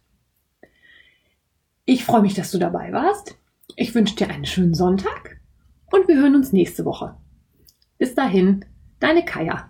Ich 1.84 2.05
freue 2.05 2.21
mich, 2.21 2.34
dass 2.34 2.49
du 2.51 2.59
dabei 2.59 2.93
warst. 2.93 3.36
Ich 3.75 3.93
wünsche 3.93 4.15
dir 4.15 4.29
einen 4.29 4.45
schönen 4.45 4.73
Sonntag 4.73 5.41
und 5.91 6.07
wir 6.07 6.15
hören 6.15 6.36
uns 6.36 6.53
nächste 6.53 6.86
Woche. 6.86 7.13
Bis 7.97 8.15
dahin, 8.15 8.63
deine 9.01 9.25
Kaya. 9.25 9.69